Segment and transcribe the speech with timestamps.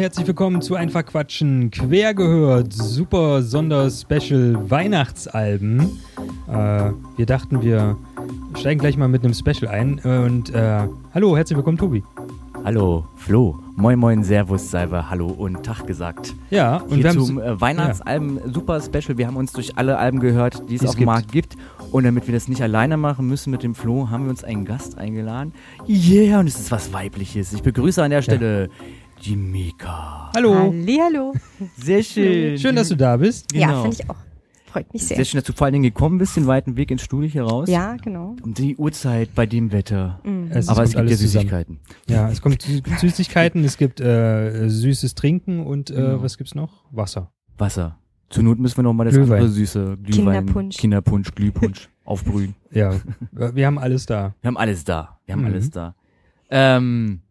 [0.00, 2.72] Herzlich willkommen zu Einfach Quatschen quer gehört.
[2.72, 6.00] Super Sonder-Special Weihnachtsalben.
[6.48, 7.98] Äh, wir dachten, wir
[8.58, 9.98] steigen gleich mal mit einem Special ein.
[9.98, 12.02] Und äh, hallo, herzlich willkommen, Tobi.
[12.64, 13.58] Hallo, Flo.
[13.76, 16.34] Moin, moin, Servus, Salve, Hallo und Tag gesagt.
[16.48, 19.18] Ja, und Hier wir zum äh, Weihnachtsalben super Special.
[19.18, 21.56] Wir haben uns durch alle Alben gehört, die es Die es auf dem Markt gibt.
[21.92, 24.64] Und damit wir das nicht alleine machen müssen mit dem Flo, haben wir uns einen
[24.64, 25.52] Gast eingeladen.
[25.86, 27.52] Yeah, und es ist was Weibliches.
[27.52, 28.70] Ich begrüße an der Stelle
[29.22, 30.30] die Mika.
[30.34, 30.54] Hallo.
[30.54, 31.34] Hallihallo.
[31.76, 32.58] Sehr schön.
[32.58, 33.52] Schön, dass du da bist.
[33.54, 33.82] Ja, Genau.
[33.82, 34.16] finde ich auch.
[34.66, 35.16] Freut mich sehr.
[35.16, 37.42] Sehr schön, dass du vor allen Dingen gekommen bist, den weiten Weg ins Studio hier
[37.42, 37.68] raus.
[37.68, 38.36] Ja, genau.
[38.42, 40.20] Um die Uhrzeit bei dem Wetter.
[40.50, 41.42] Es Aber es gibt ja alles zusammen.
[41.42, 41.80] Süßigkeiten.
[42.08, 46.22] Ja, es kommt Sü- Süßigkeiten, es gibt äh, süßes Trinken und äh, Genau.
[46.22, 46.84] was gibt's noch?
[46.92, 47.32] Wasser.
[47.58, 47.98] Wasser.
[48.28, 49.38] Zur Not müssen wir noch mal das Glühwein.
[49.38, 50.76] andere süße Glühwein, Kinderpunsch.
[50.76, 52.54] Kinderpunsch, Glühpunsch aufbrühen.
[52.70, 52.94] Ja,
[53.32, 54.34] wir haben alles da.
[54.40, 55.18] Wir haben alles da.
[55.26, 55.46] Wir haben Mhm.
[55.48, 55.96] alles da.
[56.48, 57.22] Ähm,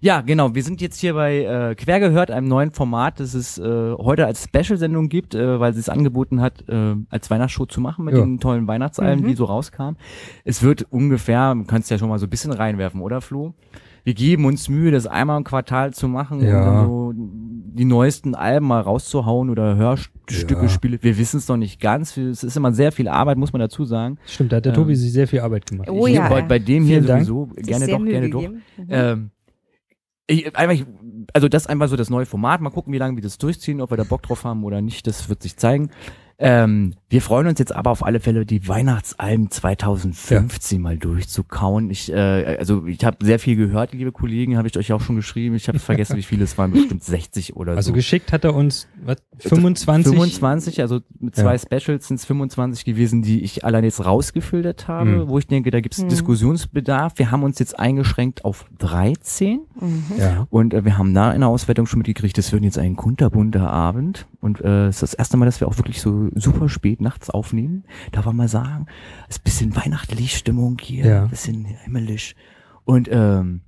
[0.00, 0.54] ja, genau.
[0.54, 4.44] Wir sind jetzt hier bei äh, Quergehört, einem neuen Format, das es äh, heute als
[4.44, 8.20] Special-Sendung gibt, äh, weil sie es angeboten hat, äh, als Weihnachtsshow zu machen mit Ja.
[8.20, 9.28] den tollen Weihnachtsalben, Mhm.
[9.28, 9.96] die so rauskamen.
[10.44, 13.54] Es wird ungefähr, du kannst ja schon mal so ein bisschen reinwerfen, oder Flo?
[14.02, 16.64] Wir geben uns Mühe, das einmal im Quartal zu machen Ja.
[16.64, 20.68] dann so die neuesten Alben mal rauszuhauen oder Hörstücke, Ja.
[20.68, 20.98] Spiele.
[21.02, 22.16] Wir wissen es noch nicht ganz.
[22.16, 24.16] Es ist immer sehr viel Arbeit, muss man dazu sagen.
[24.26, 24.76] Stimmt, da hat der Ähm.
[24.76, 25.88] Tobi sich sehr viel Arbeit gemacht.
[25.90, 27.26] Oh Ich- ja, bei, bei dem hier Vielen Dank.
[27.26, 28.40] sowieso gerne doch, gerne doch.
[28.40, 28.62] gegeben.
[28.78, 28.84] Mhm.
[28.88, 29.30] Ähm,
[30.30, 30.86] ich, einfach,
[31.32, 32.60] also das ist einfach so das neue Format.
[32.60, 35.06] Mal gucken, wie lange wir das durchziehen, ob wir da Bock drauf haben oder nicht.
[35.06, 35.90] Das wird sich zeigen.
[36.42, 41.90] Ähm, wir freuen uns jetzt aber auf alle Fälle, die Weihnachtsalben 2015 mal durchzukauen.
[41.90, 45.16] Ich, äh, also ich habe sehr viel gehört, liebe Kollegen, habe ich euch auch schon
[45.16, 45.54] geschrieben.
[45.54, 47.92] Ich habe vergessen, wie viele es waren, bestimmt 60 oder Also so.
[47.94, 50.12] geschickt hat er uns was, 25.
[50.14, 51.42] 25, also mit Ja.
[51.44, 55.28] zwei Specials sind es 25 gewesen, die ich allein jetzt rausgefiltert habe, Mhm.
[55.28, 56.08] wo ich denke, da gibt es Mhm.
[56.08, 57.14] Diskussionsbedarf.
[57.16, 60.04] Wir haben uns jetzt eingeschränkt auf 13 Mhm.
[60.18, 60.46] Ja.
[60.48, 63.68] und äh, wir haben da in der Auswertung schon mitgekriegt, es wird jetzt ein kunterbunter
[63.70, 67.00] Abend und äh, es ist das erste Mal, dass wir auch wirklich so super spät
[67.00, 67.84] nachts aufnehmen.
[68.12, 68.86] Darf man mal sagen,
[69.28, 71.22] es ist ein bisschen weihnachtlich Stimmung hier, Ja.
[71.24, 72.34] ein bisschen himmelisch
[72.84, 73.60] und ähm,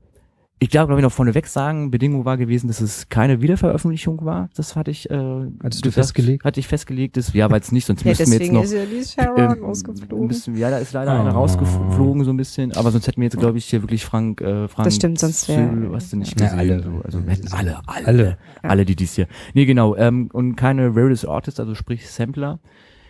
[0.63, 4.49] ich darf, glaube ich, noch vorneweg sagen, Bedingung war gewesen, dass es keine Wiederveröffentlichung war.
[4.55, 6.45] Das hatte ich, äh, Hattest du gesagt, festgelegt?
[6.45, 7.17] Hatte ich festgelegt.
[7.17, 9.57] Das, ja, weil es nicht, sonst Ja, müssten wir jetzt noch ist ja die Sharon
[9.59, 10.27] ähm, rausgeflogen.
[10.29, 11.21] Müssen, ja, da ist leider Oh.
[11.21, 14.41] einer rausgeflogen so ein bisschen, aber sonst hätten wir jetzt, glaube ich, hier wirklich Frank,
[14.41, 16.59] äh, Frank Das stimmt, sonst wär- Züll, hast du nicht Ja, gesehen.
[16.61, 16.83] alle.
[16.85, 16.91] So.
[17.05, 18.39] Also wir hätten alle, alle, Alle.
[18.63, 19.27] alle, die dies hier.
[19.55, 22.61] Nee, genau, ähm, und keine Rarest Artist, also sprich Sampler.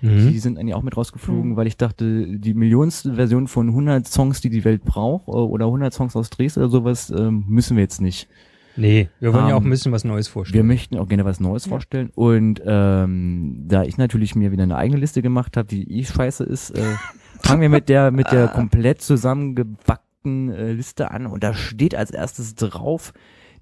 [0.03, 0.39] Die Mhm.
[0.39, 1.57] sind eigentlich auch mit rausgeflogen, Mhm.
[1.57, 5.67] weil ich dachte, die millionste Version von 100 Songs, die die Welt braucht, äh, oder
[5.71, 8.29] 100 Songs aus Dresden oder sowas, ähm, müssen wir jetzt nicht.
[8.75, 10.67] Nee, wir wollen ja auch Ähm, ein bisschen was Neues Wir vorstellen.
[10.67, 11.69] möchten auch gerne was Neues Ja.
[11.71, 12.11] vorstellen.
[12.15, 16.43] Und ähm, da ich natürlich mir wieder eine eigene Liste gemacht habe, die eh scheiße
[16.45, 16.81] ist, äh,
[17.43, 21.27] fangen wir mit der mit der komplett zusammengebackten äh, Liste an.
[21.27, 23.13] Und da steht als erstes drauf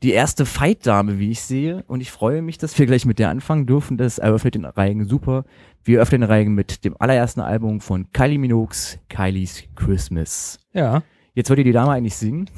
[0.03, 1.85] die erste Fight-Dame, wie ich sehe.
[1.87, 3.99] Und ich freue mich, dass wir gleich mit der anfangen dürfen.
[3.99, 5.45] Das eröffnet den Reigen super.
[5.83, 10.59] Wir öffnen den Reigen mit dem allerersten Album von Kylie Minogues, Kylie's Christmas.
[10.73, 11.03] ja.
[11.33, 12.51] Jetzt wollte die Dame eigentlich singen.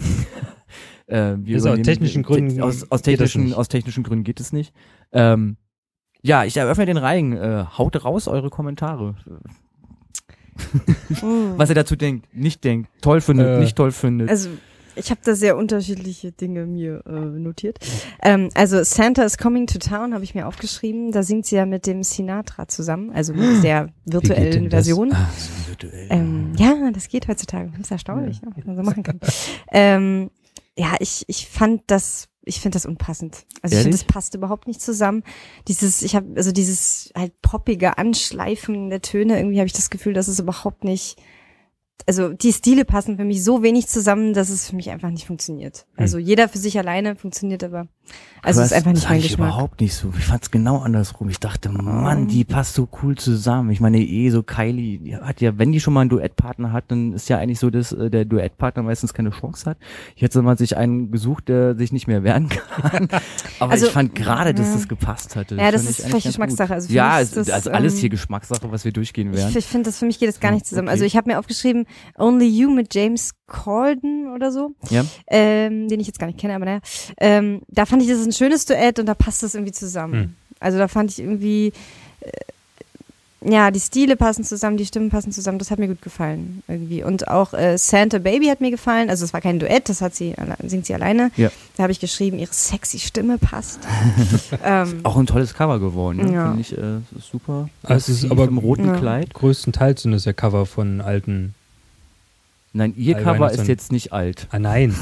[1.07, 4.75] äh, aus technischen Gründen Aus, aus, technischen, aus technischen Gründen geht es nicht.
[5.13, 5.59] Ähm,
[6.23, 7.37] ja, ich eröffne den Reigen.
[7.37, 9.15] Äh, haut raus eure Kommentare.
[11.21, 11.55] Mhm.
[11.59, 14.31] Was ihr dazu denkt, nicht denkt, toll findet, Äh, nicht toll findet.
[14.31, 14.51] Also,
[14.97, 17.79] ich habe da sehr unterschiedliche Dinge mir äh, notiert.
[18.23, 21.13] Ähm, also, Santa is Coming to Town habe ich mir aufgeschrieben.
[21.13, 24.71] Da singt sie ja mit dem Sinatra zusammen, also mit der geht denn virtuellen?
[24.71, 25.13] Version.
[25.13, 25.31] Ah,
[25.67, 26.07] virtuell.
[26.11, 27.71] Ähm, ja, das geht heutzutage.
[27.73, 29.21] Das ist erstaunlich, ne, was man so machen kann.
[29.73, 30.31] ähm,
[30.77, 33.45] ja, ich, ich fand das, ich finde das unpassend.
[33.63, 34.07] Also ich finde, Ehrlich?
[34.07, 35.23] das passt überhaupt nicht zusammen.
[35.69, 40.15] Dieses, ich habe, also dieses halt poppige Anschleifen der Töne, irgendwie habe ich das Gefühl,
[40.15, 41.21] dass es überhaupt nicht,
[42.07, 45.27] also die Stile passen für mich so wenig zusammen, dass es für mich einfach nicht
[45.27, 45.87] funktioniert.
[45.97, 47.89] Also jeder für sich alleine funktioniert aber,
[48.45, 49.49] also es ist einfach nicht Das mein fand ich Geschmack.
[49.51, 50.13] überhaupt nicht so.
[50.19, 51.29] Ich fand's genau andersrum.
[51.29, 53.71] Ich dachte, Mann, die passt so cool zusammen.
[53.71, 56.85] Ich meine, eh so Kylie die hat ja, wenn die schon mal einen Duettpartner hat,
[56.89, 59.79] dann ist ja eigentlich so, dass äh, der Duettpartner meistens keine Chance hat.
[60.17, 63.09] Jetzt hat man sich einen gesucht, der sich nicht mehr wehren kann.
[63.61, 64.75] Aber Also, ich fand gerade, dass ja.
[64.75, 65.55] das gepasst hatte.
[65.55, 66.75] Ja, das fand ist ich vielleicht Geschmackssache.
[66.75, 69.57] Also ja, es ist das, also alles ähm, hier Geschmackssache, was wir durchgehen Ich, werden.
[69.57, 70.89] ich finde, das für mich geht es gar nicht zusammen.
[70.89, 70.95] Okay.
[70.95, 71.87] Also ich habe mir aufgeschrieben,
[72.19, 75.05] Only You mit James Corden oder so, Ja.
[75.29, 76.81] ähm, den ich jetzt gar nicht kenne, aber naja.
[77.19, 80.15] Ähm, da fand ich, das ist ein schönes Duett und da passt das irgendwie zusammen.
[80.15, 80.35] Hm.
[80.59, 81.73] Also da fand ich irgendwie,
[82.21, 82.31] äh,
[83.45, 87.03] ja, die Stile passen zusammen, die Stimmen passen zusammen, das hat mir gut gefallen irgendwie.
[87.03, 90.15] Und auch äh, Santa Baby hat mir gefallen, also es war kein Duett, das hat
[90.15, 90.35] sie,
[90.65, 91.33] singt sie alleine.
[91.37, 91.51] Ja.
[91.77, 93.81] Da habe ich geschrieben, ihre sexy Stimme passt.
[94.65, 96.33] ähm, Auch ein tolles Cover geworden, ne?
[96.33, 96.45] Ja.
[96.53, 96.79] finde ich.
[96.79, 97.69] Äh, super.
[97.83, 98.97] Ah, es ist Massiv aber- im roten Ja.
[98.97, 99.35] Kleid.
[99.35, 101.55] Größtenteils sind es ja Cover von alten
[102.75, 104.47] Nein, ihr All Cover ist jetzt nicht alt.
[104.51, 104.95] Ah nein,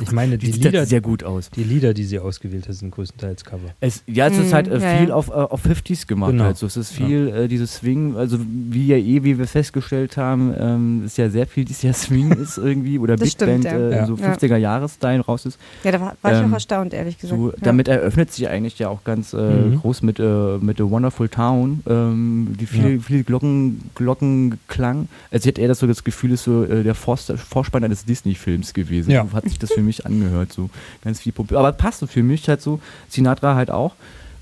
[0.00, 1.50] ich meine Die Lieder, sehr gut aus.
[1.50, 3.70] die Lieder, die sie ausgewählt hat, sind größtenteils Cover.
[3.80, 5.14] Es, ja, es ist Mm, halt äh, ja, viel ja.
[5.14, 6.30] auf, äh, auf 50s gemacht.
[6.30, 6.44] Genau.
[6.44, 6.56] Halt.
[6.56, 8.38] So, es ist viel äh, dieses Swing, also
[8.70, 12.30] wie ja eh, wie wir festgestellt haben, ähm, ist ja sehr viel dieses Jahr Swing
[12.40, 13.88] ist irgendwie oder Das Big Band stimmt, ja.
[13.88, 14.06] äh, Ja.
[14.06, 14.32] so Ja.
[14.32, 15.58] 50er Jahres-Style raus ist.
[15.82, 17.40] Ja, da war, war ich Ähm, auch erstaunt, ehrlich gesagt.
[17.40, 17.56] So, ja.
[17.60, 19.80] damit eröffnet sich eigentlich ja auch ganz äh, Mhm.
[19.80, 23.00] groß mit, äh, mit The Wonderful Town, ähm, die viele, Ja.
[23.00, 25.08] viele Glocken, Glockenklang.
[25.32, 28.74] Als hätte er das so das Gefühl, ist so äh, der Vorst- Vorspann eines Disney-Films
[28.74, 29.10] gewesen.
[29.10, 29.26] Ja.
[29.26, 30.70] So hat sich das für mich angehört, so
[31.02, 31.58] ganz viel Problem.
[31.58, 33.94] Aber passt so für mich halt so, Sinatra halt auch.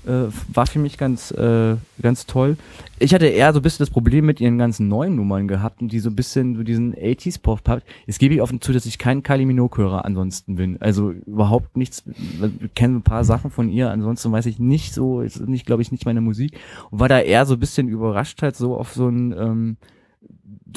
[0.05, 2.57] Äh, war für mich ganz, äh, ganz toll.
[2.99, 5.91] Ich hatte eher so ein bisschen das Problem mit ihren ganzen neuen Nummern gehabt und
[5.91, 7.83] die so ein bisschen so diesen 80s Pop habt.
[8.05, 10.79] Jetzt gebe ich offen zu, dass ich kein Kylie Minogue-Hörer ansonsten bin.
[10.79, 12.03] Also überhaupt nichts.
[12.61, 15.81] Ich kenne ein paar Sachen von ihr, ansonsten weiß ich nicht so, ist nicht, glaube
[15.81, 16.59] ich, nicht meine Musik.
[16.91, 19.77] Und war da eher so ein bisschen überrascht halt so auf so ein, ähm,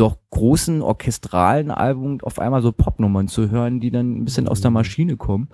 [0.01, 4.61] doch großen orchestralen Album auf einmal so Popnummern zu hören, die dann ein bisschen aus
[4.61, 5.49] der Maschine kommen.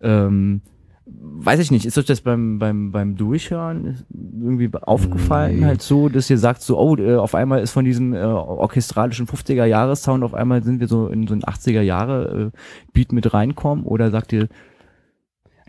[0.00, 0.62] Ähm,
[1.04, 5.64] weiß ich nicht, ist euch das beim, beim, beim Durchhören irgendwie aufgefallen, Nee.
[5.66, 9.26] halt so, dass ihr sagt so, oh, äh, auf einmal ist von diesem äh, orchestralischen
[9.26, 12.58] 50er Jahres Sound auf einmal sind wir so in so ein 80er Jahre äh,
[12.92, 14.48] Beat mit reinkommen oder sagt ihr,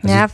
[0.02, 0.26] Also- ja,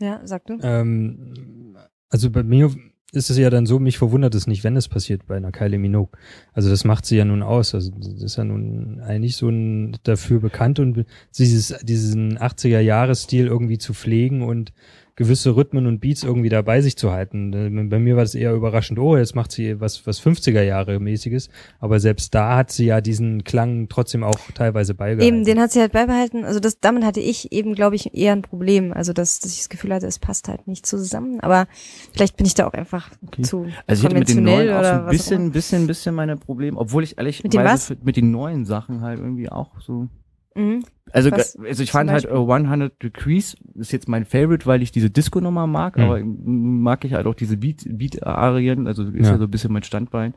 [0.00, 0.58] ja, sag du.
[0.62, 1.76] Ähm,
[2.10, 2.70] also bei mir
[3.14, 5.78] ist es ja dann so, mich verwundert es nicht, wenn es passiert bei einer Kylie
[5.78, 6.18] Minogue.
[6.52, 7.74] Also das macht sie ja nun aus.
[7.74, 11.04] Also das ist ja nun eigentlich so ein dafür bekannt und
[11.38, 14.72] dieses, diesen 80er-Jahres-Stil irgendwie zu pflegen und
[15.16, 17.52] gewisse Rhythmen und Beats irgendwie dabei sich zu halten.
[17.52, 20.98] Äh, Bei mir war das eher überraschend, oh, jetzt macht sie was, was 50er Jahre
[20.98, 21.50] mäßiges.
[21.78, 25.36] Aber selbst da hat sie ja diesen Klang trotzdem auch teilweise beibehalten.
[25.36, 26.44] Eben, den hat sie halt beibehalten.
[26.44, 28.92] Also das, damit hatte ich eben, glaube ich, eher ein Problem.
[28.92, 31.38] Also dass, dass ich das Gefühl hatte, es passt halt nicht zusammen.
[31.40, 31.68] Aber
[32.12, 33.42] vielleicht bin ich da auch einfach Okay.
[33.42, 36.14] zu Also ich hatte mit den konventionell neuen auch so oder ein bisschen, bisschen, bisschen
[36.14, 37.94] meine Probleme, obwohl ich ehrlich Mit was?
[38.02, 40.08] mit den neuen Sachen halt irgendwie auch so.
[40.54, 40.84] Mhm.
[41.12, 42.38] Also, Was also ich fand halt Beispiel?
[42.40, 46.02] uh, 100 Degrees ist jetzt mein Favorite, weil ich diese Disco-Nummer mag, Mhm.
[46.04, 49.32] aber mag ich halt auch diese Beat- Beat-Arien, also ist ja.
[49.32, 49.38] Ja.
[49.38, 50.34] so ein bisschen mein Standbein.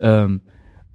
[0.00, 0.40] Ähm,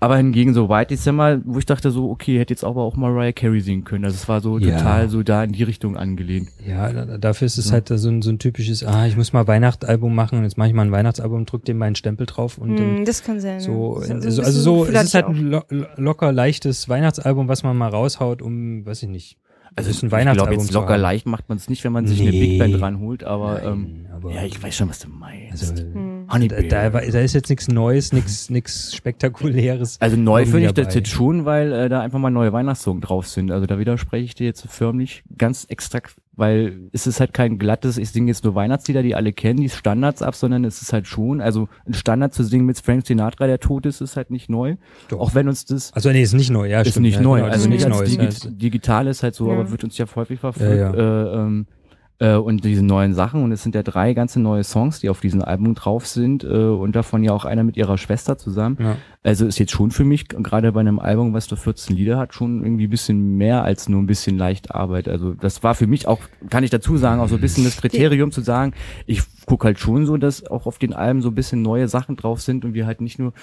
[0.02, 3.34] aber hingegen so White December, wo ich dachte so, okay, hätte jetzt aber auch Mariah
[3.34, 4.06] Carey singen können.
[4.06, 4.78] Also es war so Ja.
[4.78, 6.50] total so da in die Richtung angelehnt.
[6.66, 7.74] Ja, da- dafür ist es So.
[7.74, 10.70] halt so ein, so ein typisches, ah, ich muss mal Weihnachtsalbum machen und jetzt mache
[10.70, 13.60] ich mal ein Weihnachtsalbum, drück dem meinen Stempel drauf und dann Mhm, das kann sein.
[13.60, 14.08] so, ja.
[14.08, 17.76] so also bisschen so, es ist halt ein lo lo locker leichtes Weihnachtsalbum, was man
[17.76, 19.38] mal raushaut, um, weiß ich nicht,
[19.76, 21.92] Also ist ein ich glaube Weihnachtsalbum jetzt zu locker leicht macht man es nicht, wenn
[21.92, 22.40] man sich eine Nee.
[22.40, 25.62] Big Band ranholt, aber, Nein, ähm, aber ja, ich weiß schon, was du meinst.
[25.72, 26.09] also, Mhm.
[26.32, 29.98] Honey da, da, da ist jetzt nichts Neues, nichts nichts Spektakuläres.
[30.00, 33.28] Also neu finde ich das jetzt schon, weil äh, da einfach mal neue Weihnachtssongs drauf
[33.28, 33.52] sind.
[33.52, 37.98] Also da widerspreche ich dir jetzt förmlich ganz extrakt, weil es ist halt kein glattes,
[37.98, 41.08] ich singe jetzt nur Weihnachtslieder, die alle kennen, die Standards ab, sondern es ist halt
[41.08, 44.50] schon, also ein Standard zu singen mit Frank Sinatra, der tot ist, ist halt nicht
[44.50, 44.76] neu.
[45.10, 45.20] Doch.
[45.20, 47.40] Auch wenn uns das Also nee, ist nicht neu, ja, ist stimmt, nicht ja, neu,
[47.40, 48.10] genau, also ist nicht Neues.
[48.10, 48.52] digi ja.
[48.52, 49.54] digital ist halt so, Ja.
[49.54, 50.78] aber wird uns ja häufig verfolgt.
[50.80, 51.66] Ja, Äh, ähm,
[52.20, 55.22] äh, und diese neuen Sachen und es sind ja drei ganze neue Songs, die auf
[55.22, 58.78] diesem Album drauf sind äh, und davon ja auch einer mit ihrer Schwester zusammen.
[58.80, 58.98] Ja.
[59.24, 62.34] Also ist jetzt schon für mich, gerade bei einem Album, was nur 14 Lieder hat,
[62.34, 65.08] schon irgendwie ein bisschen mehr als nur ein bisschen leicht Arbeit.
[65.08, 67.78] Also das war für mich auch, kann ich dazu sagen, auch so ein bisschen das
[67.78, 68.74] Kriterium zu sagen,
[69.06, 72.16] ich gucke halt schon so, dass auch auf den Alben so ein bisschen neue Sachen
[72.16, 73.34] drauf sind und wir halt nicht nur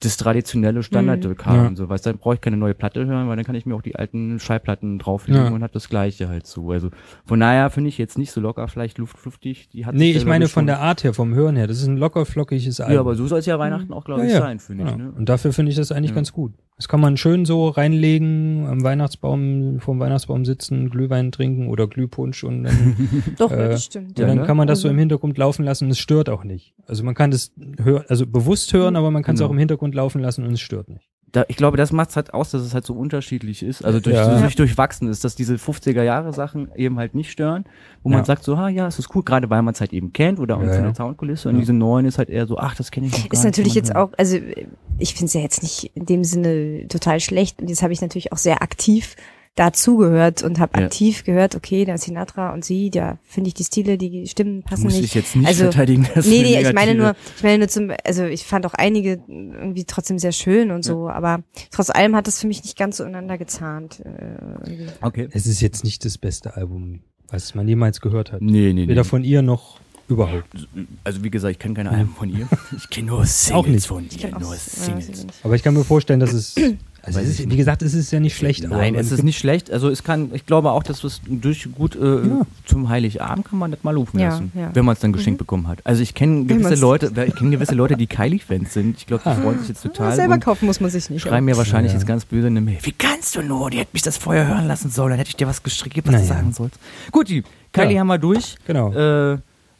[0.00, 1.50] das traditionelle Standardwerk Mhm.
[1.50, 1.68] haben.
[1.70, 1.76] Ja.
[1.76, 3.74] So, weißt du, dann brauche ich keine neue Platte hören, weil dann kann ich mir
[3.74, 5.50] auch die alten Schallplatten drauflegen Ja.
[5.50, 6.70] und hat das gleiche halt so.
[6.70, 6.90] Also
[7.24, 9.68] von daher finde ich jetzt nicht so locker, vielleicht luftfluftig.
[9.68, 11.66] Die hat Nee, ich meine von der Art her, vom Hören her.
[11.66, 12.94] Das ist ein locker flockiges Album.
[12.94, 14.40] Ja, aber so soll es ja Weihnachten auch, glaube Ja, ich, ja.
[14.40, 14.90] sein, finde Ja.
[14.90, 14.96] ich.
[14.96, 15.12] Ne?
[15.16, 16.16] Und dafür finde ich das eigentlich Ja.
[16.16, 16.52] ganz gut.
[16.76, 22.44] Das kann man schön so reinlegen, am Weihnachtsbaum, vorm Weihnachtsbaum sitzen, Glühwein trinken oder Glühpunsch
[22.44, 22.96] und dann,
[23.38, 24.18] Doch, äh, das stimmt.
[24.18, 24.44] ja, dann ne?
[24.44, 26.74] kann man das so Also- im Hintergrund laufen lassen und es stört auch nicht.
[26.86, 27.52] Also man kann das
[27.82, 29.48] hören, also bewusst hören, aber man kann es Genau.
[29.48, 31.08] auch im Hintergrund laufen lassen und es stört nicht.
[31.36, 34.00] Da, ich glaube, das macht es halt aus, dass es halt so unterschiedlich ist, also
[34.00, 34.24] durch, Ja.
[34.36, 37.64] so durch, durchwachsen ist, dass diese 50er Jahre Sachen eben halt nicht stören,
[38.02, 38.24] wo man Ja.
[38.24, 40.54] sagt so, ah ja, es ist cool, gerade weil man es halt eben kennt oder
[40.54, 40.82] Ja, von ja.
[40.82, 43.32] der Soundkulisse und diese neuen ist halt eher so, ach, das kenne ich noch gar
[43.32, 44.08] Ist nicht, natürlich man jetzt hören.
[44.08, 44.38] auch, also
[44.98, 48.00] ich finde es ja jetzt nicht in dem Sinne total schlecht und jetzt habe ich
[48.00, 49.14] natürlich auch sehr aktiv
[49.56, 50.84] dazugehört und habe Ja.
[50.86, 54.84] aktiv gehört, okay, der Sinatra und sie, ja, finde ich die Stile, die Stimmen passen
[54.84, 55.04] muss nicht.
[55.06, 56.06] ich jetzt nicht Also, verteidigen.
[56.14, 59.20] dass Nee, nee, ich meine nur, ich meine nur zum, also ich fand auch einige
[59.28, 62.98] irgendwie trotzdem sehr schön und so, aber trotz allem hat das für mich nicht ganz
[62.98, 64.00] so ineinander gezahnt.
[64.00, 64.86] Äh, irgendwie.
[65.00, 65.28] Okay.
[65.32, 68.42] Es ist jetzt nicht das beste Album, was man jemals gehört hat.
[68.42, 69.08] Nee, nee, Weder nee.
[69.08, 70.68] von ihr noch überhaupt.
[71.02, 72.46] Also wie gesagt, ich kenne keine Alben von ihr.
[72.76, 73.86] Ich kenne nur Singles Auch nicht.
[73.86, 75.08] von Ich ihr, auch, nur ja, Singles.
[75.08, 75.44] ich.
[75.44, 76.54] Aber ich kann mir vorstellen, dass es
[77.06, 78.68] Also ist, wie gesagt, es ist ja nicht schlecht.
[78.68, 79.70] Nein, es ist nicht schlecht.
[79.70, 82.40] Also es kann, ich glaube auch, dass es durch gut äh, Ja.
[82.64, 84.70] zum Heiligabend kann man das mal laufen Ja, lassen, ja.
[84.74, 85.78] wenn man es dann geschenkt bekommen hat.
[85.84, 88.96] Also ich kenne gewisse Leute, ich kenne gewisse Leute, die Kylie-Fans sind.
[88.98, 89.34] Ich glaube, die Ah.
[89.36, 90.14] freuen sich jetzt total.
[90.16, 91.22] Selber kaufen muss man sich nicht.
[91.22, 91.98] schreiben mir wahrscheinlich Ja.
[91.98, 92.78] jetzt ganz böse eine Mail.
[92.82, 93.70] Wie kannst du nur?
[93.70, 95.10] Die hätte mich das vorher hören lassen sollen.
[95.10, 96.26] Dann hätte ich dir was geschrieben, was du Naja.
[96.26, 96.78] sagen sollst.
[97.12, 98.00] Gut, die Kylie Ja.
[98.00, 98.56] haben wir durch.
[98.66, 98.92] Genau.
[98.92, 99.38] Äh,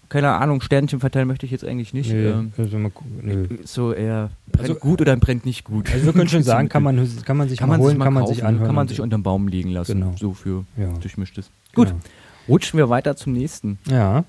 [0.09, 2.13] keine Ahnung, Sternchen verteilen möchte ich jetzt eigentlich nicht.
[2.13, 3.49] Nö, Ähm, also, mal gucken, nö.
[3.65, 5.91] so eher brennt Also- gut oder brennt nicht gut.
[5.93, 7.99] also wir können schon sagen, kann man, kann man sich kann mal man holen, sich
[7.99, 8.67] mal kann man kaufen, sich anhören.
[8.67, 10.01] kann man sich unterm Baum liegen lassen.
[10.01, 10.15] Genau.
[10.19, 11.51] So für ja, durchmischtes.
[11.75, 12.01] Gut, genau.
[12.49, 13.79] rutschen wir weiter zum nächsten.
[13.89, 14.25] Ja.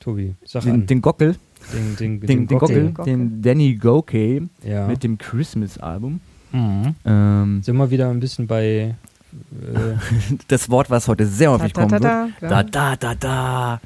[0.00, 0.86] Tobi, sag Den, an.
[0.86, 1.36] den Gockel,
[1.74, 3.04] den, den, den, den Gockel, Gockel.
[3.04, 4.86] den Danny Gokey Ja.
[4.86, 6.20] mit dem Christmas-Album.
[6.52, 6.94] mhm.
[7.04, 8.94] Ähm, Sind wir wieder ein bisschen bei.
[9.32, 9.94] Äh,
[10.48, 12.02] das Wort, was heute sehr häufig kommen wird.
[12.04, 13.80] da, Da, da, da, da.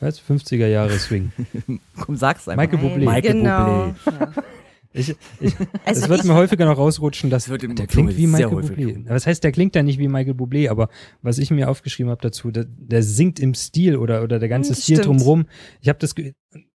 [0.00, 0.20] Was?
[0.20, 1.32] 50er Jahre Swing.
[2.00, 2.62] Komm, sag's einfach.
[2.70, 3.04] Michael Bublé.
[3.04, 3.66] Michael genau.
[3.86, 3.94] Bublé.
[4.20, 4.32] Ja.
[4.94, 8.26] Ich, ich, Also es wird ich- mir häufiger noch rausrutschen, dass Das der klingt wie
[8.26, 9.04] Michael Bublé.
[9.06, 10.88] Was heißt, der klingt ja nicht wie Michael Bublé, aber
[11.20, 14.70] was ich mir aufgeschrieben habe dazu, der, der singt im Stil oder, oder der ganze
[14.70, 15.20] Hm, das Stil stimmt.
[15.20, 15.44] drumrum.
[15.82, 16.14] Ich habe das,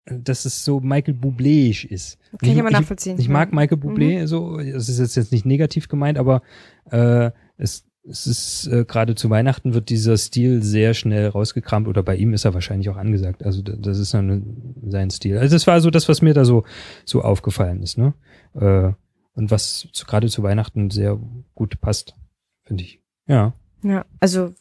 [0.05, 2.19] dass es so Michael Bublé-isch ist.
[2.39, 3.19] Kann ich aber nachvollziehen.
[3.19, 3.51] Ich, mag.
[3.51, 3.83] Michael Mhm.
[3.89, 6.43] Bublé so, es ist jetzt, jetzt nicht negativ gemeint, aber
[6.91, 12.03] äh, es, es ist äh, gerade zu Weihnachten wird dieser Stil sehr schnell rausgekramt oder
[12.03, 13.43] bei ihm ist er wahrscheinlich auch angesagt.
[13.43, 15.37] Also das ist dann sein Stil.
[15.37, 16.63] Also das war so das, was mir da so
[17.05, 18.13] so aufgefallen ist, ne?
[18.55, 18.91] Äh,
[19.35, 21.19] und was gerade zu Weihnachten sehr
[21.55, 22.15] gut passt,
[22.63, 23.01] finde ich.
[23.27, 23.53] Ja.
[23.83, 24.53] Ja, also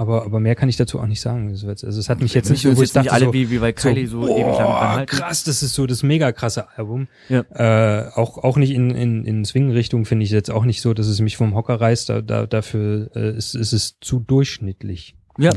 [0.00, 1.50] Aber, aber mehr kann ich dazu auch nicht sagen.
[1.50, 3.26] Also es also es hat mich jetzt Nicht, so, wo ich jetzt nicht dachte, alle
[3.26, 5.04] so, wie, wie bei Kylie so, ewig lang halten.
[5.14, 7.06] krass, das ist so das mega krasse Album.
[7.28, 7.44] Ja.
[7.50, 11.06] Äh, auch, auch nicht in, in, in Swing-Richtung finde ich jetzt auch nicht so, dass
[11.06, 12.08] es mich vom Hocker reißt.
[12.08, 15.16] Da, da, dafür äh, ist, ist es zu durchschnittlich.
[15.36, 15.50] Ja.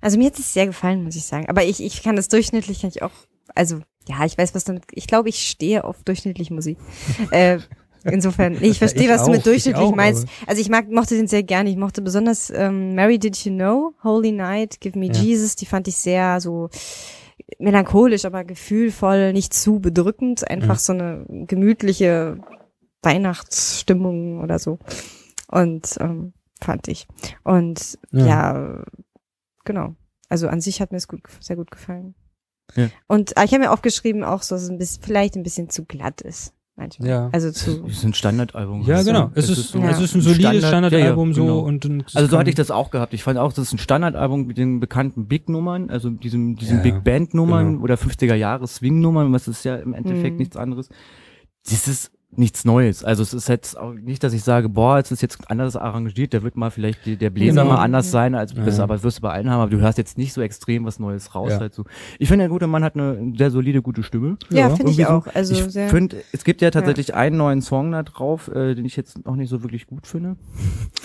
[0.00, 1.48] Also mir hat es sehr gefallen, muss ich sagen.
[1.48, 3.10] Aber ich, ich kann das durchschnittlich, kann ich auch,
[3.56, 6.78] also ja, ich weiß, was damit, ich glaube, ich stehe auf durchschnittliche Musik.
[7.32, 7.58] äh,
[8.04, 10.26] insofern, ich verstehe, Ich was du auch, mit ich durchschnittlich auch, meinst.
[10.46, 11.70] Also ich mag, mochte den sehr gerne.
[11.70, 15.12] Ich mochte besonders ähm, Mary Did You Know, Holy Night, Give Me Ja.
[15.12, 16.68] Jesus, die fand ich sehr so
[17.58, 20.80] melancholisch, aber gefühlvoll, nicht zu bedrückend, einfach Ja.
[20.80, 22.38] so eine gemütliche
[23.02, 24.78] Weihnachtsstimmung oder so.
[25.50, 27.06] Und ähm, fand ich.
[27.44, 28.26] Und Ja.
[28.26, 28.84] ja,
[29.64, 29.94] genau.
[30.28, 32.14] Also an sich hat mir es gut, sehr gut gefallen.
[32.74, 32.88] Ja.
[33.06, 35.70] Und äh, ich habe mir aufgeschrieben auch so, dass es ein bisschen, vielleicht ein bisschen
[35.70, 36.52] zu glatt ist.
[36.78, 37.08] Manchmal.
[37.08, 37.28] Ja.
[37.32, 37.84] Also Das zu.
[37.86, 38.82] ist ein Standardalbum.
[38.82, 39.30] Ja, Also, genau.
[39.34, 39.90] Es ist, so- Ja.
[39.90, 41.58] es ist ein solides Standard- Standardalbum ja, ja, so genau.
[41.58, 43.12] und, und es Also so hatte ich das auch gehabt.
[43.14, 46.82] Ich fand auch, das ist ein Standardalbum mit den bekannten Big-Nummern, also diesen, diesen Ja,
[46.84, 47.82] Big Band-Nummern genau.
[47.82, 50.38] oder 50er-Jahre-Swing-Nummern, was ist ja im Endeffekt Mhm.
[50.38, 50.88] nichts anderes.
[51.68, 53.04] Das ist nichts Neues.
[53.04, 56.34] Also es ist jetzt auch nicht, dass ich sage, boah, es ist jetzt anders arrangiert,
[56.34, 57.74] da wird mal vielleicht die, der Bläser Genau.
[57.74, 58.64] mal anders sein, als Ja.
[58.64, 60.84] das, aber das wirst du bei allen haben, aber du hörst jetzt nicht so extrem
[60.84, 61.52] was Neues raus.
[61.52, 61.60] Ja.
[61.60, 61.84] Halt so.
[62.18, 64.36] Ich finde, der gute Mann hat eine sehr solide, gute Stimme.
[64.50, 65.04] Ja, Ja, finde ich so.
[65.06, 65.26] auch.
[65.34, 65.88] Also ich sehr.
[65.88, 69.34] finde, es gibt ja tatsächlich einen neuen Song da drauf, äh, den ich jetzt noch
[69.34, 70.36] nicht so wirklich gut finde.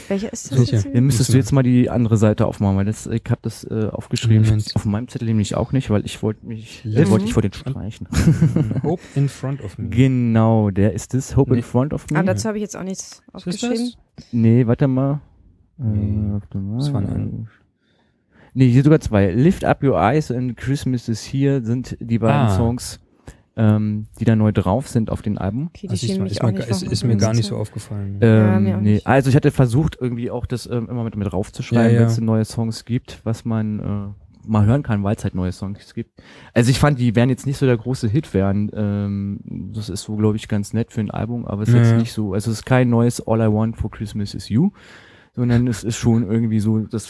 [0.09, 0.87] Welcher ist das jetzt?
[0.93, 3.87] Dann müsstest du jetzt mal die andere Seite aufmachen, weil das, ich habe das äh,
[3.89, 4.43] aufgeschrieben.
[4.45, 4.69] Moment.
[4.75, 7.53] Auf meinem Zettel nämlich auch nicht, weil ich wollte mich, äh, wollte ich vor den
[7.53, 8.07] streichen.
[8.83, 9.87] Hope in front of me.
[9.89, 11.35] genau, der ist das.
[11.35, 11.57] Hope Nee.
[11.57, 12.17] in front of me.
[12.19, 13.93] Ah, dazu habe ich jetzt auch nichts Ist das aufgeschrieben.
[14.31, 15.21] nee, warte mal.
[15.77, 16.77] Nee, Äh, warte mal.
[16.77, 17.47] das waren ein-
[18.55, 19.31] Nee, hier sogar zwei.
[19.31, 22.55] Lift Up Your Eyes and Christmas is Here sind die beiden Ah.
[22.55, 22.99] Songs,
[23.57, 25.67] ähm, die da neu drauf sind auf den Alben.
[25.67, 28.19] Okay, Also schienen ist, mir, ist, ist gar nicht so aufgefallen.
[28.21, 29.01] Ja, Ähm, auch nee.
[29.05, 31.99] Also ich hatte versucht, irgendwie auch das ähm, immer mit, mit raufzuschreiben, Ja, ja.
[32.01, 35.51] wenn es neue Songs gibt, was man äh, mal hören kann, weil es halt neue
[35.51, 36.21] Songs gibt.
[36.53, 38.69] Also ich fand, die wären jetzt nicht so der große Hit werden.
[38.73, 39.39] Ähm,
[39.73, 41.97] das ist so, glaube ich, ganz nett für ein Album, aber es ist Ja, jetzt
[41.97, 42.33] nicht so.
[42.33, 44.71] Also es ist kein neues All I Want for Christmas is You,
[45.35, 47.05] sondern es ist schon irgendwie so, das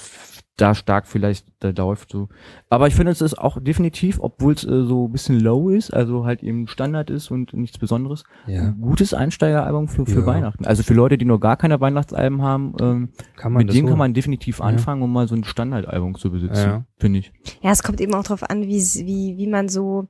[0.58, 2.30] da stark vielleicht da läuft so.
[2.70, 5.92] Aber ich finde, es ist auch definitiv, obwohl es äh, so ein bisschen low ist,
[5.92, 10.26] also halt eben Standard ist und nichts Besonderes, Ja, ein gutes Einsteigeralbum für, für Ja.
[10.28, 10.66] Weihnachten.
[10.66, 13.98] Also für Leute, die noch gar keine Weihnachtsalben haben, ähm, kann man mit denen kann
[13.98, 14.66] man definitiv Ja.
[14.66, 16.86] anfangen, um mal so ein Standardalbum zu besitzen, Ja.
[16.98, 17.34] finde ich.
[17.62, 20.08] Ja, es kommt eben auch drauf an, wie, wie, wie man so,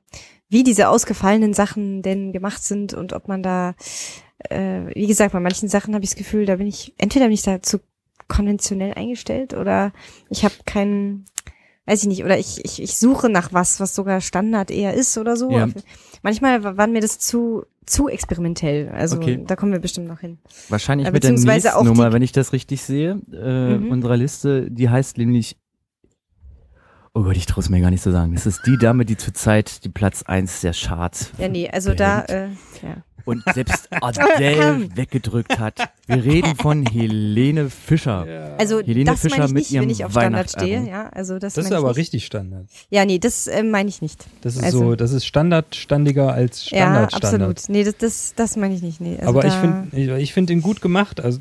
[0.50, 3.74] wie diese ausgefallenen Sachen denn gemacht sind und ob man da,
[4.50, 7.32] äh, wie gesagt, bei manchen Sachen habe ich das Gefühl, da bin ich, entweder bin
[7.34, 7.78] ich da zu
[8.28, 9.92] konventionell eingestellt oder
[10.30, 11.24] ich habe keinen,
[11.86, 15.16] weiß ich nicht, oder ich, ich, ich suche nach was, was sogar Standard eher ist
[15.18, 15.50] oder so.
[15.50, 15.68] Ja.
[16.22, 18.88] Manchmal wa- waren mir das zu, zu experimentell.
[18.88, 19.42] Also Okay.
[19.46, 20.38] da kommen wir bestimmt noch hin.
[20.70, 23.90] Wahrscheinlich Äh, mit der nächsten Nummer, wenn ich das richtig sehe, äh, Mhm.
[23.90, 25.56] unserer Liste, die heißt nämlich
[27.16, 28.34] Oh Gott, ich traue es mir gar nicht zu sagen.
[28.34, 31.30] Das ist die Dame, die zurzeit die Platz eins der Charts.
[31.38, 32.56] Ja, nee, also da, behält.
[32.82, 32.96] äh, ja.
[33.24, 35.78] Und selbst Adele weggedrückt hat.
[36.06, 38.54] Wir reden von Helene Fischer.
[38.58, 40.86] Also Helene das Fischer meine ich mit nicht, wenn ihrem ich auf Standard stehe.
[40.86, 41.96] Ja, also das, Das ist aber nicht.
[41.98, 42.66] richtig Standard.
[42.90, 44.24] Ja, nee, das äh, meine ich nicht.
[44.42, 46.78] Das ist Also- so, das ist standardstandiger als Ja,
[47.08, 47.50] Standard Standard.
[47.50, 47.68] absolut.
[47.68, 49.00] Nee, das, das, das meine ich nicht.
[49.00, 49.16] Nee.
[49.18, 51.20] Also aber ich finde ich, ich find ihn gut gemacht.
[51.22, 51.40] Also,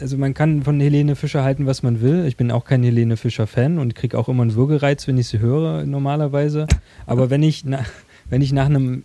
[0.00, 2.24] also man kann von Helene Fischer halten, was man will.
[2.26, 5.28] Ich bin auch kein Helene Fischer Fan und kriege auch immer einen Würgereiz, wenn ich
[5.28, 6.66] sie höre normalerweise.
[7.06, 7.80] Aber wenn ich na,
[8.28, 9.04] wenn ich nach einem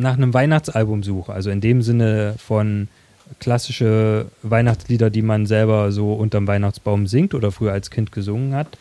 [0.00, 2.88] nach einem Weihnachtsalbum suche, also in dem Sinne von
[3.38, 8.78] klassische Weihnachtslieder, die man selber so unterm Weihnachtsbaum singt oder früher als Kind gesungen hat.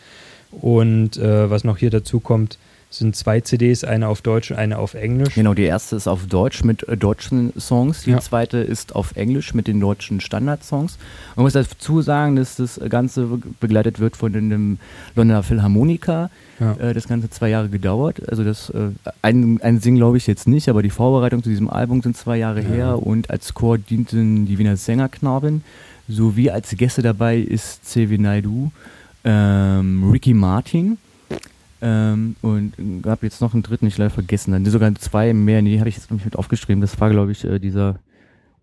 [0.51, 2.57] Und äh, was noch hier dazu kommt,
[2.91, 5.35] sind zwei CDs, eine auf Deutsch und eine auf Englisch.
[5.35, 8.19] Genau, die erste ist auf Deutsch mit äh, deutschen Songs, die Ja.
[8.19, 10.97] zweite ist auf Englisch mit den deutschen Standardsongs.
[11.35, 13.27] Man muss dazu sagen, dass das Ganze
[13.59, 14.79] begleitet wird von einem
[15.15, 16.31] Londoner Philharmoniker.
[16.59, 16.73] Ja.
[16.77, 18.27] Äh, das Ganze zwei Jahre gedauert.
[18.27, 18.89] Also das äh,
[19.21, 22.37] ein, ein Sing glaube ich jetzt nicht, aber die Vorbereitung zu diesem Album sind zwei
[22.37, 22.67] Jahre Ja.
[22.69, 25.63] her und als Chor dienten die Wiener Sängerknaben
[26.07, 28.17] sowie als Gäste dabei ist C.W.
[28.17, 28.71] Naidu,
[29.23, 30.97] ähm, Ricky Martin.
[31.81, 34.51] Ähm, und gab jetzt noch einen dritten, ich leider vergessen.
[34.51, 36.81] Dann sogar zwei mehr, nee, habe ich jetzt nicht mit aufgeschrieben.
[36.81, 37.99] Das war, glaube ich, äh, dieser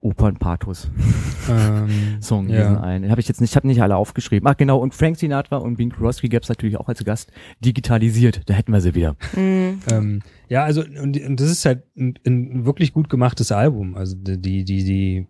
[0.00, 2.44] Opernpathos-Song.
[2.44, 2.60] Ähm, ja.
[2.60, 3.10] diesen einen.
[3.10, 4.48] Habe ich jetzt nicht, ich habe nicht alle aufgeschrieben.
[4.48, 7.32] Ach genau, und Frank Sinatra und Bing Crosby gab es natürlich auch als Gast
[7.64, 8.42] digitalisiert.
[8.46, 9.16] Da hätten wir sie wieder.
[9.36, 9.80] Mhm.
[9.90, 13.96] Ähm, ja, also und, und das ist halt ein, ein wirklich gut gemachtes Album.
[13.96, 15.26] Also die, die, die,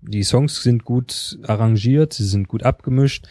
[0.00, 3.26] die Songs sind gut arrangiert, sie sind gut abgemischt.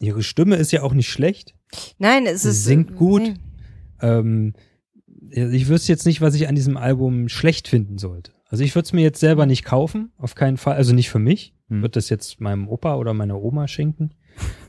[0.00, 1.54] Ihre Stimme ist ja auch nicht schlecht.
[1.98, 2.64] Nein, es Sie ist.
[2.64, 3.22] singt äh, gut.
[3.22, 3.34] Nee.
[4.00, 4.54] Ähm,
[5.30, 8.32] ich wüsste jetzt nicht, was ich an diesem Album schlecht finden sollte.
[8.48, 10.74] Also ich würde es mir jetzt selber nicht kaufen, auf keinen Fall.
[10.76, 11.54] Also nicht für mich.
[11.68, 11.80] Hm.
[11.80, 14.10] Würde das jetzt meinem Opa oder meiner Oma schenken.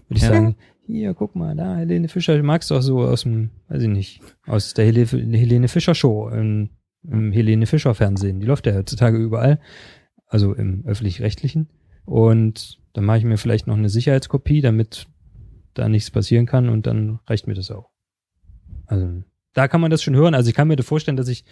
[0.08, 0.30] Würde ich Ja.
[0.30, 0.56] sagen,
[0.86, 4.22] hier, guck mal, da, Helene Fischer, magst du auch so aus dem, weiß ich nicht,
[4.46, 6.70] aus der Hele, Helene Fischer Show im,
[7.04, 8.40] im Helene Fischer Fernsehen.
[8.40, 9.60] Die läuft ja heutzutage überall.
[10.28, 11.70] Also im öffentlich-rechtlichen.
[12.06, 15.08] Und dann mache ich mir vielleicht noch eine Sicherheitskopie, damit
[15.74, 17.90] da nichts passieren kann und dann reicht mir das auch.
[18.86, 20.36] Also da kann man das schon hören.
[20.36, 21.46] Also ich kann mir vorstellen, dass ich,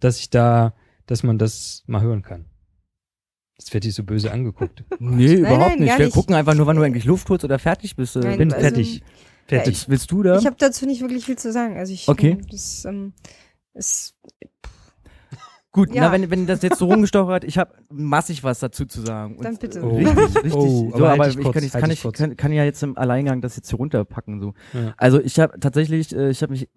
[0.00, 0.74] dass ich da,
[1.06, 2.46] dass man das mal hören kann.
[3.58, 4.84] Jetzt wird dich so böse angeguckt.
[4.98, 5.98] Nee, überhaupt nein, nicht.
[5.98, 6.14] Wir nicht.
[6.14, 8.16] gucken einfach nur, wann du eigentlich Luft holst oder fertig bist.
[8.16, 9.02] Äh, Nein, wenn, bin also- fertig.
[9.46, 9.66] Fertig.
[9.66, 10.38] willst, willst du da?
[10.38, 11.76] Ich habe dazu nicht wirklich viel zu sagen.
[11.76, 12.08] Also ich.
[12.08, 12.38] Okay.
[12.50, 13.12] Das ähm,
[13.74, 14.14] ist.
[15.74, 16.02] Gut, Ja.
[16.02, 19.38] na, wenn, wenn das jetzt so rumgestochert, ich habe massig was dazu zu sagen.
[19.42, 19.82] Dann bitte.
[19.82, 19.96] Oh.
[19.96, 20.54] Richtig, richtig.
[20.54, 22.62] Oh, so, aber aber halt ich, kurz, kann, ich, halt kann, ich kann, kann ja
[22.62, 24.40] jetzt im Alleingang das jetzt hier runterpacken.
[24.40, 24.54] So.
[24.72, 24.94] Ja.
[24.96, 26.68] Also ich habe tatsächlich, äh, ich habe mich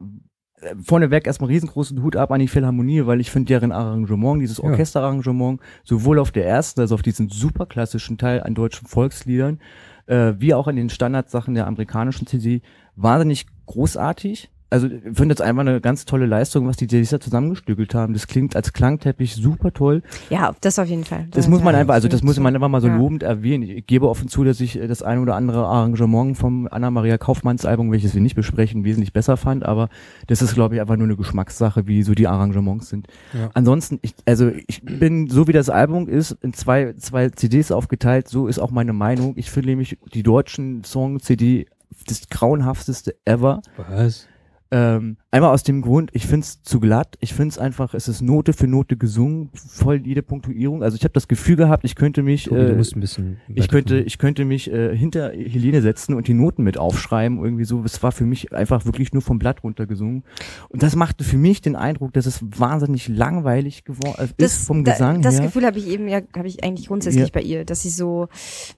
[0.61, 4.59] äh, vorneweg erstmal riesengroßen Hut ab an die Philharmonie, weil ich finde deren Arrangement, dieses.
[4.59, 9.59] Orchesterarrangement, sowohl auf der ersten, also auf diesen super klassischen Teil an deutschen Volksliedern,
[10.07, 12.63] äh, wie auch an den Standardsachen der amerikanischen CD,
[12.95, 14.49] wahnsinnig großartig.
[14.69, 18.13] Also ich finde das einfach eine ganz tolle Leistung, was die CDs da zusammengestückelt haben.
[18.13, 20.01] Das klingt als Klangteppich super toll.
[20.29, 21.27] Ja, das auf jeden Fall.
[21.31, 22.97] Das Da- muss man einfach, also das muss man einfach mal so Ja.
[22.97, 23.63] lobend erwähnen.
[23.63, 27.65] Ich gebe offen zu, dass ich äh, das ein oder andere Arrangement vom Anna-Maria Kaufmanns
[27.65, 29.87] Album, welches wir nicht besprechen, wesentlich besser fand, aber
[30.27, 33.07] das ist, glaube ich, einfach nur eine Geschmackssache, wie so die Arrangements sind.
[33.33, 33.49] Ja.
[33.53, 38.27] Ansonsten, ich, also ich bin, so wie das Album ist, in zwei, zwei CDs aufgeteilt,
[38.27, 39.33] so ist auch meine Meinung.
[39.37, 41.67] Ich finde nämlich die deutschen Song-CD
[42.05, 43.61] das grauenhafteste ever.
[43.89, 44.27] Was?
[44.69, 47.15] Ähm, einmal aus dem Grund, ich find's zu glatt.
[47.19, 50.83] Ich find's einfach, es ist Note für Note gesungen, voll jede Punktuierung.
[50.83, 53.37] Also ich habe das Gefühl gehabt, ich könnte mich, Tobi, du äh, musst ein bisschen.
[53.53, 57.43] ich könnte, ich könnte mich äh, hinter Helene setzen und die Noten mit aufschreiben.
[57.43, 57.81] Irgendwie so.
[57.83, 60.23] Es war für mich einfach wirklich nur vom Blatt runtergesungen.
[60.69, 64.91] Und das machte für mich den Eindruck, dass es wahnsinnig langweilig geworden ist vom da,
[64.93, 65.45] Gesang Das her.
[65.45, 67.29] Gefühl habe ich eben, ja, habe ich eigentlich grundsätzlich Ja.
[67.33, 68.27] bei ihr, dass sie so,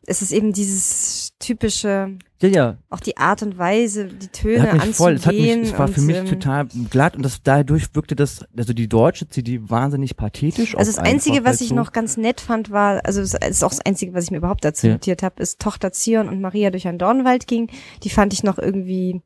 [0.06, 4.86] es ist eben dieses typische, ja, ja, auch die Art und Weise, die Töne hat
[4.86, 5.62] mich voll, es hat mich, anzugehen.
[5.73, 9.28] es war für mich ähm, total glatt und das dadurch wirkte das, also die deutsche
[9.30, 10.75] CD wahnsinnig pathetisch.
[10.78, 13.63] Also das Einzige, was weil ich so- noch ganz nett fand, war, also es ist
[13.63, 14.93] auch das Einzige, was ich mir überhaupt dazu Ja.
[14.93, 17.69] notiert habe, ist Tochter Zion und Maria durch einen Dornwald ging.
[18.04, 19.21] Die fand ich noch irgendwie,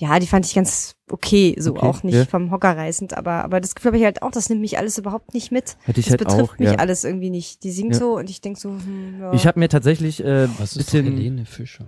[0.00, 2.24] ja, die fand ich ganz okay, so Okay, auch nicht ja.
[2.24, 4.96] vom Hocker reißend, aber, aber das Gefühl habe ich halt auch, das nimmt mich alles
[4.96, 5.76] überhaupt nicht mit.
[5.84, 6.76] Hätte ich das halt betrifft auch, mich ja.
[6.76, 7.62] alles irgendwie nicht.
[7.64, 7.98] Die singt Ja.
[8.00, 9.32] so und ich denk so, hm, ja.
[9.34, 11.84] Ich habe mir tatsächlich äh, Was ist doch bisschen Helene Fischer?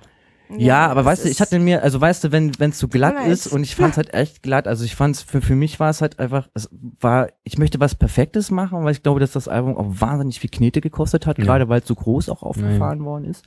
[0.58, 3.26] Ja, aber weißt du, ich ist- hatte mir, also weißt du, wenn es so glatt
[3.26, 6.02] ist und ich fand's halt echt glatt, also ich fand's für für mich war es
[6.02, 6.68] halt einfach, es
[7.00, 10.50] war, ich möchte was Perfektes machen, weil ich glaube, dass das Album auch wahnsinnig viel
[10.50, 11.44] Knete gekostet hat, Ja.
[11.44, 13.46] gerade weil es so groß auch aufgefahren worden ist.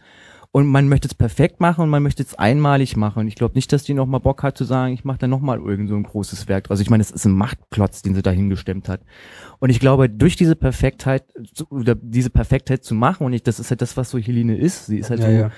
[0.55, 3.19] Und man möchte es perfekt machen und man möchte es einmalig machen.
[3.19, 5.59] Und ich glaube nicht, dass die nochmal Bock hat zu sagen, ich mache da nochmal
[5.59, 6.71] irgend so ein großes Werk.
[6.71, 9.01] Also ich meine, es ist ein Machtklotz, den sie da hingestemmt hat.
[9.59, 11.25] Und ich glaube, durch diese Perfektheit,
[11.69, 14.85] oder diese Perfektheit zu machen, und ich, das ist halt das, was so Helene ist.
[14.85, 15.51] Sie ist halt Ja, so ja.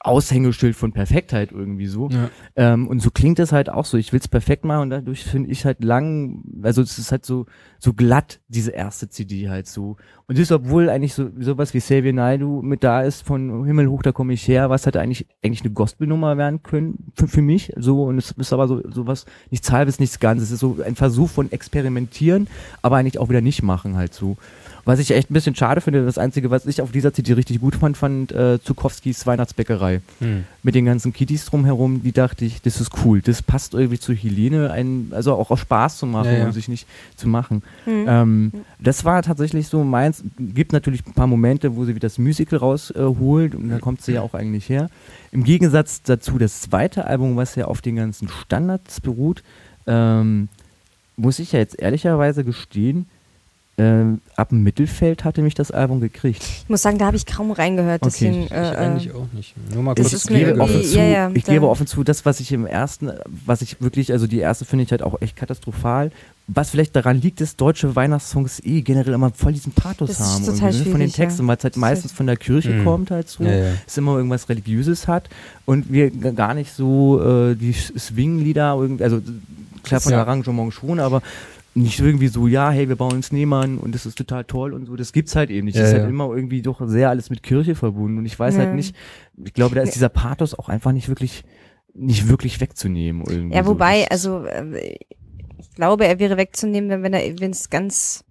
[0.00, 2.08] Aushängeschild von Perfektheit irgendwie so.
[2.10, 2.30] Ja.
[2.56, 3.96] Ähm, und so klingt es halt auch so.
[3.96, 7.24] Ich will es perfekt machen und dadurch finde ich halt lang, also es ist halt
[7.24, 7.46] so,
[7.78, 9.96] so glatt, diese erste CD halt so.
[10.26, 14.02] Und das, obwohl eigentlich so sowas wie Xavier Naidoo mit da ist, von Himmel hoch,
[14.02, 17.72] da komme ich her, was halt eigentlich eigentlich eine Gospelnummer werden können für, für mich.
[17.76, 20.48] So, und es ist aber so sowas, nichts halbes, nichts Ganzes.
[20.48, 22.48] Es ist so ein Versuch von Experimentieren,
[22.82, 24.36] aber eigentlich auch wieder nicht machen halt so.
[24.84, 27.60] Was ich echt ein bisschen schade finde, das Einzige, was ich auf dieser CD richtig
[27.60, 30.44] gut fand, fand äh, Zukowskis Weihnachtsbäckerei Hm.
[30.62, 33.22] mit den ganzen Kitties drumherum, die dachte ich, das ist cool.
[33.22, 36.44] Das passt irgendwie zu Helene, ein, also auch aus Spaß zu machen Ja, ja.
[36.46, 37.62] und sich nicht zu machen.
[37.86, 38.04] Mhm.
[38.06, 40.22] Ähm, das war tatsächlich so meins.
[40.38, 43.78] Gibt natürlich ein paar Momente, wo sie wieder das Musical rausholt äh, holt und da
[43.78, 44.88] kommt sie ja auch eigentlich her.
[45.32, 49.42] Im Gegensatz dazu das zweite Album, was ja auf den ganzen Standards beruht,
[49.86, 50.48] ähm,
[51.16, 53.06] muss ich ja jetzt ehrlicherweise gestehen,
[53.76, 56.42] ähm, ab dem Mittelfeld hatte mich das Album gekriegt.
[56.42, 58.02] Ich muss sagen, da habe ich kaum reingehört.
[58.02, 58.10] Okay.
[58.12, 59.54] Deswegen, Ich äh, eigentlich auch nicht.
[59.72, 62.04] Nur mal das kurz ist mir gebe offen zu, ja, ja, ich gebe offen zu,
[62.04, 63.10] das, was ich im ersten,
[63.44, 66.12] was ich wirklich, also die erste finde ich halt auch echt katastrophal.
[66.46, 70.26] Was vielleicht daran liegt, ist, deutsche Weihnachtssongs eh generell immer voll diesen Pathos Das ist
[70.34, 70.44] haben.
[70.44, 71.24] total irgendwie, ne, von den schwierig, ja.
[71.24, 72.84] Texten, weil es halt meistens ist- von der Kirche Mhm.
[72.84, 73.42] kommt halt so.
[73.44, 73.70] Ja, ja.
[73.86, 75.28] Es immer irgendwas Religiöses hat
[75.64, 79.20] und wir gar nicht so äh, die Swing-Lieder, also
[79.82, 80.20] klar von Ja.
[80.20, 81.22] Arrangement schon, aber
[81.74, 84.86] nicht irgendwie so, ja, hey, wir bauen einen Schneemann und das ist total toll und
[84.86, 84.94] so.
[84.96, 85.74] Das gibt's halt eben nicht.
[85.74, 86.00] Ja, das ist ja.
[86.02, 88.74] halt immer irgendwie doch sehr alles mit Kirche verbunden und ich weiß halt Ja.
[88.74, 88.94] nicht,
[89.44, 91.44] ich glaube, da ist dieser Pathos auch einfach nicht wirklich,
[91.92, 93.56] nicht wirklich wegzunehmen irgendwie.
[93.56, 93.70] Ja, so.
[93.70, 94.96] wobei, Das- also äh,
[95.58, 98.24] ich glaube, er wäre wegzunehmen, wenn, wenn er, wenn es ganz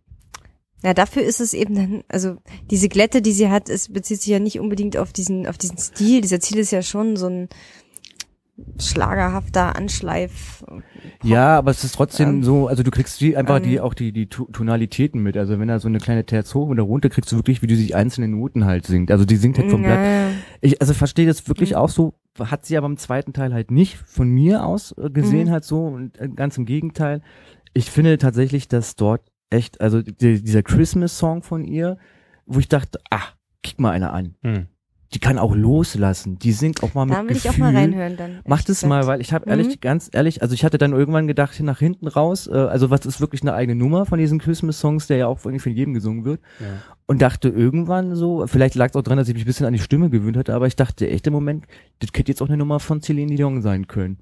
[0.86, 2.36] ja, dafür ist es eben dann, also
[2.70, 5.78] diese Glätte, die sie hat, es bezieht sich ja nicht unbedingt auf diesen, auf diesen
[5.78, 6.20] Stil.
[6.20, 7.48] Dieser Ziel ist ja schon so ein
[8.80, 10.64] schlagerhafter Anschleif.
[11.24, 13.94] Ja, aber es ist trotzdem Ähm, so, also du kriegst die, einfach die, ähm, auch
[13.94, 15.38] die, die Tonalitäten mit.
[15.38, 17.76] Also wenn da so eine kleine Terz hoch oder runter, kriegst du wirklich, wie die
[17.76, 19.12] sich einzelne Noten halt singt.
[19.12, 20.00] Also die singt halt vom Blatt.
[20.00, 20.30] Ja,
[20.62, 21.78] Ich also verstehe das wirklich Mhm.
[21.78, 25.48] auch so, hat sie aber im zweiten Teil halt nicht von mir aus äh, gesehen
[25.48, 25.52] Mhm.
[25.52, 27.22] halt so und äh, ganz im Gegenteil.
[27.74, 31.98] Ich finde tatsächlich, dass dort echt, also die, dieser Christmas-Song von ihr,
[32.46, 33.22] wo ich dachte, ah,
[33.64, 34.36] kick mal einer an.
[34.44, 34.68] Hm.
[35.14, 36.40] Die kann auch loslassen.
[36.40, 37.52] Die singt auch mal mit da will ich Gefühl.
[37.52, 38.40] auch mal reinhören dann.
[38.48, 39.82] Macht es mal, weil ich habe ehrlich, Mhm.
[39.82, 43.22] ganz ehrlich, also ich hatte dann irgendwann gedacht, nach hinten raus, äh, also was ist
[43.22, 46.42] wirklich eine eigene Nummer von diesen Christmas-Songs, der ja auch irgendwie von jedem gesungen wird.
[46.60, 46.66] Ja.
[47.06, 49.74] Und dachte irgendwann so, vielleicht lag es auch dran, dass ich mich ein bisschen an
[49.74, 51.66] die Stimme gewöhnt hatte, aber ich dachte echt im Moment,
[52.00, 54.20] das könnte jetzt auch eine Nummer von Celine Dion sein können.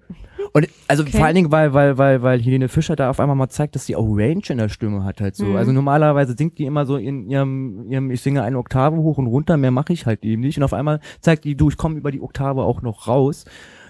[0.53, 1.15] Und also Okay.
[1.17, 3.85] vor allen Dingen, weil, weil, weil, weil Helene Fischer da auf einmal mal zeigt, dass
[3.85, 5.45] sie auch Range in der Stimme hat halt so.
[5.45, 5.55] Mhm.
[5.57, 9.27] Also normalerweise singt die immer so in ihrem, ihrem, ich singe eine Oktave hoch und
[9.27, 10.57] runter, mehr mache ich halt eben nicht.
[10.57, 13.45] Und auf einmal zeigt die, du, ich komme über die Oktave auch noch raus.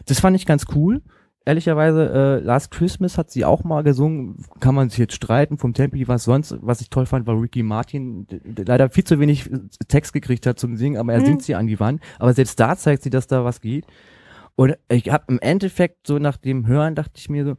[0.06, 1.02] Das fand ich ganz cool.
[1.44, 5.74] Ehrlicherweise, äh, Last Christmas hat sie auch mal gesungen, kann man sich jetzt streiten, vom
[5.74, 9.20] Tempi, was sonst, was ich toll fand, war Ricky Martin, der der leider viel zu
[9.20, 11.26] wenig äh, Text gekriegt hat zum Singen, aber er Mhm.
[11.26, 13.86] singt sie an die Wand, aber selbst da zeigt sie, dass da was geht.
[14.56, 17.56] Und ich habe im Endeffekt so nach dem Hören dachte ich mir so,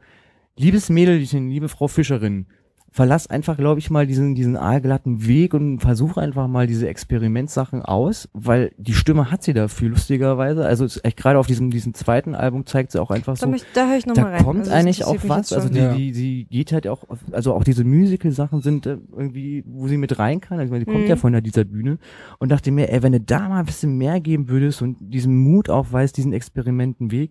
[0.56, 2.46] liebes Mädelchen, liebe Frau Fischerin,
[2.94, 7.80] verlass einfach, glaube ich, mal diesen, diesen aalglatten Weg und versuch einfach mal diese Experimentsachen
[7.82, 10.66] aus, weil die Stimme hat sie dafür, lustigerweise.
[10.66, 13.46] Also es ist echt gerade auf diesem, diesem zweiten Album zeigt sie auch einfach Da,
[13.46, 14.44] so, möcht, da höre ich nochmal da rein.
[14.44, 15.52] kommt Also eigentlich auch mich was.
[15.54, 15.94] Also die, Ja.
[15.94, 20.18] die, sie geht halt auch, also auch diese Musical-Sachen sind äh, irgendwie, wo sie mit
[20.18, 20.58] rein kann.
[20.58, 21.08] Also ich meine, sie kommt Mhm.
[21.10, 21.98] ja von der, dieser Bühne
[22.40, 25.34] und dachte mir, ey, wenn du da mal ein bisschen mehr geben würdest und diesen
[25.36, 27.30] Mut aufweist, diesen Experimentenweg,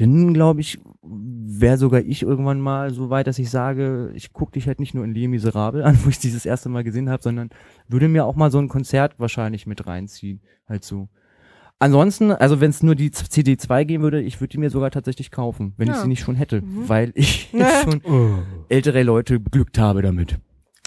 [0.00, 4.52] dann glaube ich, wäre sogar ich irgendwann mal so weit, dass ich sage, ich gucke
[4.52, 7.22] dich halt nicht nur in Les Miserable an, wo ich dieses erste Mal gesehen habe,
[7.22, 7.50] sondern
[7.88, 10.40] würde mir auch mal so ein Konzert wahrscheinlich mit reinziehen.
[10.68, 11.08] Halt so.
[11.78, 14.90] Ansonsten, also wenn es nur die CD 2 geben würde, ich würde die mir sogar
[14.90, 16.02] tatsächlich kaufen, wenn ich Ja.
[16.02, 16.88] sie nicht schon hätte, Mhm.
[16.88, 17.50] weil ich
[17.84, 18.38] schon Oh.
[18.68, 20.38] ältere Leute beglückt habe damit.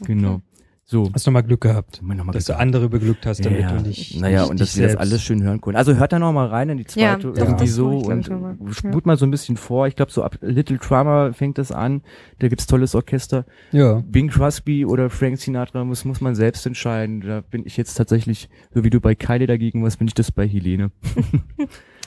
[0.05, 0.41] Genau.
[0.85, 1.09] So.
[1.13, 2.61] Hast du mal Glück gehabt, Mal noch mal dass du gesagt.
[2.61, 4.19] andere beglückt hast damit ja, und nicht.
[4.19, 5.77] naja, nicht und dass wir das alles schön hören können.
[5.77, 8.29] Also hört da noch mal rein in die Ja, zweite doch, irgendwie so und ich,
[8.29, 9.17] noch mal.
[9.17, 9.87] so ein bisschen vor.
[9.87, 12.01] Ich glaube, so ab Little Drummer fängt das an.
[12.39, 13.45] Da gibt's tolles Orchester.
[13.71, 14.03] Ja.
[14.05, 17.21] Bing Crosby oder Frank Sinatra muss, muss man selbst entscheiden.
[17.21, 20.31] Da bin ich jetzt tatsächlich, so wie du bei Kylie dagegen warst, bin ich das
[20.31, 20.91] bei Helene.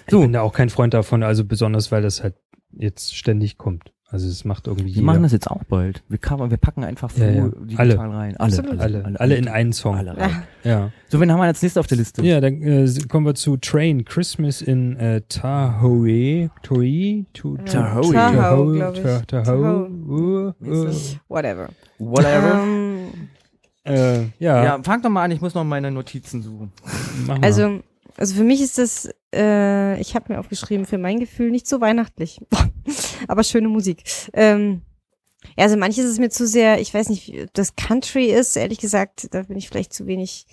[0.09, 2.37] Ich bin da auch kein Freund davon, also besonders, weil das halt
[2.71, 3.93] jetzt ständig kommt.
[4.09, 5.05] Also es macht irgendwie Wir jeder.
[5.07, 6.05] machen das jetzt auch bald.
[6.09, 7.49] Wir, covern, wir packen einfach Ja, vor ja.
[7.49, 7.99] digital Alle.
[7.99, 8.37] rein.
[8.37, 8.81] Alle, Absolut.
[8.81, 9.97] alle, alle, in einen Song.
[9.97, 10.31] Alle rein.
[10.63, 10.71] Ja.
[10.71, 10.91] Ja.
[11.09, 12.23] So, wen haben wir als nächstes auf der Liste?
[12.23, 16.51] Ja, dann äh, kommen wir zu Train Christmas in äh, Tahoe.
[16.63, 17.25] Tahoe?
[17.33, 18.13] Tu- Tahoe.
[18.13, 19.27] Tahoe, Tahoe.
[19.27, 19.91] Tahoe.
[20.09, 20.91] Uh, uh.
[21.29, 21.69] Whatever.
[21.99, 22.63] Whatever.
[22.63, 22.97] Ähm,
[23.85, 26.73] Äh, ja, ja, fang doch mal an, ich muss noch meine Notizen suchen.
[27.27, 27.45] mach mal.
[27.45, 27.81] also,
[28.19, 31.81] Also für mich ist das, äh, ich habe mir aufgeschrieben, für mein Gefühl nicht so
[31.81, 32.41] weihnachtlich.
[33.29, 34.05] Aber schöne Musik.
[34.33, 34.83] Ähm,
[35.57, 38.79] ja, also manches ist mir zu sehr, ich weiß nicht, ob das Country ist, ehrlich
[38.79, 40.47] gesagt, da bin ich vielleicht zu wenig.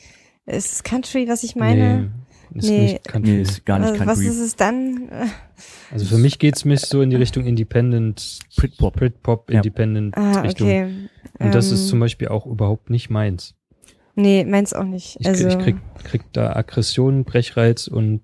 [0.45, 2.11] Ist es Country, was ich meine?
[2.51, 2.81] Nee, ist Nee.
[2.93, 3.31] nicht Country.
[3.31, 4.27] Nee, ist gar nicht was Country.
[4.27, 5.09] ist es dann?
[5.89, 8.95] Also für mich geht's mich so in die Richtung Independent, Britpop.
[8.97, 9.57] Britpop, Ja.
[9.57, 10.67] Independent ah, Richtung.
[10.67, 11.09] okay.
[11.39, 13.55] Und das Ähm, ist zum Beispiel auch überhaupt nicht meins.
[14.15, 15.17] Nee, meins auch nicht.
[15.19, 18.21] Ich, also, ich krieg, krieg da Aggression, Brechreiz und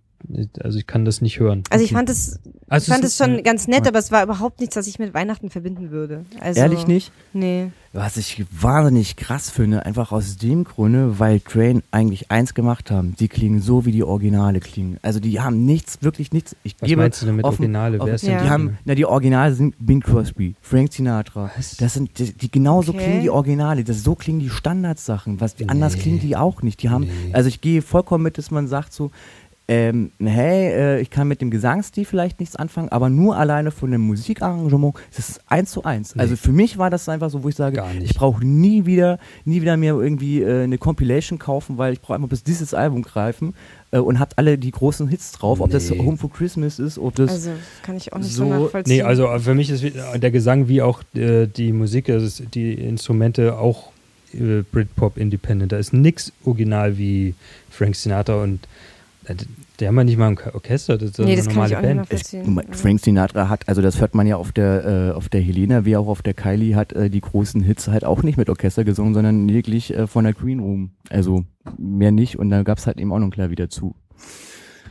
[0.62, 1.64] also ich kann das nicht hören.
[1.70, 4.22] also ich fand es, ich Also fand es schon ist- ganz nett, aber es war
[4.24, 6.26] überhaupt nichts, was ich mit Weihnachten verbinden würde.
[6.40, 7.12] Also, Ehrlich nicht?
[7.34, 7.72] Nee.
[7.94, 13.16] Was ich wahnsinnig krass finde, einfach aus dem Grunde, weil Train eigentlich eins gemacht haben.
[13.20, 14.98] Die klingen so, wie die Originale klingen.
[15.02, 16.56] Also die haben nichts, wirklich nichts.
[16.64, 17.98] Ich Was gebe meinst du denn mit offen- Originale?
[17.98, 18.36] offen- Wer ist Ja.
[18.36, 21.50] denn Die haben, na die Originale sind Bing Crosby, Frank Sinatra.
[21.58, 21.78] Was?
[21.78, 23.04] Das sind die, die genauso Okay.
[23.06, 23.84] klingen die Originale.
[23.84, 25.42] Das so klingen die Standardsachen.
[25.42, 26.02] Was anders Nee.
[26.02, 26.84] klingen die auch nicht.
[26.84, 27.34] Die haben, Nee.
[27.34, 29.10] also ich gehe vollkommen mit, dass man sagt so,
[29.72, 33.92] ähm, hey, äh, ich kann mit dem Gesangsstil vielleicht nichts anfangen, aber nur alleine von
[33.92, 36.16] dem Musikarrangement, das ist eins zu eins.
[36.16, 36.22] Nee.
[36.22, 39.62] Also für mich war das einfach so, wo ich sage, ich brauche nie wieder, nie
[39.62, 43.54] wieder mir irgendwie äh, eine Compilation kaufen, weil ich brauche einfach bis dieses Album greifen
[43.92, 46.00] äh, und habt alle die großen Hits drauf, ob das Nee.
[46.00, 47.52] Home for Christmas ist, ob das Also
[47.84, 48.98] kann ich auch nicht so, so- nachvollziehen.
[48.98, 52.42] Nee, also für mich ist wie- der Gesang wie auch äh, die Musik, also es-
[52.54, 53.92] die Instrumente auch
[54.34, 55.72] äh, Britpop Independent.
[55.72, 57.36] Da ist nix original wie
[57.70, 58.68] Frank Sinatra und äh,
[59.80, 61.78] die haben ja nicht mal ein Orchester, das ist Nee, eine das kann normale ich
[61.78, 62.70] auch nicht Band.
[62.70, 62.76] Ja.
[62.76, 65.96] Frank Sinatra hat, also das hört man ja auf der, äh, auf der Helena, wie
[65.96, 69.14] auch auf der Kylie, hat äh, die großen Hits halt auch nicht mit Orchester gesungen,
[69.14, 70.92] sondern lediglich äh, von der Green Room.
[71.10, 71.46] Also
[71.78, 73.96] mehr nicht und da gab's halt eben auch noch klar wieder zu.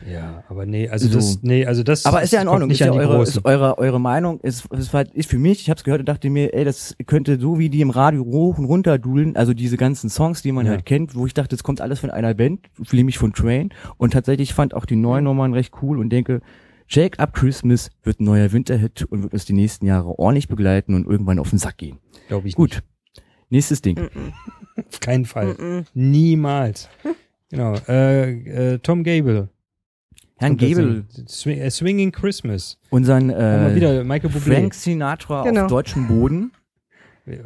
[0.07, 1.15] Ja, aber nee, also So.
[1.15, 3.77] das, nee, also das Aber ist ja in Ordnung, nicht ist ja eure, ist eure,
[3.77, 6.63] eure Meinung, ist, ist halt, ich für mich, ich hab's gehört und dachte mir, ey,
[6.63, 10.41] das könnte so wie die im Radio hoch und runter dudeln, also diese ganzen Songs,
[10.41, 10.73] die man Ja.
[10.73, 14.13] halt kennt, wo ich dachte, das kommt alles von einer Band, nämlich von Train und
[14.13, 16.41] tatsächlich fand auch die neuen Nummern recht cool und denke,
[16.87, 20.95] Shake Up Christmas wird ein neuer Winterhit und wird uns die nächsten Jahre ordentlich begleiten
[20.95, 21.99] und irgendwann auf den Sack gehen.
[22.29, 22.81] Glaube ich Gut.
[23.51, 23.95] Nächstes Ding.
[23.99, 24.11] nicht.
[24.87, 25.83] Auf keinen Fall.
[25.93, 26.87] Niemals.
[27.51, 27.75] genau.
[27.87, 29.49] Äh, äh, Tom Gable.
[30.39, 31.05] Herrn Ding.
[31.27, 32.77] Swing, äh, Swinging Christmas.
[32.89, 34.53] unseren wir äh, wieder Michael Bublé.
[34.53, 35.61] Frank Sinatra Genau.
[35.63, 36.51] auf deutschem Boden.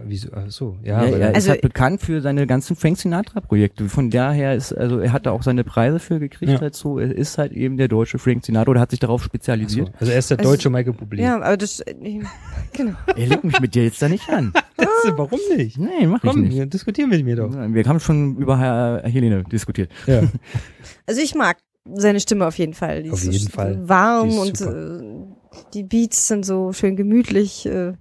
[0.06, 0.30] Wieso?
[0.34, 1.10] Ach so, Ja, ja.
[1.10, 3.90] er dann- ist Also- halt bekannt für seine ganzen Frank Sinatra-Projekte.
[3.90, 6.62] Von daher ist, also er hat da auch seine Preise für gekriegt Ja.
[6.62, 7.00] halt so.
[7.00, 9.30] Er ist halt eben der deutsche Frank Sinatra oder hat sich darauf Ach so.
[9.30, 9.92] spezialisiert.
[10.00, 11.22] Also er ist der Also- deutsche Michael Bublé.
[11.24, 11.96] Ja, aber das, äh,
[12.74, 12.94] genau.
[13.18, 14.54] Er legt mich mit dir jetzt da nicht an.
[14.78, 15.78] Das, warum nicht?
[15.78, 16.54] Nee, mach ich Komm, nicht.
[16.56, 17.52] wir diskutieren mit mir doch.
[17.52, 19.92] Wir haben schon über Herr Helene diskutiert.
[20.08, 20.22] Ja.
[21.06, 23.04] Also ich mag seine Stimme auf jeden Fall.
[23.04, 23.88] Die Auf ist so jeden sch- Fall.
[23.90, 27.66] warm Die und äh, die Beats sind so schön gemütlich.
[27.66, 27.94] Äh,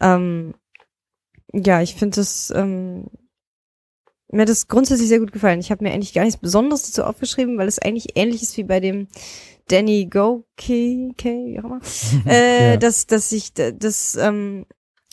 [0.00, 0.54] ähm,
[1.52, 3.06] ja, ich finde das ähm,
[4.30, 5.60] mir hat das grundsätzlich sehr gut gefallen.
[5.60, 8.64] Ich habe mir eigentlich gar nichts Besonderes dazu aufgeschrieben, weil es eigentlich ähnlich ist wie
[8.64, 9.06] bei dem
[9.68, 11.80] Danny Go K, K wie auch immer.
[12.26, 12.76] äh, Ja.
[12.76, 14.66] dass, dass ich das ähm,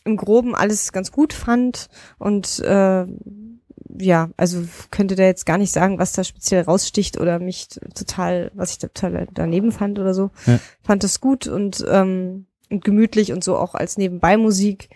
[0.06, 3.06] im Groben alles ganz gut fand und äh,
[4.00, 8.52] ja, also könnte da jetzt gar nicht sagen, was da speziell raussticht oder mich total,
[8.54, 10.32] was ich total daneben fand oder so.
[10.46, 10.60] Ja.
[10.84, 14.90] Fand das gut und, ähm, und gemütlich und so auch als Nebenbei-Musik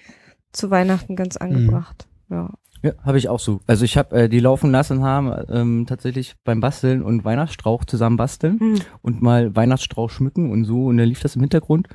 [0.52, 2.08] zu Weihnachten ganz angebracht.
[2.30, 2.52] Ja.
[2.82, 3.62] Ja, habe ich auch so.
[3.66, 8.16] Also ich habe äh, die laufen lassen haben ähm, tatsächlich beim Basteln und Weihnachtsstrauch zusammen
[8.16, 8.76] basteln Hm.
[9.02, 11.88] und mal Weihnachtsstrauch schmücken und so und dann lief das im Hintergrund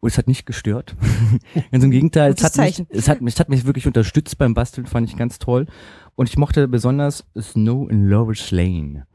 [0.00, 0.96] und es hat nicht gestört.
[1.70, 4.54] ganz im Gegenteil, es hat, mich, es, hat mich, es hat mich wirklich unterstützt beim
[4.54, 5.66] Basteln, fand ich ganz toll.
[6.14, 9.06] Und ich mochte besonders Snow in Lover's Lane.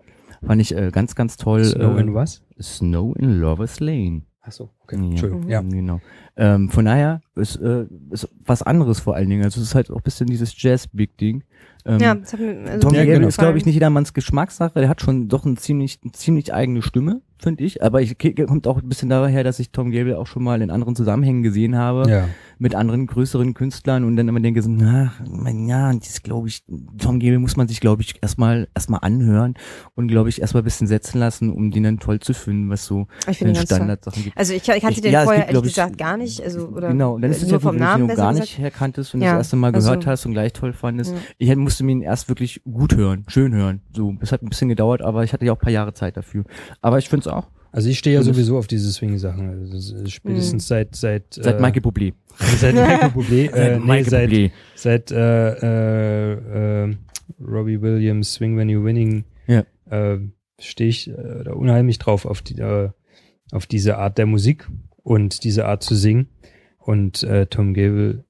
[0.46, 1.64] Fand ich äh, ganz, ganz toll.
[1.66, 2.44] Snow äh, in was?
[2.60, 4.24] Snow in Lover's Lane.
[4.44, 4.98] Ach so, okay.
[4.98, 5.04] Ja.
[5.04, 5.48] Entschuldigung.
[5.48, 5.62] Ja.
[5.62, 6.00] Genau.
[6.36, 9.44] Ähm, von daher ist, äh, ist was anderes vor allen Dingen.
[9.44, 11.44] Also es ist halt auch ein bisschen dieses Jazz-Big-Ding.
[11.86, 13.28] Ähm, ja, das hat mir also Tom Ja, genau.
[13.28, 14.82] ist, glaube ich, nicht jedermanns Geschmackssache.
[14.82, 17.84] Er hat schon doch ein ziemlich, eine ziemlich eigene Stimme, finde ich.
[17.84, 20.70] Aber ich kommt auch ein bisschen daher, dass ich Tom Gable auch schon mal in
[20.72, 22.30] anderen Zusammenhängen gesehen habe, Ja.
[22.62, 26.64] Mit anderen größeren Künstlern und dann immer denke so, na, mein, ja, das glaube ich,
[27.00, 29.56] Tom Gable muss man sich, glaube ich, erstmal erstmal anhören
[29.96, 32.86] und glaube ich erstmal ein bisschen setzen lassen, um den dann toll zu finden, was
[32.86, 33.38] so Ich.
[33.38, 34.38] Standardsachen gibt.
[34.38, 36.68] Also ich, ich hatte Ich- den ja, vorher gibt, ehrlich ich, gesagt gar nicht, also
[36.68, 39.16] oder genau, und dann ist es nur ja vom du Namen besser gar nicht herkanntest
[39.16, 41.14] und Ja, das erste Mal also- gehört hast und gleich toll fandest.
[41.14, 41.18] Ja.
[41.40, 43.82] Ich musste mir ihn erst wirklich gut hören, schön hören.
[43.96, 46.16] So, es hat ein bisschen gedauert, aber ich hatte ja auch ein paar Jahre Zeit
[46.16, 46.44] dafür.
[46.82, 47.48] Aber ich finde es auch.
[47.72, 49.50] Also ich stehe ja das- sowieso auf diese Swing-Sachen.
[49.72, 52.14] Also spätestens seit seit Seit äh, Michael Bublé.
[52.58, 54.52] seit Michael Bublé, äh, nee, Michael seit Bublé.
[54.76, 55.52] seit äh,
[56.34, 56.96] äh, äh,
[57.40, 59.64] Robbie Williams Swing When You Winning Ja.
[59.90, 60.20] äh,
[60.60, 62.90] stehe ich äh, da unheimlich drauf auf die äh,
[63.52, 64.68] auf diese Art der Musik
[65.04, 66.28] und diese Art zu singen
[66.78, 68.24] und äh, Tom Gable Mhm.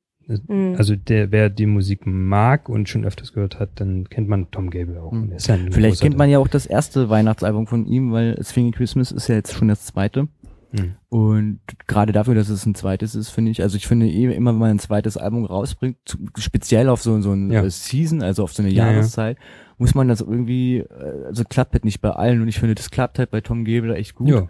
[0.77, 4.69] Also der, wer die Musik mag und schon öfters gehört hat, dann kennt man Tom
[4.69, 5.11] Gable auch.
[5.11, 5.33] Mhm.
[5.37, 9.27] Ja Vielleicht kennt man ja auch das erste Weihnachtsalbum von ihm, weil Swinging Christmas ist
[9.27, 10.27] ja jetzt schon das zweite.
[10.71, 10.93] Mhm.
[11.09, 14.51] Und gerade dafür, dass es ein zweites ist, finde ich, also ich finde eh immer,
[14.53, 17.63] wenn man ein zweites Album rausbringt, zu, speziell auf so, so ein Ja.
[17.63, 18.91] äh, Season, also auf so eine Ja, ja.
[18.93, 19.37] Jahreszeit,
[19.77, 22.89] muss man das irgendwie, äh, also klappt halt nicht bei allen und ich finde, das
[22.89, 24.29] klappt halt bei Tom Gable echt gut.
[24.29, 24.47] Ja.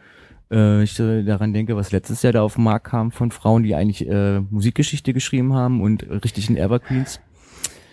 [0.51, 3.63] Äh, ich äh, daran denke, was letztes Jahr da auf den Markt kam von Frauen,
[3.63, 7.19] die eigentlich äh, Musikgeschichte geschrieben haben und richtigen Evergreens.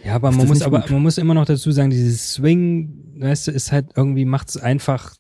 [0.05, 0.91] Ja, aber man muss aber gut?
[0.91, 5.15] man muss immer noch dazu sagen, dieses Swing, weißt du, ist halt irgendwie macht's einfach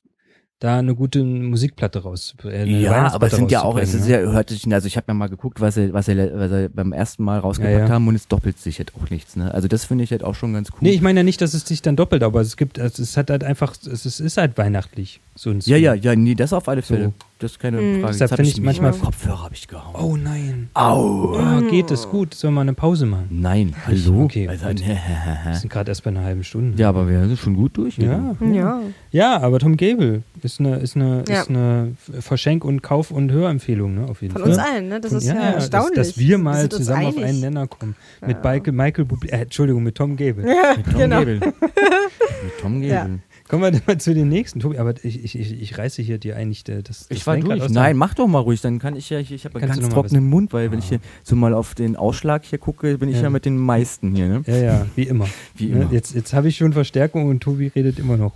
[0.60, 2.34] da eine gute Musikplatte raus.
[2.44, 5.04] äh, Ja, aber es sind ja auch, es ist ja, hört sich, also ich habe
[5.08, 7.88] ja mal geguckt, was er, was er, was er beim ersten Mal rausgepackt Ja, ja.
[7.88, 9.54] haben und es doppelt sich halt auch nichts, ne?
[9.54, 10.78] Also das finde ich halt auch schon ganz cool.
[10.80, 13.16] Nee, ich meine ja nicht, dass es sich dann doppelt, aber es gibt, es ist
[13.16, 15.20] halt, einfach, es ist halt weihnachtlich.
[15.40, 16.94] So ein ja, ja, ja, nee, das auf alle So.
[16.94, 17.12] Fälle.
[17.38, 18.00] Das ist keine Mhm.
[18.00, 18.12] Frage.
[18.18, 19.94] Deshalb finde ich manchmal- Kopfhörer habe ich gehauen.
[19.94, 20.68] Oh nein.
[20.74, 21.36] Au.
[21.38, 22.34] Ah, geht es gut?
[22.34, 23.28] Sollen wir eine Pause machen?
[23.30, 24.24] Nein, hallo.
[24.24, 24.66] Okay, also.
[24.66, 26.76] Wir sind gerade erst bei einer halben Stunde.
[26.82, 27.96] ja, aber wir sind schon gut durch.
[27.98, 28.34] Ja.
[28.52, 28.80] Ja.
[29.12, 31.42] Ja, aber Tom Gable ist eine, ist eine, Ja.
[31.42, 34.50] ist eine Verschenk- und Kauf- und Hörempfehlung, ne, auf jeden Von Fall.
[34.50, 35.00] uns allen, ne?
[35.00, 35.94] Das Von- ist ja, erstaunlich.
[35.94, 37.28] Dass, dass wir mal zusammen auf einig.
[37.28, 37.94] einen Nenner kommen.
[38.26, 38.50] Mit Ja.
[38.52, 40.42] Michael, Michael äh, Entschuldigung, mit Tom Gable.
[40.42, 41.18] Mit Tom Genau.
[41.20, 41.38] Gable.
[42.42, 43.20] Mit Tom Gable.
[43.48, 44.60] Kommen wir dann mal zu den nächsten.
[44.60, 47.60] Tobi, aber ich, ich, ich, ich reiße hier dir eigentlich das, das Ich war Lenkrad
[47.60, 47.70] durch.
[47.70, 50.28] Nein, mach doch mal ruhig, dann kann ich ja, ich, ich habe einen ganz trockenen
[50.28, 50.82] Mund, weil wenn Ah.
[50.82, 53.22] ich hier so mal auf den Ausschlag hier gucke, bin ich Ja.
[53.24, 54.42] ja, mit den meisten hier, ne?
[54.46, 55.26] Ja, ja, wie immer.
[55.56, 55.82] Wie Ne?
[55.82, 55.92] immer.
[55.92, 58.32] Jetzt, jetzt habe ich schon Verstärkung und Tobi redet immer noch.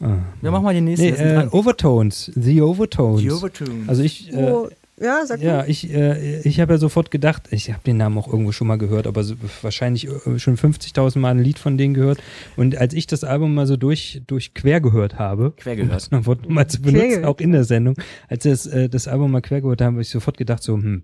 [0.00, 0.16] Ah.
[0.42, 1.06] Ja, mach mal den nächsten.
[1.06, 1.46] Nee, äh.
[1.52, 2.32] Overtones.
[2.34, 3.20] The Overtones.
[3.20, 3.88] Die Overtones.
[3.88, 4.68] Also ich, äh, Oh,
[5.02, 8.28] ja, sag ja, ich, äh, ich habe ja sofort gedacht, ich habe den Namen auch
[8.28, 11.94] irgendwo schon mal gehört, aber so, wahrscheinlich äh, schon 50.000 Mal ein Lied von denen
[11.94, 12.18] gehört.
[12.56, 15.94] Und als ich das Album mal so durch, durch quer gehört habe, Quer um gehört.
[15.94, 17.96] das noch Wort mal zu benutzen, auch in der Sendung,
[18.28, 20.74] als wir das, äh, das Album mal quer gehört haben, habe ich sofort gedacht so,
[20.74, 21.02] hm,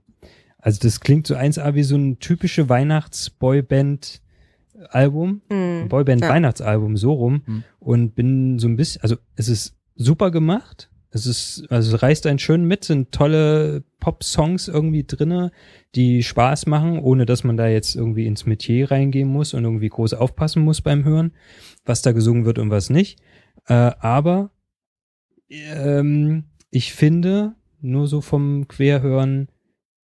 [0.58, 5.42] also das klingt so 1A wie so ein typische Weihnachts-Boyband-Album.
[5.50, 5.88] Mhm.
[5.88, 7.64] Boyband-Weihnachtsalbum so rum Hm.
[7.80, 10.90] und bin so ein bisschen, also es ist super gemacht.
[11.18, 15.50] Es ist, also reißt einen schön mit, sind tolle Pop-Songs irgendwie drinne,
[15.94, 19.88] die Spaß machen, ohne dass man da jetzt irgendwie ins Metier reingehen muss und irgendwie
[19.88, 21.32] groß aufpassen muss beim Hören,
[21.84, 23.20] was da gesungen wird und was nicht.
[23.66, 24.50] Äh, aber
[25.48, 29.48] ähm, ich finde, nur so vom Querhören,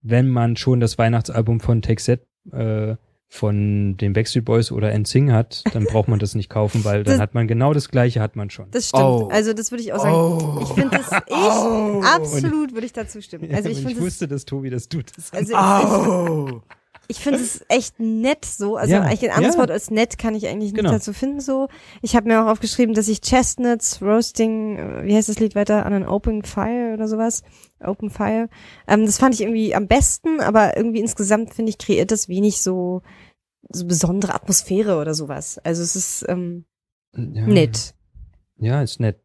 [0.03, 2.21] wenn man schon das Weihnachtsalbum von That,
[2.53, 2.97] äh,
[3.35, 7.15] von den Backstreet Boys oder NSYNC hat, dann braucht man das nicht kaufen, weil dann
[7.15, 8.67] Das- hat man genau das gleiche hat man schon.
[8.71, 9.03] Das stimmt.
[9.03, 9.29] Oh.
[9.33, 10.61] Also das würde ich auch sagen.
[10.63, 13.53] Ich finde das, ich, absolut würde ich dazu stimmen.
[13.53, 15.07] Also ich Und finde es, wusste, dass Tobi das tut.
[15.17, 16.63] Das also ich, Au.
[17.09, 18.77] ich finde es echt nett so.
[18.77, 19.61] Also Ja, eigentlich ein anderes ja.
[19.63, 20.93] Wort als nett kann ich eigentlich nicht Genau.
[20.93, 21.67] dazu finden so.
[22.03, 25.85] Ich habe mir auch aufgeschrieben, dass ich Chestnuts Roasting, äh, wie heißt das Lied weiter,
[25.87, 27.43] an an Open Fire oder sowas,
[27.81, 28.49] Open Fire.
[28.87, 32.63] Ähm, das fand ich irgendwie am besten, aber irgendwie insgesamt finde ich kreiert das wenig
[32.63, 33.03] so
[33.71, 35.59] so besondere Atmosphäre oder sowas.
[35.59, 36.65] Also es ist ähm,
[37.13, 37.47] ja.
[37.47, 37.95] nett.
[38.57, 39.21] Ja, ist nett.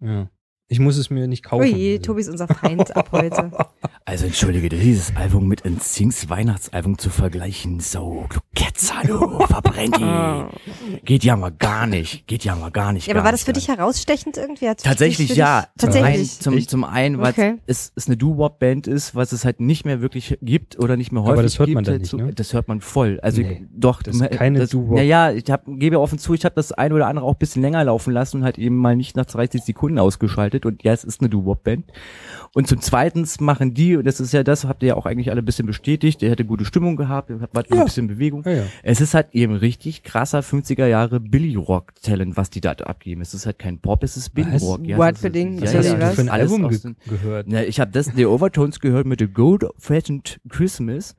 [0.00, 0.30] Ja.
[0.72, 1.62] Ich muss es mir nicht kaufen.
[1.64, 2.02] Ui, Also.
[2.02, 3.50] Tobi ist unser Feind ab heute.
[4.06, 10.96] Also entschuldige, dieses Album mit NSYNCs Weihnachtsalbum zu vergleichen, so, du Ketzer, du, verbrennt die.
[11.04, 13.06] Geht ja mal gar nicht, geht ja mal gar nicht.
[13.06, 14.68] Ja, aber gar war das für dich herausstechend irgendwie?
[14.68, 15.68] Hat's Tatsächlich ja.
[15.78, 16.40] Zum einen, Tatsächlich.
[16.40, 17.54] zum, zum einen, weil Okay.
[17.66, 21.22] es, es eine Doo-Wop-Band ist, was es halt nicht mehr wirklich gibt oder nicht mehr
[21.22, 21.74] häufig Aber das hört gibt.
[21.76, 22.32] man dann halt nicht, ne?
[22.34, 23.20] Das hört man voll.
[23.22, 24.02] Also Nee, doch.
[24.02, 24.96] das ist keine Doo-Wop.
[24.98, 27.38] Ja, ja, ich hab, gebe offen zu, ich habe das ein oder andere auch ein
[27.38, 30.92] bisschen länger laufen lassen und halt eben mal nicht nach 30 Sekunden ausgeschaltet und ja,
[30.92, 31.84] es ist eine Doo-Wop-Band.
[32.54, 35.30] Und zum Zweitens machen die, und das ist ja das, habt ihr ja auch eigentlich
[35.30, 37.78] alle ein bisschen bestätigt, der hätte gute Stimmung gehabt, hat war Ja.
[37.80, 38.42] ein bisschen Bewegung.
[38.44, 38.62] Ja, ja.
[38.82, 43.20] Es ist halt eben richtig krasser 50er Jahre Billy Rock Talent, was die da abgeben.
[43.20, 44.62] Es ist halt kein Pop, es ist Billy Was?
[44.62, 44.86] Rock.
[44.86, 45.56] Ja, What für Ding?
[45.56, 47.46] Ja, Was hast ich du für ein Album ge den- gehört?
[47.48, 51.16] Na, ich habe das, die Overtones gehört mit The Gold Fashioned Christmas,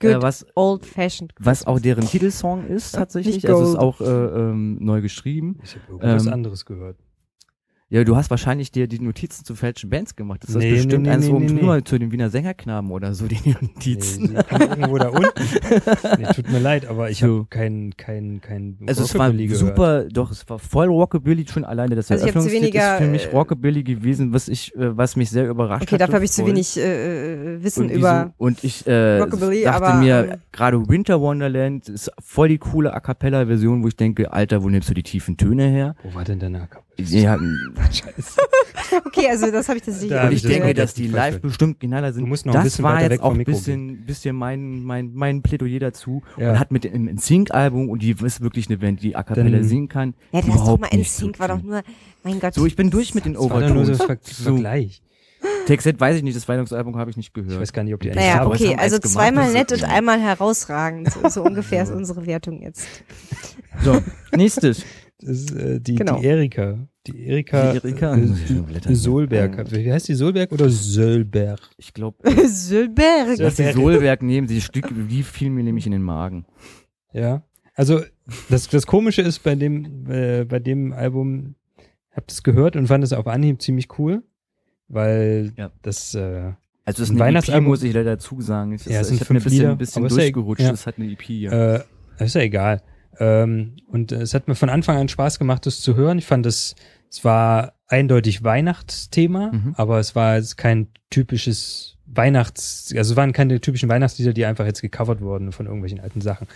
[0.00, 1.32] äh, Good was, old fashioned.
[1.38, 3.36] was auch deren Titelsong ist tatsächlich.
[3.36, 5.58] Nicht Also es ist auch äh, ähm, neu geschrieben.
[5.64, 6.96] Ich habe irgendwas Ähm, anderes gehört.
[7.88, 10.42] Ja, du hast wahrscheinlich dir die Notizen zu falschen Bands gemacht.
[10.42, 11.84] Das ist Nee, bestimmt nee, nee, eins nee, nee, nur nee.
[11.84, 14.32] zu den Wiener Sängerknaben oder so, die Notizen.
[14.32, 15.30] Nee, die irgendwo da unten.
[16.18, 17.26] Nee, tut mir leid, aber ich So.
[17.26, 19.60] habe kein, kein, kein Also es war Rockabilly gehört.
[19.60, 23.26] super, doch, es war voll Rockabilly, schon alleine das Also Eröffnungslied weniger, ist für mich
[23.26, 25.88] äh, Rockabilly gewesen, was ich, äh, was mich sehr überrascht hat.
[25.88, 28.32] Okay, dafür habe ich zu wenig äh, äh, Wissen und über.
[28.36, 32.58] wieso- und ich äh, Rockabilly, dachte aber, mir, ähm, gerade Winter Wonderland ist voll die
[32.58, 35.94] coole A Cappella Version, wo ich denke, Alter, wo nimmst du die tiefen Töne her?
[36.02, 36.80] Wo war denn deine Akku?
[36.98, 37.38] Ja,
[37.90, 38.40] Scheiße.
[39.04, 41.06] Okay, also das habe ich tatsächlich Da auch hab und ich das denke, dass die
[41.08, 41.40] live verstanden.
[41.48, 42.22] bestimmt genialer sind.
[42.22, 45.42] Du musst noch ein das bisschen war jetzt auch ein bisschen, bisschen mein, mein, mein
[45.42, 46.22] Plädoyer dazu.
[46.38, 46.52] Ja.
[46.52, 49.88] Und hat mit dem Sync-Album, und die ist wirklich eine Band, die A Cappella singen
[49.88, 51.82] kann, Ja, das ist doch überhaupt mal ein nicht Sync, war doch nur,
[52.22, 52.54] mein Gott.
[52.54, 54.02] So, ich bin durch mit den Das war nur so Overtones.
[54.04, 54.44] Ver So.
[54.52, 55.02] Vergleich.
[55.66, 57.60] Texet weiß ich nicht, das Weihnachtsalbum habe ich nicht Ich gehört.
[57.60, 58.52] weiß gar nicht, ob die Naja, haben.
[58.52, 61.12] okay, also zweimal das nett und einmal herausragend.
[61.12, 62.86] So, so ungefähr ist unsere Wertung jetzt.
[63.84, 64.00] So,
[64.34, 64.82] nächstes.
[65.20, 66.18] Das ist, äh, die, Genau.
[66.20, 66.88] die Erika.
[67.06, 68.16] Die Erika, Die Erika?
[68.16, 68.96] äh, ich hier.
[68.96, 69.70] Solberg.
[69.72, 70.14] Wie heißt die?
[70.14, 71.60] Solberg oder Sölberg?
[71.78, 73.36] Ich glaube, Sölberg.
[73.38, 76.44] dass die Solberg nehmen, die Stück, die fiel mir nämlich in den Magen.
[77.12, 77.42] Ja.
[77.74, 78.00] Also
[78.50, 81.54] das, das Komische ist bei dem, äh, bei dem Album,
[82.10, 84.22] hab das gehört und fand es auf Anhieb ziemlich cool,
[84.88, 85.70] weil Ja.
[85.82, 86.54] das äh, Also
[86.84, 88.72] das ist Ein ein Weihnachtsalbum- EP, muss ich leider dazu sagen.
[88.74, 90.62] Es, Ja, sind ich habe mir ein bisschen, ein bisschen durchgerutscht.
[90.62, 90.70] ja.
[90.70, 91.74] Das hat eine EP, ja.
[91.76, 91.82] Äh,
[92.20, 92.82] ist ja egal.
[93.20, 96.18] Ähm, und es hat mir von Anfang an Spaß gemacht, das zu hören.
[96.18, 96.74] Ich fand es,
[97.10, 99.74] es war eindeutig Weihnachtsthema, Mhm.
[99.76, 104.64] aber es war jetzt kein typisches Weihnachts, also es waren keine typischen Weihnachtslieder, die einfach
[104.64, 106.46] jetzt gecovert wurden von irgendwelchen alten Sachen.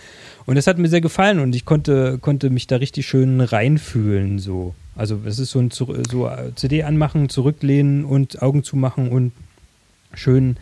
[0.46, 4.38] Und das hat mir sehr gefallen und ich konnte, konnte mich da richtig schön reinfühlen,
[4.38, 4.74] so.
[4.96, 5.94] Also es ist so ein so
[6.28, 9.32] äh, CD anmachen, zurücklehnen und Augen zumachen und
[10.14, 10.56] schön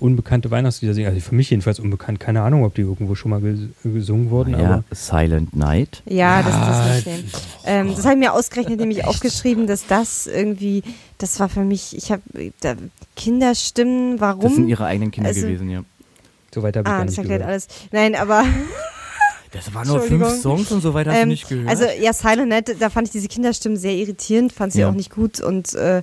[0.00, 1.08] unbekannte Weihnachtslieder singen.
[1.08, 2.18] Also für mich jedenfalls unbekannt.
[2.20, 6.02] Keine Ahnung, ob die irgendwo schon mal ges gesungen wurden, ja, aber Silent Night.
[6.06, 7.24] Ja, das, das Ja, verstehen.
[7.66, 10.82] Ähm, das habe ich mir ausgerechnet, nämlich aufgeschrieben, dass das irgendwie,
[11.18, 12.22] das war für mich, ich habe
[13.16, 14.42] Kinderstimmen, warum?
[14.42, 15.82] Das sind ihre eigenen Kinder Also- gewesen, ja.
[16.54, 17.50] so weit habe ich ah, gar das erklärt gehört.
[17.50, 17.68] alles.
[17.92, 18.44] Nein, aber
[19.52, 20.28] Das waren nur fünf.
[20.40, 21.68] Songs und so weiter, hast du ähm, nicht gehört?
[21.68, 24.88] also ja, Silent Night, da fand ich diese Kinderstimmen sehr irritierend, fand sie Ja.
[24.88, 26.02] auch nicht gut und äh, äh,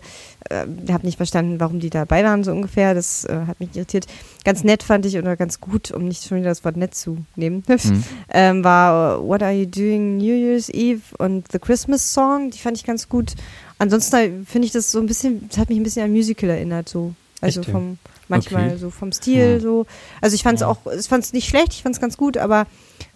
[0.92, 2.94] habe nicht verstanden, warum die dabei waren so ungefähr.
[2.94, 4.06] Das äh, hat mich irritiert.
[4.44, 7.20] Ganz nett fand ich oder ganz gut, um nicht schon wieder das Wort nett zu
[7.38, 8.04] nehmen, Hm.
[8.32, 12.52] ähm, war uh, What Are You Doing New Year's Eve und The Christmas Song.
[12.52, 13.34] Die fand ich ganz gut.
[13.80, 16.90] Ansonsten finde ich das so ein bisschen, das hat mich ein bisschen an Musical erinnert,
[16.90, 17.14] so.
[17.40, 17.74] Also Echt, ja?
[17.76, 18.78] vom, manchmal Okay.
[18.78, 19.62] so vom Stil, Hm.
[19.62, 19.86] so.
[20.22, 20.68] Also ich fand es Ja.
[20.68, 22.66] auch, ich fand es nicht schlecht, ich fand es ganz gut, aber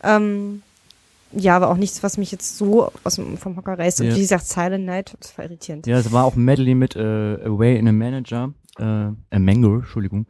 [0.04, 0.62] ähm,
[1.34, 4.02] ja, aber auch nichts, was mich jetzt so aus dem, vom Hocker reißt.
[4.02, 4.16] Und Ja.
[4.16, 5.88] wie gesagt, Silent Night, das war irritierend.
[5.88, 7.00] Ja, es war auch ein Medley mit äh,
[7.46, 8.54] Away in a Manager.
[8.78, 10.26] Äh, a Mango, Entschuldigung.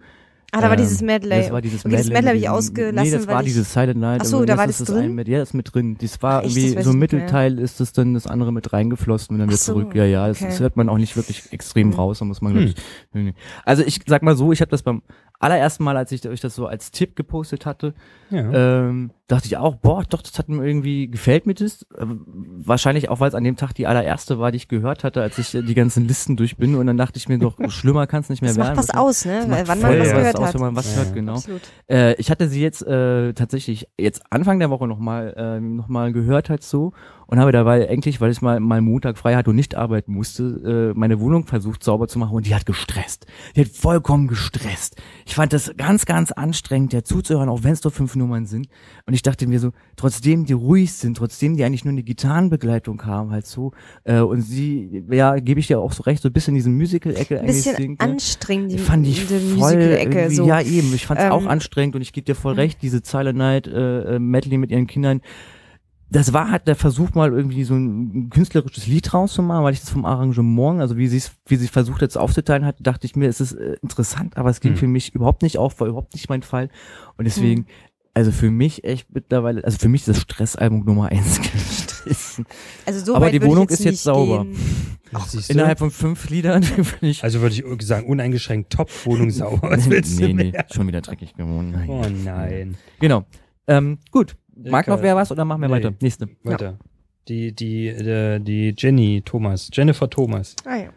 [0.54, 1.38] Ah, da war Ähm, dieses Medley.
[1.44, 2.14] Das war dieses Okay, das Medley.
[2.14, 4.22] Medley habe ich ausgelassen, Nee, das war weil ich- dieses Silent Night.
[4.22, 5.18] Ach so, aber da war jetzt das ist drin?
[5.18, 5.98] Ein, ja, das ist mit drin.
[6.02, 6.50] Das war Ach, echt?
[6.50, 7.00] Das irgendwie, weiß so ein.
[7.00, 9.96] Mittelteil ist das dann das andere mit reingeflossen und dann wieder so, zurück.
[9.96, 10.50] Ja, ja, das, okay.
[10.50, 11.96] das hört man auch nicht wirklich extrem Hm.
[11.96, 12.66] raus, da muss man, glaub
[13.14, 13.28] Hm.
[13.30, 13.34] ich.
[13.64, 15.02] Also ich sag mal so, ich habe das beim
[15.42, 17.94] allerersten Mal, als ich euch das so als Tipp gepostet hatte,
[18.30, 18.88] Ja.
[18.88, 21.86] ähm, dachte ich auch, boah, doch, das hat mir irgendwie, gefällt mir das.
[21.98, 22.26] Ähm,
[22.64, 25.38] wahrscheinlich auch, weil es an dem Tag die allererste war, die ich gehört hatte, als
[25.38, 28.22] ich äh, die ganzen Listen durch bin und dann dachte ich mir doch, schlimmer kann
[28.22, 28.76] es nicht mehr Das werden.
[28.76, 29.46] macht was aus, ne?
[29.48, 30.16] Macht wann voll man was ja.
[30.18, 30.54] gehört aus, hat.
[30.56, 31.34] wenn man was Ja, hört, genau.
[31.34, 31.62] Absolut.
[31.90, 36.12] Äh, ich hatte sie jetzt äh, tatsächlich jetzt Anfang der Woche nochmal äh, noch mal
[36.14, 36.92] gehört halt so
[37.32, 40.92] und habe dabei eigentlich, weil ich mal, mal Montag frei hatte und nicht arbeiten musste,
[40.94, 43.26] äh, meine Wohnung versucht sauber zu machen und die hat gestresst.
[43.56, 45.02] Die hat vollkommen gestresst.
[45.26, 48.68] Ich fand das ganz, ganz anstrengend, der zuzuhören, auch wenn es nur fünf Nummern sind.
[49.06, 53.06] Und ich dachte mir so, trotzdem die ruhig sind, trotzdem die eigentlich nur eine Gitarrenbegleitung
[53.06, 53.72] haben halt so
[54.04, 56.76] äh, und sie, ja, gebe ich dir auch so recht, so ein bisschen in diesen
[56.76, 60.32] Musical-Ecke Ein bisschen singt, anstrengend, die, fand ich diese voll Musical-Ecke.
[60.32, 60.46] So.
[60.46, 60.94] Ja, eben.
[60.94, 63.68] Ich fand es Ähm, auch anstrengend und ich gebe dir voll recht, diese Silent Night
[63.68, 65.22] äh, äh, Medley mit ihren Kindern.
[66.14, 69.90] Das war halt der Versuch mal irgendwie so ein künstlerisches Lied rauszumachen, weil ich das
[69.90, 73.30] vom Arrangement, also wie sie es, wie sie versucht jetzt aufzuteilen hat, dachte ich mir,
[73.30, 74.78] es ist äh, interessant, aber es ging Hm.
[74.78, 76.70] für mich überhaupt nicht auf, war überhaupt nicht mein Fall
[77.18, 77.66] und deswegen,
[78.14, 82.46] also für mich echt mittlerweile, also für mich ist das Stressalbum Nummer eins gestrichen.
[82.86, 84.46] Also so aber weit die Wohnung jetzt ist jetzt sauber.
[85.14, 85.54] Ach, siehst du?
[85.54, 86.62] Innerhalb von fünf Liedern
[87.00, 89.70] bin ich also würde ich sagen, uneingeschränkt top, Wohnung sauber.
[89.72, 90.66] Was willst nee, du nee, mehr?
[90.72, 91.72] schon wieder dreckig geworden.
[91.72, 91.90] Nein.
[91.90, 92.78] Oh nein.
[93.00, 93.24] Genau.
[93.68, 94.36] Ähm, gut.
[94.70, 95.74] Mag noch wer was oder machen wir nee.
[95.76, 95.94] weiter?
[96.02, 96.28] Nächste.
[96.44, 96.78] Weiter.
[97.28, 100.56] Die, die, äh, die Jenny Thomas, Jennifer Thomas.
[100.66, 100.90] Ah, ja.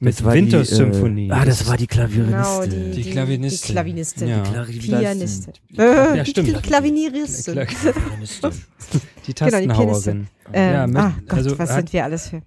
[0.00, 1.26] Mit Das war Wintersymphonie.
[1.26, 2.30] Die, äh, ah, das war die Klaviristin.
[2.32, 3.66] Genau, die, Die die, Klavinistin.
[3.68, 4.28] Die Klavinistin.
[4.28, 4.42] Ja.
[4.42, 5.52] Pianistin.
[5.70, 6.48] Ja, Äh, stimmt.
[6.48, 7.54] die Klavinieristin.
[7.54, 7.66] Kla-
[8.92, 10.26] Die Genau, die Tastenhauerin.
[10.52, 12.36] Ähm, Ja, mit- ah Gott, also was hat- sind wir alles für.
[12.36, 12.42] Ja,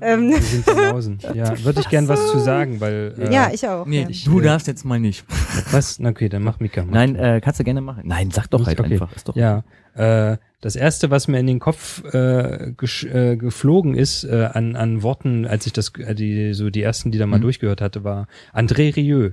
[0.02, 0.30] Ähm.
[0.30, 1.18] Wir sind Banausen.
[1.34, 3.14] Ja, würde ich gern was zu sagen, weil.
[3.18, 3.86] Äh, ja ich auch.
[3.86, 4.08] Nee, ja.
[4.26, 5.24] du äh, darfst jetzt mal nicht.
[5.72, 5.98] Was?
[5.98, 6.92] Na, Okay, dann mach Mika mal.
[6.92, 8.02] Nein, äh, kannst du gerne machen.
[8.04, 8.92] Nein, sag doch halt Okay.
[8.92, 9.14] einfach.
[9.16, 9.64] Ist doch Ja,
[9.94, 15.02] äh, das erste, was mir in den Kopf äh, äh, geflogen ist äh, an, an
[15.02, 17.42] Worten, als ich das äh, die so die ersten, die da mal Mhm.
[17.42, 19.30] durchgehört hatte, war André Rieu.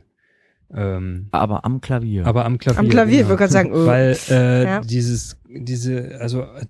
[0.73, 2.25] Ähm, aber am Klavier.
[2.25, 2.79] aber am Klavier.
[2.79, 3.29] Am Klavier, genau.
[3.29, 3.71] würde ich sagen.
[3.73, 3.85] Oh.
[3.85, 4.81] Weil äh, Ja.
[4.81, 6.65] dieses, diese, also äh,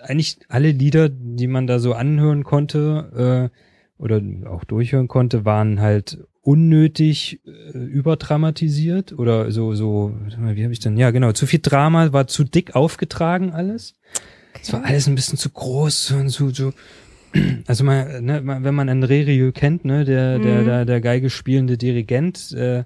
[0.00, 5.80] eigentlich alle Lieder, die man da so anhören konnte äh, oder auch durchhören konnte, waren
[5.80, 10.96] halt unnötig äh, überdramatisiert oder so, so, wie habe ich denn?
[10.96, 13.94] Ja, genau, zu viel Drama, war zu dick aufgetragen alles.
[14.62, 16.72] Es war alles ein bisschen zu groß und so, so.
[17.66, 20.64] Also man, ne, wenn man André Rieu kennt, ne, der, der, Mhm.
[20.64, 22.84] der, der Geige spielende Dirigent, äh,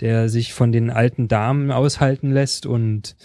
[0.00, 3.16] der sich von den alten Damen aushalten lässt und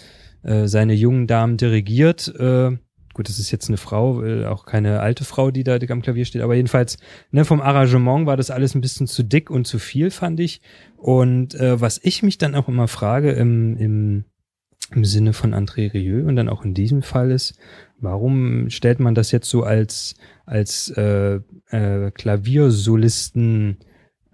[0.42, 2.76] äh, seine jungen Damen dirigiert, äh,
[3.16, 6.26] gut, das ist jetzt eine Frau, äh, auch keine alte Frau, die da am Klavier
[6.26, 6.98] steht, aber jedenfalls,
[7.30, 10.60] ne, vom Arrangement war das alles ein bisschen zu dick und zu viel, fand ich.
[10.98, 14.24] Und äh, was ich mich dann auch immer frage im, im,
[14.90, 17.58] im Sinne von André Rieu und dann auch in diesem Fall ist,
[17.98, 20.14] warum stellt man das jetzt so als,
[20.44, 21.40] als äh,
[21.70, 23.78] äh, Klaviersolisten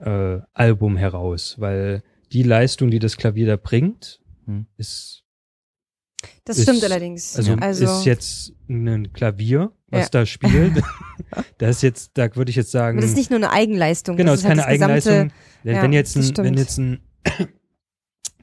[0.00, 1.54] äh, heraus?
[1.58, 2.02] Weil
[2.32, 4.66] die Leistung, die das Klavier da bringt, Hm.
[4.76, 5.21] ist
[6.44, 7.36] Das ist- stimmt allerdings.
[7.36, 10.08] also, also ist jetzt ein Klavier, was Ja.
[10.10, 10.82] da spielt.
[11.58, 14.16] das ist jetzt, da würde ich jetzt sagen, aber das ist nicht nur eine Eigenleistung.
[14.16, 15.38] genau, das ist keine halt das gesamte- Eigenleistung.
[15.62, 17.00] Wenn, ja, jetzt ein, wenn jetzt ein,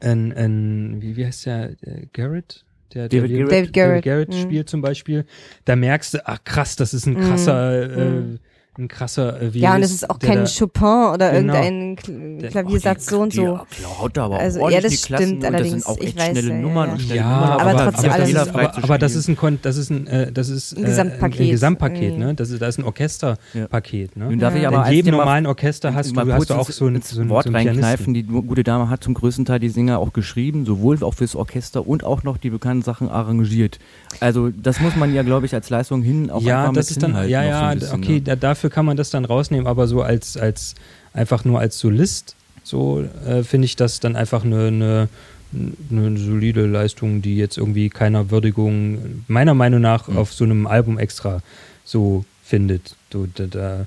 [0.02, 2.66] ein, ein wie, wie heißt der, der Garrett?
[2.94, 3.76] Der, der David David Garrett.
[3.76, 4.42] David Garrett, mhm.
[4.42, 5.26] spielt zum Beispiel,
[5.66, 8.36] da merkst du, ach krass, das ist ein krasser, Mhm.
[8.36, 8.40] äh,
[8.78, 11.54] ein krasser äh, Ja, und es ist auch kein da- Chopin oder Genau.
[11.54, 13.60] irgendein Kl Klaviersatz so und so.
[14.14, 15.72] Da aber Also, ja, das die Klassen stimmt und das allerdings.
[15.84, 16.94] sind auch Ich echt weiß, schnelle ja, Nummern ja.
[16.94, 17.50] und schnelle Ja, Nummern.
[17.60, 20.08] aber trotzdem aber, alles- das ist, fehlerfrei aber, das ist ein Kon das ist ein
[20.08, 21.40] äh, das ist Ein äh, Gesamtpaket.
[21.42, 22.20] ein Gesamtpaket, Mhm.
[22.20, 22.34] ne?
[22.36, 24.26] Das ist, das ist ein Orchesterpaket, ne?
[24.26, 26.70] Nun darf ich aber In jedem normalen Orchester hast du, mal hast kurz du auch
[26.70, 28.14] so ein, so ein, Wort reinkneifen.
[28.14, 31.86] Die gute Dame hat zum größten Teil die Sänger auch geschrieben, sowohl auch fürs Orchester
[31.88, 33.80] und auch noch die bekannten Sachen arrangiert.
[34.20, 36.98] Also das muss man ja, glaube ich, als Leistung hin auch ja, einfach das mit
[36.98, 38.22] ist dann, hinhalten ja, ja, okay, ne?
[38.22, 40.76] da, dafür kann man das dann rausnehmen, aber so als, als,
[41.14, 45.10] einfach nur als Solist, so äh, finde ich das dann einfach eine, eine,
[45.90, 50.18] eine solide Leistung, die jetzt irgendwie keiner Würdigung, meiner Meinung nach, Mhm.
[50.18, 51.42] auf so einem Album extra
[51.86, 52.96] so findet.
[53.14, 53.86] So, da, da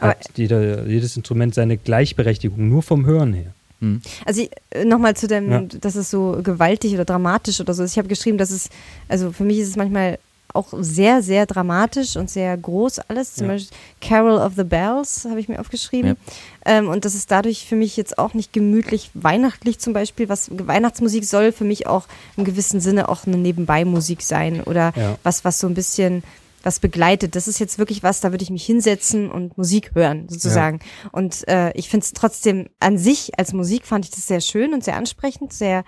[0.00, 3.52] hat jeder, jedes Instrument seine Gleichberechtigung, nur vom Hören her.
[3.80, 4.00] Hm.
[4.24, 4.48] Also
[4.86, 5.60] nochmal zu dem, Ja.
[5.80, 7.92] dass es so gewaltig oder dramatisch oder so ist.
[7.92, 8.70] Ich habe geschrieben, dass es,
[9.06, 10.18] also für mich ist es manchmal
[10.52, 13.34] auch sehr, sehr dramatisch und sehr groß alles.
[13.34, 13.52] Zum Ja.
[13.54, 16.16] Beispiel Carol of the Bells habe ich mir aufgeschrieben.
[16.64, 20.28] Ähm, und das ist dadurch für mich jetzt auch nicht gemütlich weihnachtlich zum Beispiel.
[20.28, 25.18] Was Weihnachtsmusik soll für mich auch im gewissen Sinne auch eine Nebenbei-Musik sein oder Ja.
[25.24, 26.22] was, was so ein bisschen
[26.62, 27.36] was begleitet.
[27.36, 30.80] Das ist jetzt wirklich was, da würde ich mich hinsetzen und Musik hören, sozusagen.
[31.12, 34.72] Und äh, ich finde es trotzdem an sich als Musik fand ich das sehr schön
[34.72, 35.84] und sehr ansprechend, sehr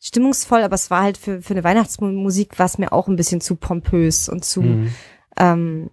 [0.00, 3.40] stimmungsvoll, aber es war halt für, für eine Weihnachtsmusik war es mir auch ein bisschen
[3.40, 4.90] zu pompös und zu Mhm.
[5.36, 5.90] ähm,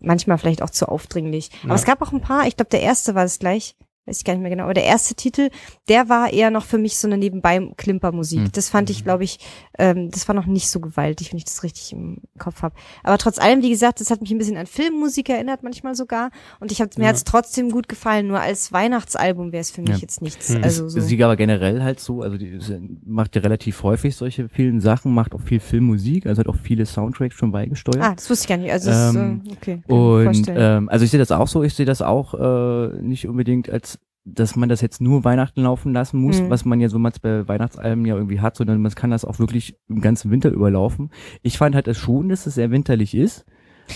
[0.00, 1.50] manchmal vielleicht auch zu aufdringlich.
[1.62, 1.74] Aber Ja.
[1.76, 3.76] es gab auch ein paar, ich glaube, der erste war es gleich,
[4.10, 5.48] weiß ich gar nicht mehr genau, aber der erste Titel,
[5.88, 8.40] der war eher noch für mich so eine Nebenbei-Klimpermusik.
[8.40, 8.52] Hm.
[8.52, 9.38] Das fand ich, glaube ich,
[9.78, 12.74] ähm, das war noch nicht so gewaltig, wenn ich das richtig im Kopf habe.
[13.04, 16.30] Aber trotz allem, wie gesagt, das hat mich ein bisschen an Filmmusik erinnert, manchmal sogar.
[16.58, 17.10] Und ich hab, mir Ja.
[17.10, 19.96] hat's trotzdem gut gefallen, nur als Weihnachtsalbum wäre es für mich Ja.
[19.98, 20.48] jetzt nichts.
[20.52, 20.64] Hm.
[20.64, 21.00] Also so.
[21.00, 22.58] Sie aber generell halt so, also die
[23.04, 26.84] macht ja relativ häufig solche vielen Sachen, macht auch viel Filmmusik, also hat auch viele
[26.84, 28.02] Soundtracks schon beigesteuert.
[28.02, 28.72] Ah, das wusste ich gar nicht.
[28.72, 29.82] Also Ähm, äh, okay.
[29.86, 33.70] Und ähm, also ich sehe das auch so, ich sehe das auch äh, nicht unbedingt
[33.70, 36.50] als dass man das jetzt nur Weihnachten laufen lassen muss, Mhm.
[36.50, 39.38] was man ja so mal bei Weihnachtsalben ja irgendwie hat, sondern man kann das auch
[39.38, 41.10] wirklich im ganzen Winter überlaufen.
[41.42, 43.44] Ich fand halt das schon, dass es sehr winterlich ist.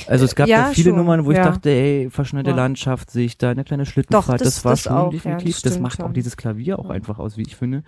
[0.08, 1.44] Also es gab Ja, da viele schon, Nummern, wo ich ja.
[1.44, 2.56] dachte, ey, verschneite Ja.
[2.56, 5.78] Landschaft, sehe ich da eine kleine Schlittenfahrt, das- das, war das schon auch, definitiv, das
[5.78, 6.14] macht auch schon.
[6.14, 7.84] dieses Klavier auch einfach aus, wie ich finde.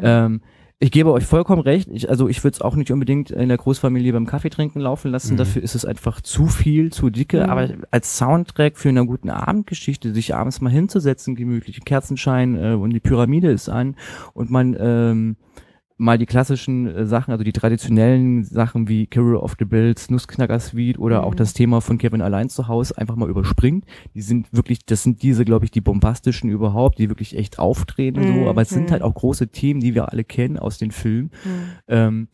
[0.00, 0.40] Ähm,
[0.82, 1.90] ich gebe euch vollkommen recht.
[1.92, 5.10] Ich, also ich würde es auch nicht unbedingt in der Großfamilie beim Kaffee trinken laufen
[5.10, 5.34] lassen.
[5.34, 5.38] Mhm.
[5.38, 7.44] Dafür ist es einfach zu viel, zu dicke.
[7.44, 7.50] Mhm.
[7.50, 12.90] Aber als Soundtrack für eine guten Abendgeschichte, sich abends mal hinzusetzen, gemütlich, Kerzenschein äh, und
[12.90, 13.94] die Pyramide ist an
[14.32, 15.36] und man ähm,
[16.00, 20.58] mal die klassischen äh, Sachen, also die traditionellen Sachen wie Carol of the Bells, Nussknacker
[20.58, 21.36] Suite oder auch Mhm.
[21.36, 23.84] das Thema von Kevin allein zu Hause einfach mal überspringt.
[24.14, 28.20] Die sind wirklich, das sind diese, glaube ich, die bombastischen überhaupt, die wirklich echt auftreten
[28.20, 28.26] Mhm.
[28.26, 28.92] so, aber es sind Mhm.
[28.92, 31.30] halt auch große Themen, die wir alle kennen aus den Filmen.
[31.42, 31.50] Hm.
[31.88, 32.28] Ähm,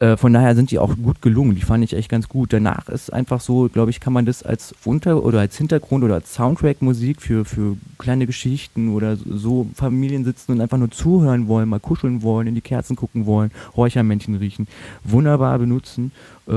[0.00, 1.54] äh, von daher sind die auch gut gelungen.
[1.54, 2.52] Die fand ich echt ganz gut.
[2.52, 6.14] Danach ist einfach so, glaube ich, kann man das als Unter- oder als Hintergrund oder
[6.14, 11.68] als Soundtrack-Musik für, für kleine Geschichten oder so Familien sitzen und einfach nur zuhören wollen,
[11.68, 14.66] mal kuscheln wollen, in die Kerzen gucken wollen, Räuchermännchen riechen,
[15.04, 16.10] wunderbar benutzen.
[16.48, 16.52] Äh,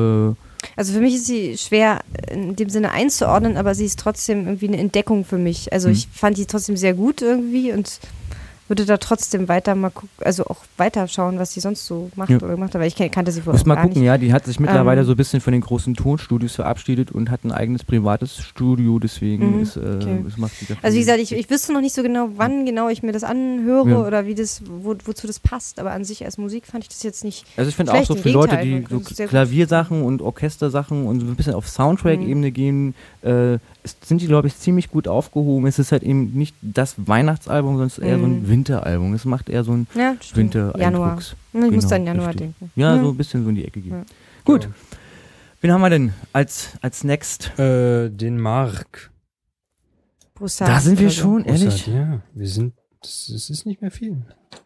[0.76, 4.68] Also für mich ist sie schwer in dem Sinne einzuordnen, aber sie ist trotzdem irgendwie
[4.68, 5.72] eine Entdeckung für mich.
[5.72, 5.94] Also Mhm.
[5.94, 8.00] ich fand die trotzdem sehr gut irgendwie und
[8.68, 12.30] würde da trotzdem weiter mal gucken, also auch weiter schauen, was sie sonst so macht
[12.30, 12.38] Ja.
[12.38, 14.08] oder gemacht hat, weil ich kan- kannte sie vorher Muss auch mal gucken, nicht.
[14.08, 17.30] ja, die hat sich mittlerweile Ähm, so ein bisschen von den großen Tonstudios verabschiedet und
[17.32, 20.24] hat ein eigenes privates Studio, deswegen Mhm, ist, äh, okay.
[20.38, 22.90] macht sie dafür- Also wie gesagt, ich, ich wüsste noch nicht so genau, wann genau
[22.90, 24.00] ich mir das anhöre Ja.
[24.06, 27.04] oder wie das, wo, wozu das passt, aber an sich als Musik fand ich das
[27.04, 27.46] jetzt nicht.
[27.56, 31.36] Also ich finde auch so für Leute, die so Klaviersachen und Orchestersachen und so ein
[31.36, 33.58] bisschen auf Soundtrack-Ebene gehen, äh,
[34.04, 35.66] sind die, glaube ich, ziemlich gut aufgehoben.
[35.68, 38.48] Es ist halt eben nicht das Weihnachtsalbum, sondern es ist eher so ein Mhm.
[38.50, 39.14] Winteralbum.
[39.14, 40.54] Es macht eher so ein Ja, stimmt.
[40.56, 41.18] Januar.
[41.20, 42.40] Ich muss Genau, dann Januar richtig.
[42.60, 42.72] denken.
[42.76, 43.92] Ja, so ein bisschen so in die Ecke gehen.
[43.94, 44.04] Ja.
[44.44, 44.70] Gut.
[45.62, 47.58] Wen haben wir denn als, als Next?
[47.60, 49.12] Äh, den Mark.
[50.36, 51.88] Broussard Da sind wir schon, ehrlich?
[51.88, 54.18] Ja, wir sind Das, das ist nicht mehr viel.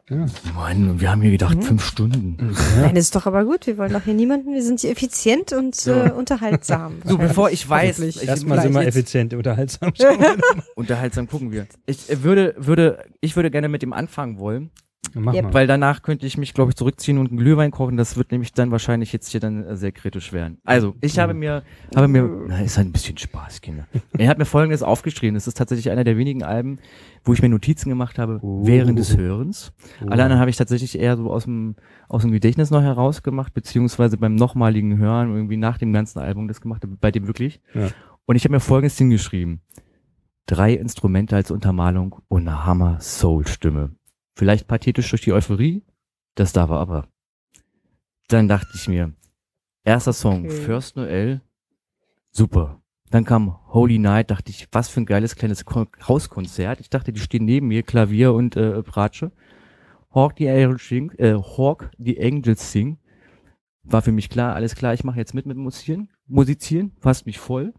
[0.10, 0.26] Ja.
[0.56, 1.62] Mann, wir haben hier gedacht, Mhm.
[1.62, 2.38] fünf Stunden.
[2.78, 3.68] Nein, das ist doch aber gut.
[3.68, 4.54] Wir wollen doch hier niemanden.
[4.54, 7.02] Wir sind hier effizient und äh, unterhaltsam.
[7.06, 9.94] So, bevor ich weiß, ich Erstmal sind wir effizient, unterhaltsam.
[10.76, 11.68] unterhaltsam gucken wir.
[11.86, 14.72] Ich äh, würde, würde, ich würde gerne mit dem anfangen wollen,
[15.14, 15.44] Mach Yep.
[15.46, 15.54] mal.
[15.54, 17.98] weil danach könnte ich mich, glaube ich, zurückziehen und einen Glühwein kochen.
[17.98, 20.58] Das wird nämlich dann wahrscheinlich jetzt hier dann äh, sehr kritisch werden.
[20.64, 21.64] Also, ich habe mir,
[21.96, 23.88] habe mir, na, ist halt ein bisschen Spaß, Kinder.
[24.18, 25.34] Er hat mir Folgendes aufgeschrieben.
[25.36, 26.80] Das ist tatsächlich einer der wenigen Alben,
[27.26, 28.66] wo ich mir Notizen gemacht habe Oh.
[28.66, 29.74] während des Hörens.
[30.02, 30.08] Oh.
[30.10, 31.76] Alle anderen habe ich tatsächlich eher so aus dem,
[32.08, 36.62] aus dem Gedächtnis noch herausgemacht, beziehungsweise beim nochmaligen Hören irgendwie nach dem ganzen Album das
[36.62, 37.60] gemacht, habe, bei dem wirklich.
[37.74, 37.90] Ja.
[38.26, 39.62] Und ich habe mir folgendes hingeschrieben.
[40.48, 43.92] Drei Instrumente als Untermalung und eine Hammer-Soul-Stimme.
[44.36, 45.84] Vielleicht pathetisch durch die Euphorie,
[46.36, 47.08] das darf er aber.
[48.28, 49.14] Dann dachte ich mir,
[49.84, 50.62] erster Song, Okay.
[50.62, 51.42] First Noel,
[52.32, 52.82] super.
[53.10, 56.80] Dann kam Holy Night, dachte ich, was für ein geiles kleines Ko- Hauskonzert.
[56.80, 59.34] Ich dachte, die stehen neben mir, Klavier und äh, Bratsche.
[60.14, 62.98] Hawk the Angels Sing, äh, Hawk the Angels Sing.
[63.84, 67.38] War für mich klar, alles klar, ich mache jetzt mit mit Musizieren, musizieren, fasst mich
[67.40, 67.74] voll.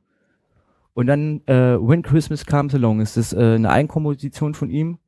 [0.94, 4.98] Und dann äh, When Christmas Comes Along ist das äh, eine Eigenkomposition von ihm.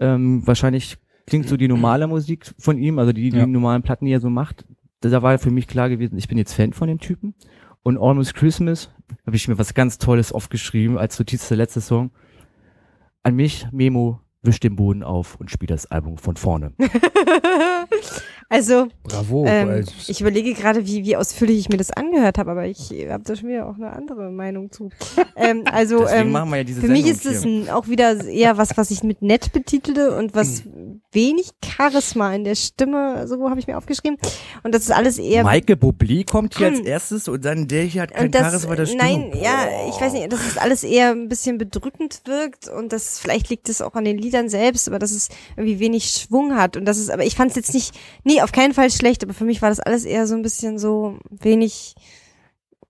[0.00, 3.46] Ähm, wahrscheinlich klingt so die normale Musik von ihm, also die, die Ja.
[3.46, 4.64] normalen Platten, die er so macht.
[5.00, 7.34] Da, war für mich klar gewesen, ich bin jetzt Fan von dem Typen.
[7.82, 8.90] Und Almost Christmas
[9.26, 12.10] habe ich mir was ganz Tolles aufgeschrieben als Notiz der letzte Song.
[13.22, 16.72] An mich, Memo, wisch den Boden auf und spiel das Album von vorne.
[18.50, 19.44] Also, Bravo.
[19.46, 23.22] ähm, ich überlege gerade, wie, wie ausführlich ich mir das angehört habe, aber ich habe
[23.22, 24.88] da schon wieder auch eine andere Meinung zu.
[25.36, 28.24] ähm, also, ähm, machen wir ja diese für mich Sendung ist es ein, auch wieder
[28.24, 30.62] eher was, was ich mit nett betitele und was
[31.12, 34.18] wenig Charisma in der Stimme, so habe ich mir aufgeschrieben.
[34.62, 36.86] Und das ist alles eher Michael Bublé kommt hier als Hm.
[36.86, 39.02] erstes und dann der hier hat kein das, Charisma der Stimme.
[39.02, 43.18] nein, ja, ich weiß nicht, dass es alles eher ein bisschen bedrückend wirkt und das
[43.18, 46.76] vielleicht liegt es auch an den Liedern selbst, aber dass es irgendwie wenig Schwung hat
[46.76, 47.94] und das ist, aber ich fand es jetzt nicht,
[48.24, 50.78] nee, auf keinen Fall schlecht, aber für mich war das alles eher so ein bisschen
[50.78, 51.94] so wenig,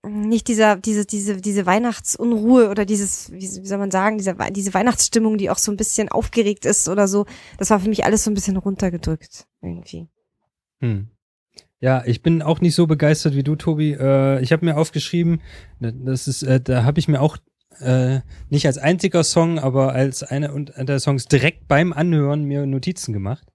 [0.07, 5.37] nicht dieser, diese, diese, diese Weihnachtsunruhe oder dieses, wie, soll man sagen, diese, diese Weihnachtsstimmung,
[5.37, 7.25] die auch so ein bisschen aufgeregt ist oder so,
[7.57, 10.07] das war für mich alles so ein bisschen runtergedrückt irgendwie.
[10.79, 11.09] Hm.
[11.81, 13.93] Ja, ich bin auch nicht so begeistert wie du, Tobi.
[13.93, 15.41] Äh, ich habe mir aufgeschrieben,
[15.79, 17.37] das ist, äh, da habe ich mir auch
[17.79, 18.19] äh,
[18.49, 23.47] nicht als einziger Song, aber als einer der Songs direkt beim Anhören mir Notizen gemacht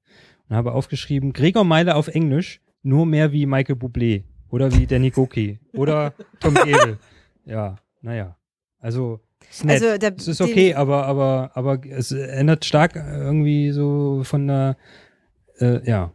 [0.48, 5.10] und habe aufgeschrieben, Gregor Meile auf Englisch, nur mehr wie Michael Bublé oder wie Danny
[5.10, 6.98] Goki oder Tom Gebel.
[7.46, 8.36] Ja, naja.
[8.80, 9.20] Also,
[9.50, 9.82] ist nett.
[9.82, 14.46] Also der- es ist den- okay, aber, aber, aber es ändert stark irgendwie so von
[14.46, 14.76] der,
[15.58, 16.12] äh, ja.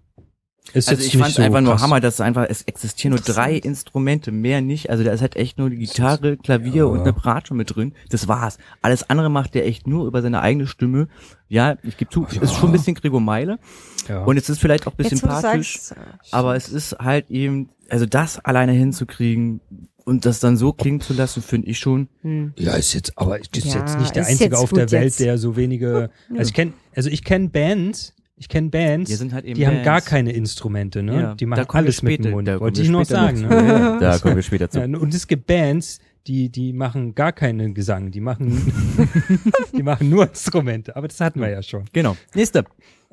[0.72, 1.82] Ist Also jetzt ich nicht fand so einfach nur krass.
[1.82, 3.56] Hammer, dass einfach, es existieren nur drei.
[3.56, 4.92] Instrumente, mehr nicht.
[4.92, 6.84] Also da ist halt echt nur die Gitarre, Klavier Ja.
[6.86, 7.96] und eine Bratsche mit drin.
[8.10, 8.60] Das war's.
[8.84, 11.08] Alles andere macht der echt nur über seine eigene Stimme.
[11.48, 13.58] Ja, ich gebe zu, ist schon ein bisschen Gregor Meile.
[14.08, 14.24] Ja.
[14.26, 15.80] Und es ist vielleicht auch ein bisschen Jetzt, sympathisch.
[15.80, 19.62] sagst, äh, Aber es ist halt eben, also das alleine hinzukriegen
[20.06, 22.08] und das dann so klingen zu lassen, finde ich schon.
[22.22, 22.54] hm.
[22.58, 25.20] Ja, ist jetzt, aber ist Ja, jetzt nicht der einzige auf der Welt, jetzt.
[25.20, 26.10] der so wenige.
[26.36, 29.86] Also ich kenne, also ich kenne Bands, ich kenne Bands, halt eben die haben Bands.
[29.86, 31.22] gar keine Instrumente, ne?
[31.22, 32.60] Ja, die machen alles mit später- dem Mund.
[32.60, 33.42] Wollte ich noch sagen.
[33.42, 33.98] Ne?
[34.00, 34.80] Da kommen wir später zu.
[34.80, 38.72] Ja, und es gibt Bands, die, die machen gar keinen Gesang, die machen,
[39.78, 40.96] die machen nur Instrumente.
[40.96, 41.86] Aber das hatten wir ja schon.
[41.94, 42.16] Genau.
[42.34, 42.64] Nächste.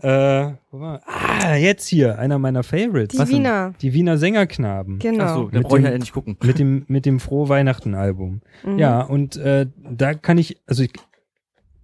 [0.03, 3.13] Äh, wo war, ah, jetzt hier, einer meiner Favorites.
[3.15, 3.39] Die Was denn?
[3.39, 3.75] Wiener.
[3.81, 4.99] Die Wiener Sängerknaben.
[4.99, 5.25] Genau.
[5.25, 6.37] Ach so, da Mit brauche ich dem- ja nicht gucken.
[6.43, 8.43] mit dem mit dem frohe Weihnachten Album.
[8.65, 8.79] Mhm.
[8.79, 10.91] Ja, und äh, da kann ich also ich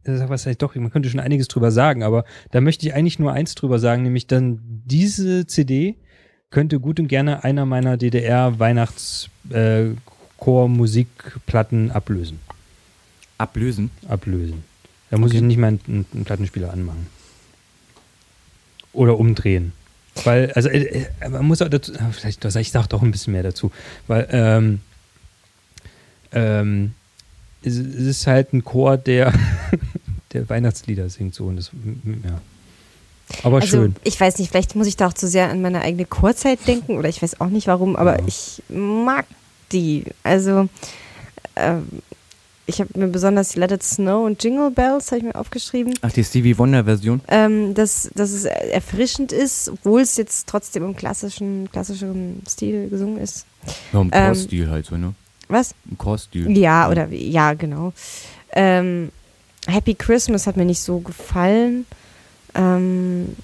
[0.04, 3.18] äh, was heißt doch, man könnte schon einiges drüber sagen, aber da möchte ich eigentlich
[3.18, 5.96] nur eins drüber sagen, nämlich dann diese CD
[6.50, 9.86] könnte gut und gerne einer meiner DDR Weihnachts äh,
[10.38, 11.08] ablösen,
[13.38, 13.90] Ablösen.
[14.08, 14.64] ablösen.
[15.10, 15.38] Da muss Okay.
[15.38, 17.06] ich nicht mal einen, einen Plattenspieler anmachen.
[18.92, 19.72] Oder umdrehen.
[20.24, 23.32] Weil, also, äh, äh, man muss auch dazu, ah, vielleicht, ich sag doch ein bisschen
[23.32, 23.70] mehr dazu,
[24.06, 24.80] weil, ähm,
[26.32, 26.92] ähm,
[27.62, 29.32] es, es ist halt ein Chor, der,
[30.32, 31.70] der Weihnachtslieder singt, so, und das,
[32.24, 32.40] ja.
[33.42, 33.96] Aber Also schön.
[34.04, 36.98] ich weiß nicht, vielleicht muss ich da auch zu sehr an meine eigene Chorzeit denken
[36.98, 38.26] oder ich weiß auch nicht warum, aber Ja.
[38.26, 39.24] ich mag
[39.70, 40.04] die.
[40.22, 40.68] Also
[41.56, 41.88] ähm,
[42.66, 45.94] ich habe mir besonders die Let It Snow und Jingle Bells habe ich mir aufgeschrieben,
[46.02, 47.20] Ach, die Stevie Wonder Version.
[47.28, 53.18] ähm, dass, dass es erfrischend ist, obwohl es jetzt trotzdem im klassischen, klassischen Stil gesungen
[53.18, 53.46] ist.
[53.92, 55.14] Ja, im Ähm, Chorstil halt so, ne?
[55.48, 55.74] Was?
[55.90, 56.56] Im Chorstil.
[56.56, 57.92] Ja, oder ja, genau.
[58.52, 59.10] Ähm,
[59.66, 61.86] Happy Christmas hat mir nicht so gefallen.
[62.54, 63.36] Ähm,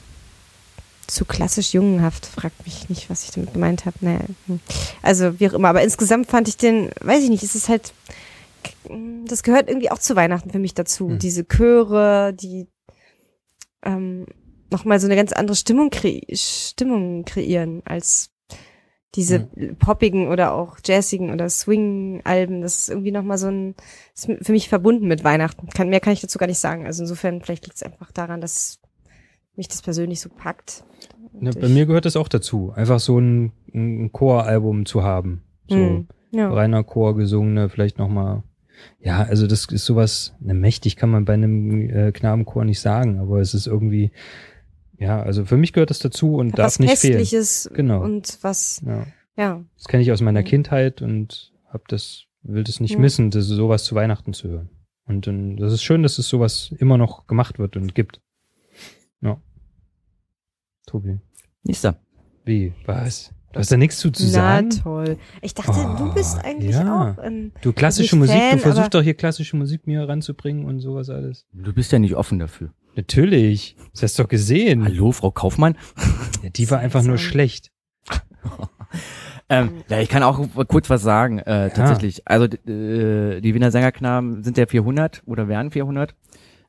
[1.07, 3.97] zu klassisch jungenhaft, fragt mich nicht, was ich damit gemeint habe.
[4.03, 4.61] Naja, hm.
[5.03, 5.69] also wie auch immer.
[5.69, 7.93] Aber insgesamt fand ich den, weiß ich nicht, es ist halt,
[9.27, 11.11] das gehört irgendwie auch zu Weihnachten für mich dazu.
[11.11, 11.19] Hm.
[11.19, 12.69] Diese Chöre, die
[13.83, 14.27] ähm,
[14.71, 18.31] nochmal so eine ganz andere Stimmung, kre Stimmung kreieren als
[19.15, 19.49] diese
[19.79, 22.61] poppigen oder auch jazzigen oder Swing-Alben.
[22.61, 23.75] Das ist irgendwie nochmal so ein,
[24.15, 25.69] ist für mich verbunden mit Weihnachten.
[25.69, 26.87] Kann, mehr kann ich dazu gar nicht sagen.
[26.87, 28.81] Also insofern, vielleicht liegt es einfach daran, dass
[29.57, 30.85] mich das persönlich so packt.
[31.41, 35.43] Ja, bei mir gehört das auch dazu, einfach so ein, ein Choralbum zu haben.
[35.69, 36.53] So Hm, ja.
[36.53, 38.43] reiner Chor gesungene, vielleicht nochmal.
[39.01, 43.19] Ja, also das ist sowas, ne, mächtig kann man bei einem äh, Knabenchor nicht sagen,
[43.19, 44.11] aber es ist irgendwie,
[44.99, 47.19] ja, also für mich gehört das dazu und Hat darf nicht fehlen.
[47.19, 48.03] Festliches Genau.
[48.03, 49.07] und was, Ja.
[49.37, 49.65] ja.
[49.77, 50.45] Das kenne ich aus meiner Mhm.
[50.47, 52.99] Kindheit und hab das, will das nicht Ja.
[52.99, 54.71] missen, das sowas zu Weihnachten zu hören.
[55.07, 58.21] Und dann, das ist schön, dass es sowas immer noch gemacht wird und gibt.
[59.23, 59.41] Ja.
[60.87, 61.19] Tobi.
[61.63, 62.01] Nächster.
[62.45, 62.73] Wie?
[62.87, 63.33] Was?
[63.53, 64.71] Du hast da nichts zu, zu Na sagen?
[64.71, 65.17] toll.
[65.41, 67.13] Ich dachte, Oh, du bist eigentlich ja.
[67.17, 70.81] auch ein Du klassische Musik, Fan, du versuchst doch hier klassische Musik mir ranzubringen und
[70.81, 71.47] sowas alles.
[71.53, 72.71] Du bist ja nicht offen dafür.
[72.95, 73.77] Natürlich.
[73.93, 74.85] Das hast du doch gesehen.
[74.85, 75.77] Hallo, Frau Kaufmann.
[76.43, 77.73] Ja, die war einfach nur schlecht.
[79.51, 82.21] Ähm, ja, ich kann auch kurz was sagen, äh, tatsächlich.
[82.29, 86.15] Also, äh, die Wiener Sängerknaben sind ja 400 oder wären 400.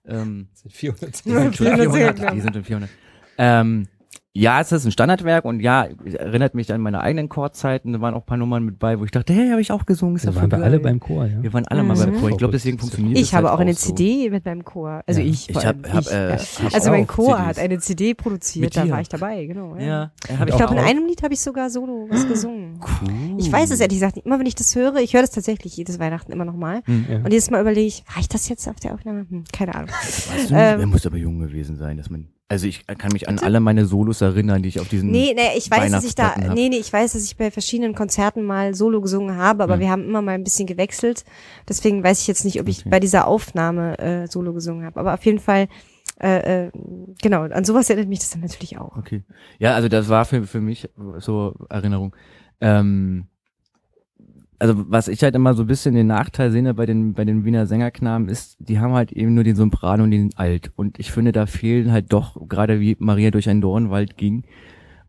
[0.08, 1.92] Ähm, sind 400 die sind schon 400 400.
[1.94, 2.36] Sängerknaben.
[2.36, 2.90] Die sind schon 400.
[3.38, 3.88] Ähm,
[4.34, 7.94] ja, es ist ein Standardwerk und ja, erinnert mich an meine eigenen Chorzeiten.
[7.94, 9.86] Da waren auch ein paar Nummern mit bei, wo ich dachte, hey, habe ich auch
[9.88, 10.16] gesungen.
[10.18, 11.42] Ist Da ja waren voll wir alle beim Chor, ja.
[11.42, 12.00] Wir waren alle mal Mhm.
[12.00, 12.30] beim Chor.
[12.30, 12.54] Ich glaube, Verrückt.
[12.54, 13.88] deswegen funktioniert Ich es habe halt auch eine so.
[13.94, 15.02] CD mit meinem Chor.
[15.08, 15.28] Also Ja.
[15.28, 15.50] ich.
[15.50, 17.48] Ich hab, allem hab, ich, äh, ich also mein Chor CDs.
[17.48, 19.76] hat eine CD produziert, da war ich dabei, genau.
[19.78, 20.12] Ja.
[20.30, 22.80] Ja, Ich glaube, in einem Lied habe ich sogar solo was gesungen.
[22.82, 23.36] Cool.
[23.40, 24.26] Ich weiß es ehrlich gesagt nicht.
[24.28, 26.82] Immer wenn ich das höre, ich höre das tatsächlich jedes Weihnachten immer nochmal.
[26.86, 27.06] Hm.
[27.10, 27.18] Ja.
[27.18, 29.26] Und jedes Mal überlege ich, war ich das jetzt auf der Aufnahme?
[29.30, 29.90] Hm, keine Ahnung.
[29.90, 32.28] Weißt du Ähm, er muss aber jung gewesen sein, dass man.
[32.52, 35.12] Also ich kann mich an alle meine Solos erinnern, die ich auf diesen.
[35.12, 36.56] Nee, nee, ich weiß, dass ich da, hab.
[36.56, 39.80] nee, nee, ich weiß, dass ich bei verschiedenen Konzerten mal Solo gesungen habe, aber Hm.
[39.80, 41.26] wir haben immer mal ein bisschen gewechselt.
[41.68, 42.90] Deswegen weiß ich jetzt nicht, ob ich Okay.
[42.90, 45.00] bei dieser Aufnahme äh, Solo gesungen habe.
[45.00, 45.68] Aber auf jeden Fall,
[46.20, 46.72] äh, äh,
[47.22, 48.98] genau, an sowas erinnert mich das dann natürlich auch.
[48.98, 49.24] Okay.
[49.60, 50.90] Ja, also das war für, für mich
[51.20, 52.16] so Erinnerung.
[52.62, 53.28] Ähm,
[54.60, 57.46] also was ich halt immer so ein bisschen den Nachteil sehe bei den, bei den
[57.46, 60.72] Wiener Sängerknaben ist, die haben halt eben nur den Sopran und den Alt.
[60.76, 64.44] Und ich finde, da fehlen halt doch, gerade wie Maria durch einen Dornwald ging,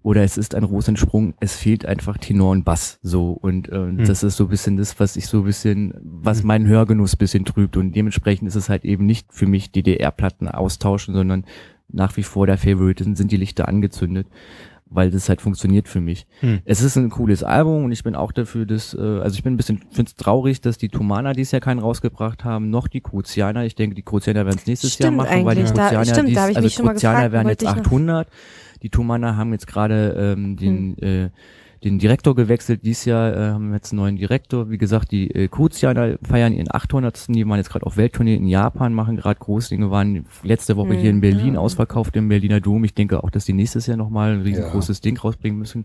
[0.03, 3.99] oder es ist ein Rosensprung, es fehlt einfach Tenor und Bass so und äh, Hm.
[3.99, 7.19] das ist so ein bisschen das, was ich so ein bisschen, was meinen Hörgenuss ein
[7.19, 11.45] bisschen trübt und dementsprechend ist es halt eben nicht für mich DDR-Platten austauschen, sondern
[11.93, 14.27] nach wie vor der Favorite sind die Lichter angezündet,
[14.91, 16.27] weil das halt funktioniert für mich.
[16.41, 16.59] Hm.
[16.65, 19.55] Es ist ein cooles Album und ich bin auch dafür, dass, äh, also ich bin
[19.55, 23.01] ein bisschen, finde es traurig, dass die Tomana dieses Jahr keinen rausgebracht haben, noch die
[23.01, 23.65] Kruzianer.
[23.65, 26.29] Ich denke, die Kruzianer werden es nächstes Jahr Stimmt machen, weil die da- Kruzianer, stimmt,
[26.29, 26.95] dies, da also Kruzianer
[27.29, 28.29] gefragt, werden jetzt ich noch- 800.
[28.83, 31.31] Die Tomana haben jetzt gerade ähm, den, äh,
[31.85, 32.81] den Direktor gewechselt.
[32.85, 34.71] Dieses Jahr äh, haben wir jetzt einen neuen Direktor.
[34.71, 37.29] Wie gesagt, die äh, Kruzianer feiern ihren 800.
[37.29, 41.11] Die waren jetzt gerade auf Welttournee in Japan, machen gerade Großdinge, waren letzte Woche hier
[41.11, 41.61] in Hm, Berlin ja.
[41.61, 42.85] ausverkauft im Berliner Dom.
[42.85, 45.85] Ich denke auch, dass die nächstes Jahr nochmal ein riesengroßes Ding rausbringen müssen.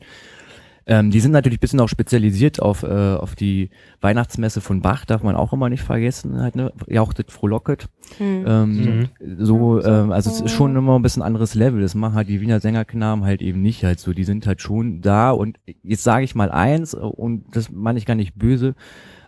[0.87, 3.71] Ähm, die sind natürlich ein bisschen auch spezialisiert auf, äh, auf die
[4.01, 6.71] Weihnachtsmesse von Bach, darf man auch immer nicht vergessen, halt, ne?
[6.87, 7.87] Jauchtet, frohlocket.
[8.17, 8.45] Hm.
[8.47, 9.09] Ähm,
[9.39, 11.81] So, ähm, also es ist schon immer ein bisschen anderes Level.
[11.81, 14.13] Das machen halt die Wiener Sängerknaben halt eben nicht halt so.
[14.13, 18.05] Die sind halt schon da und jetzt sage ich mal eins und das meine ich
[18.05, 18.75] gar nicht böse.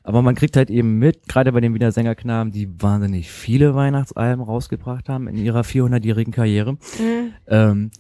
[0.04, 4.42] Aber man kriegt halt eben mit, gerade bei den Wiener Sängerknaben, die wahnsinnig viele Weihnachtsalben
[4.42, 6.78] rausgebracht haben in ihrer 400-jährigen Karriere.
[6.98, 7.34] Hm.
[7.48, 7.92] Ähm,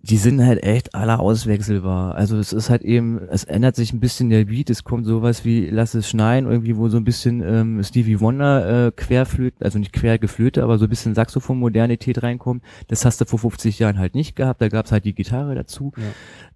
[0.00, 2.14] die sind halt echt alle auswechselbar.
[2.14, 5.44] Also es ist halt eben, es ändert sich ein bisschen der Beat, es kommt sowas
[5.44, 9.78] wie Lass es schneien, irgendwie wo so ein bisschen ähm, Stevie Wonder äh, querflöten, also
[9.80, 12.62] nicht quer geflöte, aber so ein bisschen Saxophon-Modernität reinkommt.
[12.86, 15.92] Das hast du vor 50 Jahren halt nicht gehabt, da gab's halt die Gitarre dazu.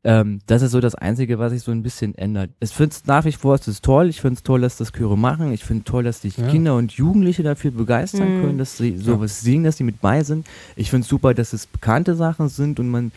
[0.05, 2.51] Ähm, das ist so das Einzige, was sich so ein bisschen ändert.
[2.61, 4.93] Ich finde es nach wie vor, es ist toll, ich finde es toll, dass das
[4.93, 6.47] Chöre machen, ich finde toll, dass die Ja.
[6.49, 8.41] Kinder und Jugendliche dafür begeistern Mhm.
[8.41, 10.47] können, dass sie sowas singen, dass sie mit bei sind.
[10.77, 13.11] Ich finde es super, dass es bekannte Sachen sind und man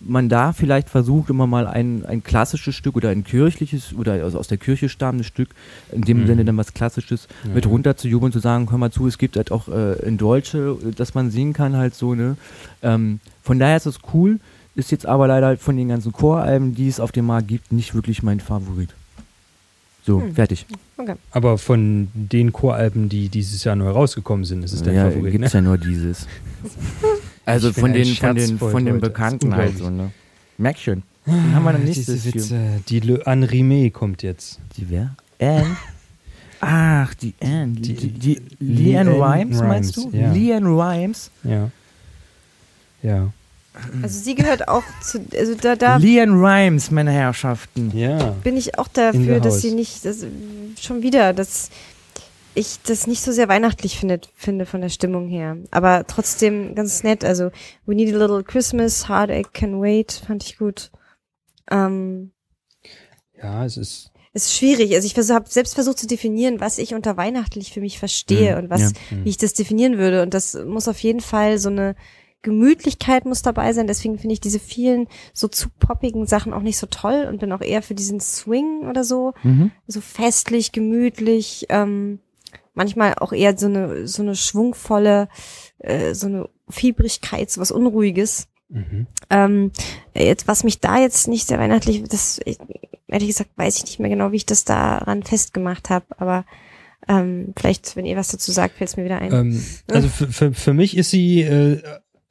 [0.00, 4.38] man da vielleicht versucht, immer mal ein, ein klassisches Stück oder ein kirchliches oder also
[4.38, 5.50] aus der Kirche stammendes Stück,
[5.92, 6.26] in dem Mhm.
[6.26, 7.54] Sinne dann was Klassisches, Ja.
[7.54, 10.16] mit runter zu jubeln, zu sagen, hör mal zu, es gibt halt auch äh, in
[10.16, 12.36] Deutsche, dass man singen kann halt so, ne.
[12.82, 14.40] Ähm, von daher ist es cool,
[14.74, 17.94] ist jetzt aber leider von den ganzen Choralben, die es auf dem Markt gibt, nicht
[17.94, 18.90] wirklich mein Favorit.
[20.06, 20.34] So, Hm.
[20.34, 20.64] fertig.
[20.96, 21.14] Okay.
[21.30, 25.32] Aber von den Choralben, die dieses Jahr neu rausgekommen sind, ist es dein ja, Favorit,
[25.32, 25.58] gibt's ne?
[25.60, 26.26] ja nur dieses.
[27.50, 29.00] Also von den, von den, von den.
[29.00, 30.10] Bekannten halt so, ne.
[30.58, 31.02] Merk schon.
[31.26, 32.60] Dann haben wir dann Diese nächstes Witze.
[32.88, 34.58] Die Le Anrimé kommt jetzt.
[34.76, 35.14] Die wer?
[35.40, 35.76] Anne?
[36.60, 37.68] Ach, die Anne.
[37.68, 40.08] Die, Die- die, die Leanne Leanne Rhymes, meinst du?
[40.08, 40.32] Rimes, ja.
[40.32, 41.30] Leanne Rhymes?
[41.44, 41.70] Ja.
[43.02, 43.32] Ja.
[44.02, 47.96] Also sie gehört auch zu, also da, da Leanne Rhymes, meine Herrschaften.
[47.96, 48.34] Ja.
[48.42, 49.62] bin ich auch dafür, dass house.
[49.62, 50.26] sie nicht, das,
[50.80, 51.70] schon wieder, das,
[52.60, 55.56] ich das nicht so sehr weihnachtlich finde, finde von der Stimmung her.
[55.70, 57.24] Aber trotzdem ganz nett.
[57.24, 57.50] Also
[57.86, 60.90] We Need a Little Christmas, Heartache Can Wait, fand ich gut.
[61.70, 62.32] Ähm,
[63.42, 64.10] Ja, es ist.
[64.32, 64.94] es ist schwierig.
[64.94, 68.62] Also ich habe selbst versucht zu definieren, was ich unter weihnachtlich für mich verstehe Mhm,
[68.64, 68.88] und was, ja.
[69.10, 69.24] Mhm.
[69.24, 70.22] wie ich das definieren würde.
[70.22, 71.94] Und das muss auf jeden Fall so eine
[72.42, 73.86] Gemütlichkeit muss dabei sein.
[73.86, 77.52] Deswegen finde ich diese vielen so zu poppigen Sachen auch nicht so toll und bin
[77.52, 79.34] auch eher für diesen Swing oder so.
[79.42, 79.72] Mhm.
[79.86, 82.18] So festlich, gemütlich, ähm,
[82.74, 85.28] manchmal auch eher so eine, so eine schwungvolle,
[85.78, 88.48] äh, so eine Fiebrigkeit, so was Unruhiges.
[88.68, 89.06] Mhm.
[89.30, 89.72] Ähm,
[90.14, 92.58] jetzt, was mich da jetzt nicht sehr weihnachtlich, das ich,
[93.08, 96.44] ehrlich gesagt weiß ich nicht mehr genau, wie ich das daran festgemacht habe, aber
[97.08, 99.32] ähm, vielleicht, wenn ihr was dazu sagt, fällt es mir wieder ein.
[99.32, 101.82] Ähm, also für, für, für mich ist sie äh,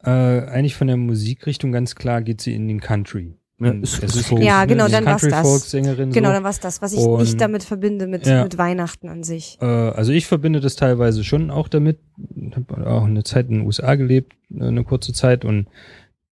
[0.04, 3.39] äh, eigentlich von der Musikrichtung ganz klar, geht sie in den Country.
[3.62, 5.72] Ja, ist- es ist Folk, Ja, ne, genau, sie ist dann war's das.
[5.72, 5.94] Genau,
[6.30, 6.34] so.
[6.34, 8.44] dann war's das, was ich Und- nicht damit verbinde mit, Ja.
[8.44, 9.58] mit Weihnachten an sich.
[9.62, 12.00] Äh, also ich verbinde das teilweise schon auch damit.
[12.36, 15.68] Ich habe auch eine Zeit in den USA gelebt, äh, eine kurze Zeit und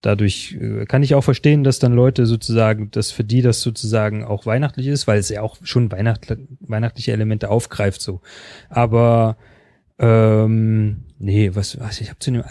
[0.00, 4.24] dadurch äh, kann ich auch verstehen, dass dann Leute sozusagen, dass für die das sozusagen
[4.24, 8.20] auch weihnachtlich ist, weil es ja auch schon Weihnacht, weihnachtliche Elemente aufgreift so.
[8.70, 9.36] Aber
[9.98, 12.42] ähm, nee, was, was ich habe zu dem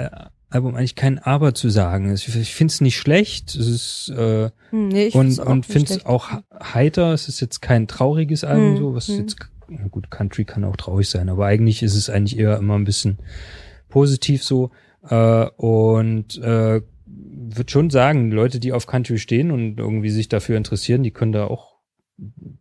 [0.49, 2.13] Album eigentlich kein Aber zu sagen.
[2.13, 3.55] Ich, finde es nicht schlecht.
[3.55, 6.29] Es ist äh, Hm, nee, und find's auch und finde es auch
[6.61, 7.13] heiter.
[7.13, 9.19] Es ist jetzt kein trauriges Album, Hm, so was hm.
[9.19, 9.37] jetzt
[9.91, 13.17] gut Country kann auch traurig sein, aber eigentlich ist es eigentlich eher immer ein bisschen
[13.89, 14.71] positiv so
[15.09, 20.57] äh, und äh, würde schon sagen, Leute, die auf Country stehen und irgendwie sich dafür
[20.57, 21.76] interessieren, die können da auch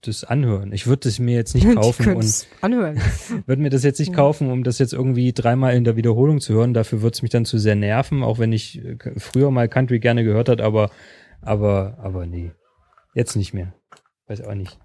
[0.03, 0.73] das anhören.
[0.73, 3.01] Ich würde es mir jetzt nicht kaufen und anhören.
[3.47, 6.55] würde mir das jetzt nicht kaufen, um das jetzt irgendwie dreimal in der Wiederholung zu
[6.55, 6.75] hören.
[6.75, 9.99] Dafür würde es mich dann zu sehr nerven, auch wenn ich äh, früher mal Country
[9.99, 10.91] gerne gehört hat, aber
[11.41, 12.53] aber aber nee,
[13.15, 13.75] jetzt nicht mehr.
[14.27, 14.79] Weiß auch nicht.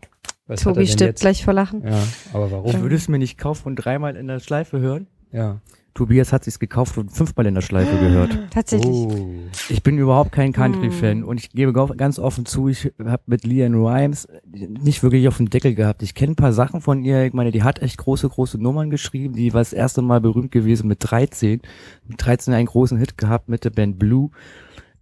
[0.47, 1.83] Was Tobi stirbt gleich vor Lachen.
[1.85, 2.03] Ja,
[2.33, 2.81] aber Ich warum?
[2.81, 5.07] würde es mir nicht kaufen und dreimal in der Schleife hören.
[5.31, 5.61] Ja.
[5.93, 8.37] Tobias hat sich's gekauft und fünfmal in der Schleife gehört.
[8.51, 8.89] Tatsächlich.
[8.89, 9.33] Oh.
[9.69, 11.27] Ich bin überhaupt kein Country-Fan Hm.
[11.27, 15.49] und ich gebe ganz offen zu, ich habe mit Leanne Rhymes nicht wirklich auf den
[15.49, 16.01] Deckel gehabt.
[16.03, 17.25] Ich kenne ein paar Sachen von ihr.
[17.25, 19.35] Ich meine, die hat echt große, große Nummern geschrieben.
[19.35, 21.61] Die war das erste Mal berühmt gewesen mit 13.
[22.07, 24.29] Mit 13 einen großen Hit gehabt mit der Band Blue.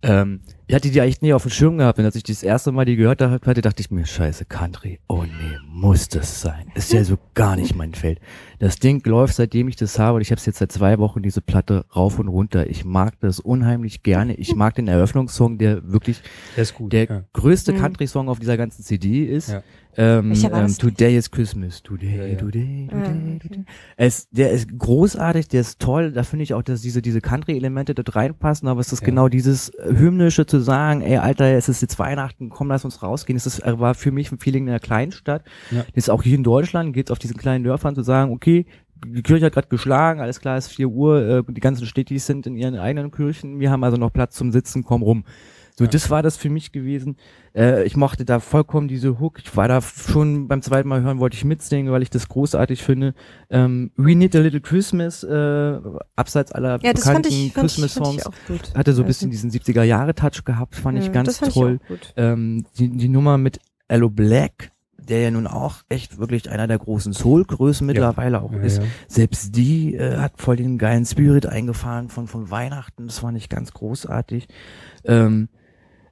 [0.02, 2.72] Ähm, ich hatte die eigentlich nie auf dem Schirm gehabt und als ich das erste
[2.72, 5.00] Mal die gehört hatte, dachte ich mir, scheiße, Country.
[5.08, 6.68] Oh nee, muss das sein.
[6.76, 8.20] Ist ja so gar nicht mein Feld.
[8.60, 11.24] Das Ding läuft, seitdem ich das habe und ich habe es jetzt seit zwei Wochen,
[11.24, 12.70] diese Platte rauf und runter.
[12.70, 14.36] Ich mag das unheimlich gerne.
[14.36, 16.22] Ich mag den Eröffnungssong, der wirklich
[16.56, 16.94] Der ist gut.
[16.94, 17.24] der ja.
[17.34, 17.78] größte Mhm.
[17.78, 19.50] Country-Song auf dieser ganzen CD ist.
[19.50, 19.64] Ja.
[19.98, 20.78] Ähm, ähm?
[20.78, 21.82] Today is Christmas.
[21.82, 22.36] Today, Ja, ja.
[22.38, 23.40] today, Ah, today, okay.
[23.48, 23.66] today.
[23.98, 26.12] Es, der ist großartig, der ist toll.
[26.12, 29.06] Da finde ich auch, dass diese, diese Country-Elemente dort reinpassen, aber es ist Ja.
[29.08, 33.38] genau dieses hymnische zu sagen, ey, Alter, es ist jetzt Weihnachten, komm, lass uns rausgehen.
[33.38, 35.44] Es ist, äh, war für mich ein Feeling in einer Kleinstadt.
[35.72, 35.80] Ja.
[35.80, 38.66] Das ist auch hier in Deutschland, geht auf diesen kleinen Dörfern zu sagen, okay,
[39.06, 42.26] die Kirche hat gerade geschlagen, alles klar, es ist 4 Uhr, äh, die ganzen Städtis
[42.26, 45.24] sind in ihren eigenen Kirchen, wir haben also noch Platz zum Sitzen, komm rum.
[45.80, 45.90] So, Ja.
[45.92, 47.16] das war das für mich gewesen.
[47.56, 49.40] Äh, ich mochte da vollkommen diese Hook.
[49.42, 52.84] Ich war da schon beim zweiten Mal hören, wollte ich mitsingen, weil ich das großartig
[52.84, 53.14] finde.
[53.50, 55.80] Ähm, We Need a Little Christmas, äh,
[56.18, 60.76] abseits aller Ja, bekannten ich, ich, Christmas-Songs, ich hatte so ein bisschen diesen 70er-Jahre-Touch gehabt,
[60.76, 61.80] fand ich ja, ganz das fand toll.
[61.90, 62.14] Ich.
[62.18, 66.78] Ähm, die, die Nummer mit Allo Black, der ja nun auch echt wirklich einer der
[66.78, 68.80] großen Soul-Größen mittlerweile auch Ja, ist.
[68.80, 68.84] ja.
[69.08, 73.08] Selbst die äh, hat voll den geilen Spirit eingefahren von, von Weihnachten.
[73.08, 74.50] Das fand ich ganz großartig.
[75.06, 75.48] Ähm,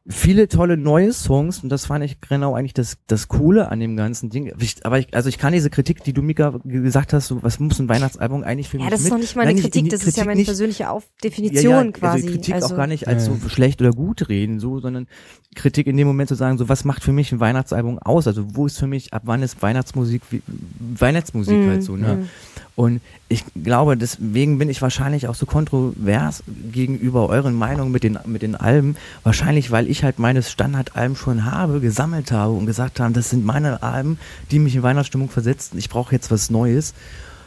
[0.09, 3.97] viele tolle neue Songs und das fand ich genau eigentlich das, das Coole an dem
[3.97, 4.53] ganzen Ding.
[4.59, 7.59] Ich, aber ich, also ich kann diese Kritik, die du Mika gesagt hast, so, was
[7.59, 10.03] muss ein Weihnachtsalbum eigentlich für Ja, mich das ist doch nicht meine Nein, Kritik, das
[10.05, 12.17] ist ja meine nicht- persönliche Auf Definition ja, ja, quasi.
[12.23, 13.33] Also Kritik also, auch gar nicht als Ja.
[13.33, 15.07] so schlecht oder gut reden, so, sondern
[15.55, 18.27] Kritik in dem Moment zu sagen, so was macht für mich ein Weihnachtsalbum aus?
[18.27, 20.41] Also wo ist für mich, ab wann ist Weihnachtsmusik wie,
[20.79, 22.15] Weihnachtsmusik Mm, halt so, ne?
[22.15, 22.29] mm.
[22.77, 28.19] Und ich glaube, deswegen bin ich wahrscheinlich auch so kontrovers gegenüber euren Meinungen mit den,
[28.27, 28.95] mit den Alben.
[29.23, 33.43] Wahrscheinlich, weil ich halt meine Standardalben schon habe, gesammelt habe und gesagt habe, das sind
[33.43, 34.19] meine Alben,
[34.51, 35.79] die mich in Weihnachtsstimmung versetzen.
[35.79, 36.93] Ich brauche jetzt was Neues.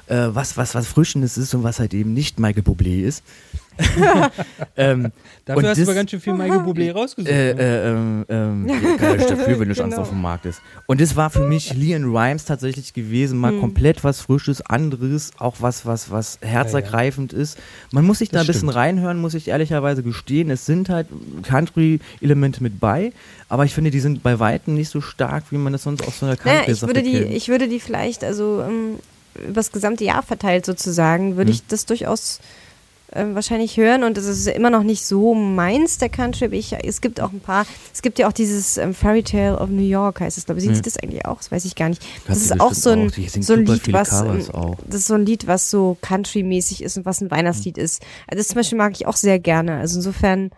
[0.09, 3.23] Äh, was, was, was Frischendes ist und was halt eben nicht Michael Bublé ist.
[4.77, 5.13] ähm,
[5.45, 7.31] Dafür hast du das- aber ganz schön viel Michael Bublé rausgesucht.
[7.33, 7.61] äh, ne?
[7.61, 10.03] äh, ähm, ähm, ja, kann ich dafür, wenn du schon Genau.
[10.03, 10.61] auf dem Markt ist.
[10.87, 13.61] Und das war für mich Leon Rhymes tatsächlich gewesen, mal Hm.
[13.61, 17.59] komplett was Frisches, anderes, auch was, was, was herzergreifend ist.
[17.93, 18.75] Man muss sich da Das ein bisschen stimmt.
[18.77, 20.51] reinhören, muss ich ehrlicherweise gestehen.
[20.51, 21.07] Es sind halt
[21.43, 23.13] Country-Elemente mit bei,
[23.49, 26.19] aber ich finde, die sind bei Weitem nicht so stark, wie man das sonst aus
[26.21, 28.99] so einer Naja, country ich würde die, ich würde die vielleicht, also ähm,
[29.49, 31.55] übers gesamte Jahr verteilt sozusagen, würde Hm.
[31.57, 32.41] ich das durchaus
[33.13, 36.73] ähm, wahrscheinlich hören und es ist immer noch nicht so meins, der Country, aber ich,
[36.85, 39.83] es gibt auch ein paar, es gibt ja auch dieses ähm, Fairy Tale of New
[39.83, 40.65] York, heißt es, glaube ich.
[40.65, 40.83] Singt Mhm.
[40.83, 41.39] das eigentlich auch?
[41.39, 42.03] Das weiß ich gar nicht.
[42.27, 43.43] Das sie ist auch so ein, auch.
[43.43, 44.47] So ein Lied, was, ähm,
[44.87, 48.03] das ist so ein Lied, was so Country-mäßig ist und was ein Weihnachtslied ist.
[48.29, 49.79] Also das zum Beispiel mag ich auch sehr gerne.
[49.79, 50.51] Also insofern,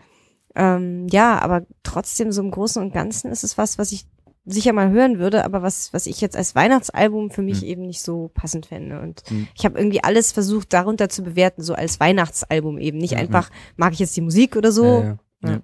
[0.54, 4.04] ähm, ja, aber trotzdem so im Großen und Ganzen ist es was, was ich
[4.44, 7.68] sicher mal hören würde, aber was, was ich jetzt als Weihnachtsalbum für mich Hm.
[7.68, 9.00] eben nicht so passend fände.
[9.00, 9.46] Und Hm.
[9.56, 12.98] ich habe irgendwie alles versucht, darunter zu bewerten, so als Weihnachtsalbum eben.
[12.98, 13.20] Nicht Mhm.
[13.20, 14.84] einfach, mag ich jetzt die Musik oder so.
[14.84, 15.18] Ja, ja.
[15.44, 15.50] Ja.
[15.50, 15.60] ja.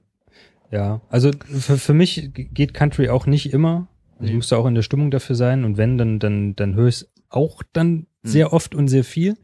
[0.70, 3.88] ja, also für, für mich geht Country auch nicht immer.
[4.20, 4.36] Ich Nee.
[4.36, 6.96] muss da auch in der Stimmung dafür sein und wenn, dann, dann, dann höre ich
[7.02, 9.36] es auch dann sehr oft und sehr viel.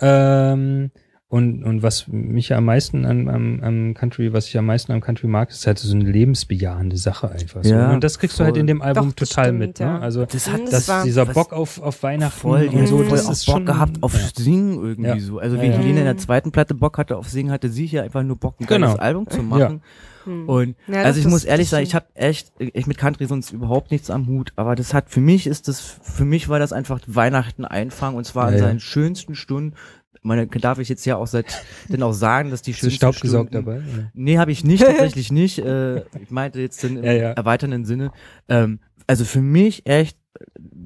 [0.00, 0.90] Ähm,
[1.30, 4.92] und, und was mich ja am meisten am, am, am Country, was ich am meisten
[4.92, 7.62] am Country mag, ist halt so eine lebensbejahende Sache einfach.
[7.62, 7.70] So.
[7.74, 8.60] Ja, und das kriegst du halt voll.
[8.60, 9.78] in dem Album Doch, total stimmt, mit.
[9.78, 9.98] ja.
[9.98, 10.00] Ne?
[10.00, 12.98] Also Das hat das das, dieser Bock auf, auf Weihnachten Voll, die und hat so,
[12.98, 14.20] voll das auch ist Bock schon, gehabt auf ja.
[14.36, 15.20] Singen irgendwie Ja.
[15.20, 15.38] so.
[15.38, 15.72] Also Ja, wie ja.
[15.74, 18.54] Helene in der zweiten Platte Bock hatte auf Singen, hatte sie hier einfach nur Bock,
[18.60, 18.94] ein Genau.
[18.96, 19.82] Album zu machen.
[20.24, 20.48] Hm.
[20.48, 23.90] Und Ja, also ich muss ehrlich sagen, ich habe echt, ich mit Country sonst überhaupt
[23.90, 27.00] nichts am Hut, aber das hat für mich ist das, für mich war das einfach
[27.06, 28.64] Weihnachten einfangen und zwar Ja, in ja.
[28.68, 29.74] seinen schönsten Stunden.
[30.22, 31.46] Meine, darf ich jetzt ja auch seit,
[31.88, 33.78] denn auch sagen, dass die schönsten Staub gesaugt Stunden, dabei?
[33.78, 34.10] oder?
[34.14, 35.58] Nee, habe ich nicht, tatsächlich nicht.
[35.58, 37.30] Äh, ich meinte jetzt im Ja, ja.
[37.32, 38.12] erweiternden Sinne.
[38.48, 40.18] Ähm, also für mich echt,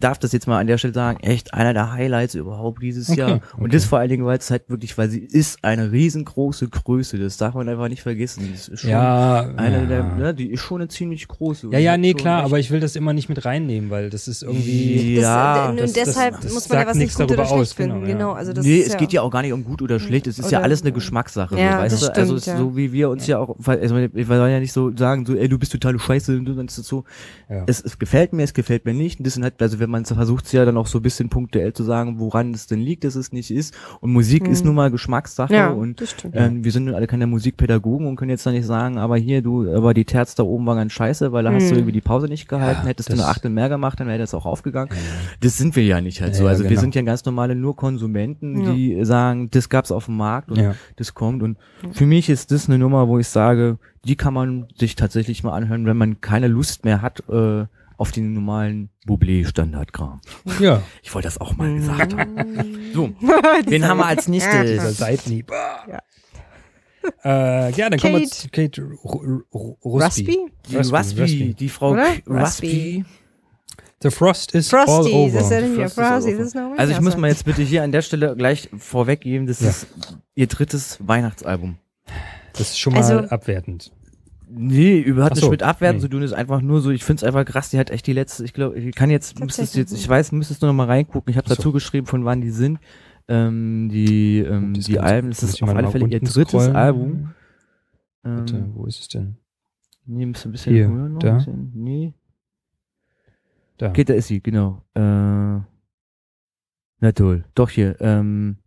[0.02, 3.18] darf das jetzt mal an der Stelle sagen, echt einer der Highlights überhaupt dieses Okay,
[3.20, 3.32] Jahr.
[3.56, 3.68] Und okay.
[3.72, 7.18] das vor allen Dingen, weil es halt wirklich, weil sie ist eine riesengroße Größe.
[7.18, 8.48] Das darf man einfach nicht vergessen.
[8.52, 9.86] Das ist schon Ja, eine ja.
[9.86, 11.68] der, ne, die ist schon eine ziemlich große.
[11.72, 14.28] Ja, ja, nee, klar, echt- aber ich will das immer nicht mit reinnehmen, weil das
[14.28, 15.14] ist irgendwie.
[15.16, 17.34] Das, ja, äh, und das- deshalb das- das muss man ja was nicht gut oder
[17.46, 18.08] schlecht aus, genau, finden.
[18.08, 18.12] ja.
[18.14, 20.00] Genau, also das nee, ist es ja, geht ja auch gar nicht um gut oder
[20.00, 20.26] schlecht.
[20.26, 22.20] Es ist ja alles eine Geschmackssache, Ja, so, weißt das du?
[22.20, 22.62] also stimmt, ja.
[22.62, 25.48] so wie wir uns ja auch, also wir wollen ja nicht so sagen, so, ey,
[25.48, 27.04] du bist totale Scheiße und du dann ist es so.
[27.48, 27.64] Ja.
[27.66, 29.18] Es, es gefällt mir, es gefällt mir nicht.
[29.20, 31.72] Und das sind halt, also wenn man versucht, ja dann auch so ein bisschen punktuell
[31.72, 33.74] zu sagen, woran es denn liegt, dass es nicht ist.
[34.00, 34.66] Und Musik ist Hm.
[34.66, 36.34] nun mal Geschmackssache ja, und das stimmt.
[36.36, 39.42] ähm, wir sind nun alle keine Musikpädagogen und können jetzt da nicht sagen, aber hier,
[39.42, 41.76] du, aber die Terz da oben war ganz scheiße, weil da hast du Hm.
[41.78, 44.34] irgendwie die Pause nicht gehalten, Ja, hättest du eine Achtel mehr gemacht, dann wäre das
[44.34, 44.90] auch aufgegangen.
[45.40, 46.44] Das sind wir ja nicht halt so.
[46.44, 46.80] Ja, Also wir genau.
[46.80, 48.72] sind ja ganz normale nur Konsumenten, Ja.
[48.72, 50.74] die sagen, das gab's auf dem Markt und Ja.
[50.96, 51.42] das kommt.
[51.42, 51.58] Und
[51.92, 55.52] für mich ist das eine Nummer, wo ich sage, die kann man sich tatsächlich mal
[55.52, 57.66] anhören, wenn man keine Lust mehr hat äh,
[57.96, 60.20] auf den normalen Bublé-Standardkram.
[60.60, 60.82] ja.
[61.02, 61.76] Ich wollte das auch mal Mhm.
[61.80, 62.68] gesagt haben.
[62.94, 63.10] So,
[63.66, 64.98] wen haben wir als nächstes?
[64.98, 65.50] Seitenhieb.
[65.50, 65.98] Ja.
[67.24, 68.30] Äh, ja, dann kommen wir Kate.
[68.30, 70.38] zu Kate Ru- Ru- Rusby.
[70.74, 71.54] Rusby?
[71.58, 71.96] Die Frau
[72.28, 73.04] Rusby.
[74.02, 75.32] The Frost is all Frosty, over.
[75.38, 76.78] das ist ja nicht mehr Frost is all Frosty, over.
[76.78, 79.70] Also ich muss mal jetzt bitte hier an der Stelle gleich vorweggeben, das Ja.
[79.70, 79.86] ist
[80.34, 81.76] ihr drittes Weihnachtsalbum.
[82.52, 83.92] Das ist schon mal Also- abwertend.
[84.54, 86.02] Nee, über hat Ach nichts so, mit Abwerten nee.
[86.02, 88.44] zu tun, ist einfach nur so, ich find's einfach krass, die hat echt die letzte,
[88.44, 91.36] ich glaube, ich kann jetzt, müsstest jetzt, ich weiß, müsstest du noch mal reingucken, ich
[91.36, 91.54] habe so.
[91.54, 92.78] dazu geschrieben, von wann die sind,
[93.28, 96.76] ähm, die, ähm, Das die Alben, das ist auf alle Fälle ihr drittes scrollen.
[96.76, 97.34] Album.
[98.22, 99.36] Warte, Ähm, wo ist es denn?
[100.04, 101.36] nee, müsste ein bisschen Hier, höher noch, da?
[101.36, 102.14] bisschen, nee.
[103.78, 103.88] Da.
[103.88, 104.82] Okay, da ist sie, genau.
[104.94, 105.64] Äh, na
[107.14, 107.44] toll.
[107.54, 107.96] Doch hier.
[108.00, 108.58] Ähm,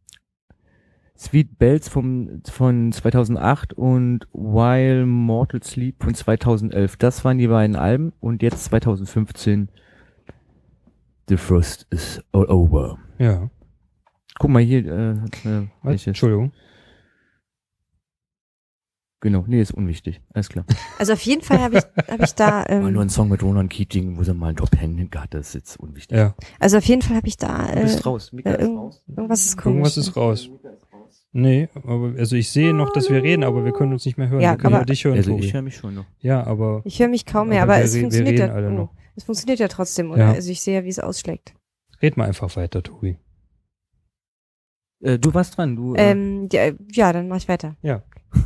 [1.17, 6.97] Sweet Bells vom, von 2008 und While Mortal Sleep von 2011.
[6.97, 8.11] Das waren die beiden Alben.
[8.19, 9.69] Und jetzt 2015
[11.27, 12.97] The Frost is all over.
[13.17, 13.49] Ja.
[14.37, 14.85] Guck mal hier.
[14.85, 15.11] Äh,
[15.49, 16.05] äh, Was?
[16.05, 16.51] Entschuldigung.
[19.21, 20.21] Genau, nee, ist unwichtig.
[20.33, 20.65] Alles klar.
[20.97, 23.43] Also auf jeden Fall habe ich, hab ich da, Mal nur ähm, ein Song mit
[23.43, 26.17] Ronan Keating, wo sie mal einen Top Ten hat, das ist jetzt unwichtig.
[26.17, 26.35] Ja.
[26.57, 28.31] also auf jeden Fall habe ich da, Du äh, bist raus.
[28.31, 29.03] Mika äh, ist raus.
[29.07, 29.73] irgendwas ist komisch.
[29.75, 30.49] Irgendwas ist raus.
[31.37, 34.29] Nee, aber also ich sehe noch, dass wir reden, aber wir können uns nicht mehr
[34.29, 34.39] hören.
[34.41, 35.45] Ja, wir können aber- nur dich hören, Also Tobi.
[35.45, 36.05] ich höre mich schon noch.
[36.21, 38.53] ja, aber Ich höre mich kaum mehr, Aber aber, es funktioniert ja.
[38.53, 38.93] alle oh, noch.
[39.17, 40.19] es funktioniert ja trotzdem, oder?
[40.19, 40.31] Ja.
[40.31, 41.53] Also ich sehe ja, wie es ausschlägt.
[42.01, 43.17] red mal einfach weiter, Tobi.
[45.01, 45.75] Äh, du warst dran.
[45.75, 47.75] Du, äh, Ähm, ja, ja, dann mache ich weiter.
[47.81, 48.01] Ja.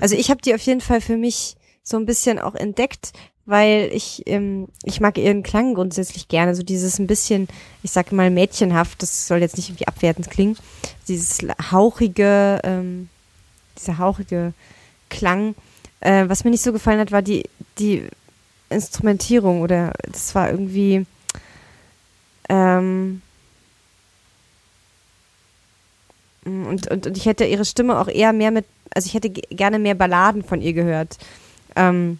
[0.00, 3.12] Also ich habe die auf jeden Fall für mich so ein bisschen auch entdeckt,
[3.46, 7.48] weil ich ähm, ich mag ihren Klang grundsätzlich gerne, so dieses ein bisschen,
[7.82, 10.56] ich sag mal mädchenhaft, das soll jetzt nicht irgendwie abwertend klingen,
[11.14, 11.38] dieses
[11.70, 13.08] hauchige, ähm,
[13.78, 14.52] dieser hauchige
[15.08, 15.54] Klang.
[16.00, 17.44] Äh, was mir nicht so gefallen hat, war die
[17.78, 18.06] die
[18.68, 21.06] Instrumentierung oder das war irgendwie
[22.48, 23.22] ähm,
[26.44, 29.78] und, und, und ich hätte ihre Stimme auch eher mehr mit, also ich hätte gerne
[29.78, 31.18] mehr Balladen von ihr gehört.
[31.76, 32.18] Ähm,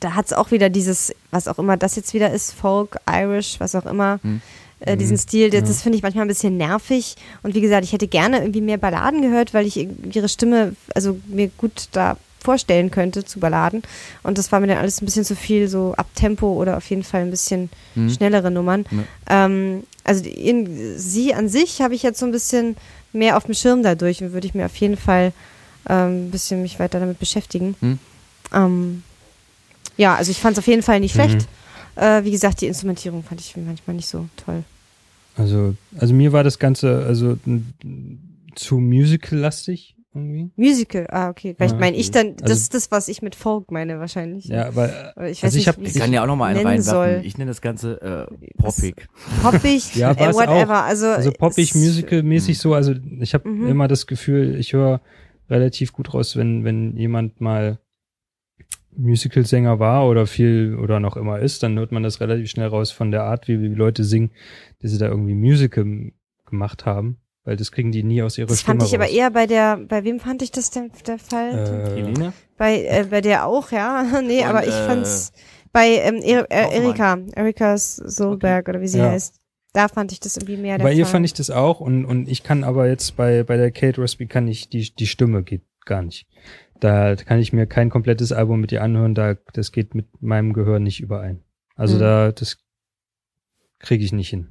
[0.00, 3.60] da hat es auch wieder dieses, was auch immer das jetzt wieder ist, Folk, Irish,
[3.60, 4.40] was auch immer, Hm.
[4.80, 5.20] Äh, diesen Mhm.
[5.20, 5.66] Stil, das, Ja.
[5.66, 7.16] das finde ich manchmal ein bisschen nervig.
[7.42, 11.18] Und wie gesagt, ich hätte gerne irgendwie mehr Balladen gehört, weil ich ihre Stimme, also
[11.26, 13.82] mir gut da vorstellen könnte zu Balladen.
[14.22, 17.02] Und das war mir dann alles ein bisschen zu viel, so Abtempo oder auf jeden
[17.02, 18.08] Fall ein bisschen hm.
[18.10, 18.84] schnellere Nummern.
[19.28, 19.46] Ja.
[19.46, 22.76] Ähm, also in, sie an sich habe ich jetzt so ein bisschen
[23.12, 25.32] mehr auf dem Schirm dadurch und würde ich mir auf jeden Fall
[25.88, 27.74] ähm, ein bisschen mich weiter damit beschäftigen.
[27.80, 27.98] Hm.
[28.54, 29.02] Ähm,
[29.96, 31.20] ja, also ich fand es auf jeden Fall nicht Mhm.
[31.96, 34.62] Äh, wie gesagt, die Instrumentierung fand ich manchmal nicht so toll.
[35.36, 37.36] Also, also mir war das Ganze also
[38.54, 40.50] zu musical-lastig irgendwie.
[40.56, 41.54] Musical, ah, okay.
[41.54, 44.46] Vielleicht Ja, meine ich dann, das Also- ist das, was ich mit Folk meine wahrscheinlich.
[44.46, 44.88] Ja, aber
[45.28, 46.66] ich weiß also ich nicht, hab- wie Ich kann ja auch noch mal einen nennen
[46.68, 46.90] reinwerfen.
[47.18, 47.20] soll.
[47.26, 49.06] Ich nenne das Ganze äh, poppig.
[49.42, 50.84] Poppig, Ja, äh, whatever.
[50.84, 52.72] Also, also poppig, musical-mäßig so.
[52.72, 53.66] Also ich habe Mhm.
[53.68, 55.02] immer das Gefühl, ich höre
[55.50, 57.78] relativ gut raus, wenn wenn jemand mal
[58.96, 62.90] Musical-Sänger war oder viel oder noch immer ist, dann hört man das relativ schnell raus
[62.90, 64.30] von der Art, wie, wie Leute singen,
[64.80, 66.12] dass sie da irgendwie Musical
[66.46, 69.12] gemacht haben, weil das kriegen die nie aus ihrer Das Stimme fand ich aber raus.
[69.14, 71.94] eher bei der, bei wem fand ich das denn der Fall?
[71.96, 72.30] Äh?
[72.56, 74.04] Bei, äh, bei der auch, ja.
[74.26, 75.32] nee, Und, aber ich äh, fand's
[75.72, 76.82] bei ähm, er äh, Hoffmann.
[76.84, 79.10] Erika, Erika Solberg oder wie sie Ja.
[79.10, 79.40] heißt.
[79.74, 81.12] Da fand ich das irgendwie mehr der Bei ihr Fall.
[81.12, 84.26] fand ich das auch und, und ich kann aber jetzt bei, bei der Kate Rusby
[84.26, 86.26] kann ich, die, die Stimme geht gar nicht.
[86.80, 90.52] Da kann ich mir kein komplettes Album mit ihr anhören, da, das geht mit meinem
[90.52, 91.42] Gehör nicht überein.
[91.74, 92.00] Also Hm.
[92.00, 92.58] da, das
[93.78, 94.48] kriege ich nicht hin.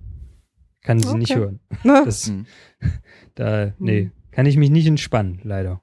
[0.82, 1.40] Kann sie nicht Okay.
[1.40, 1.60] hören.
[1.84, 2.02] Ne?
[2.06, 2.46] Das, Hm.
[3.36, 4.12] da, nee, Hm.
[4.32, 5.82] kann ich mich nicht entspannen, leider.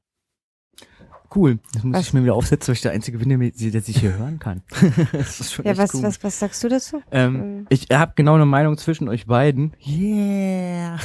[1.34, 1.60] Cool.
[1.72, 2.06] Jetzt muss Was?
[2.08, 4.38] ich mir wieder aufsetzen, weil ich der Einzige bin, der, mir- der sich hier hören
[4.38, 4.62] kann.
[5.12, 6.02] das ist schon Ja, echt was, cool.
[6.02, 7.02] was, was sagst du dazu?
[7.10, 7.66] Ähm, Ähm.
[7.70, 9.74] ich habe genau eine Meinung zwischen euch beiden.
[9.86, 10.98] Yeah.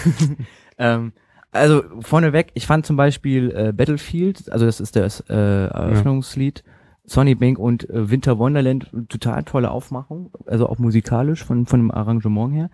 [0.78, 1.14] ähm,
[1.58, 6.64] also vorneweg, ich fand zum Beispiel äh, Battlefield, also das ist das äh, Eröffnungslied,
[7.05, 11.91] Sonny Bank und äh, Winter Wonderland, total tolle Aufmachung, also auch musikalisch von von dem
[11.91, 12.70] Arrangement her.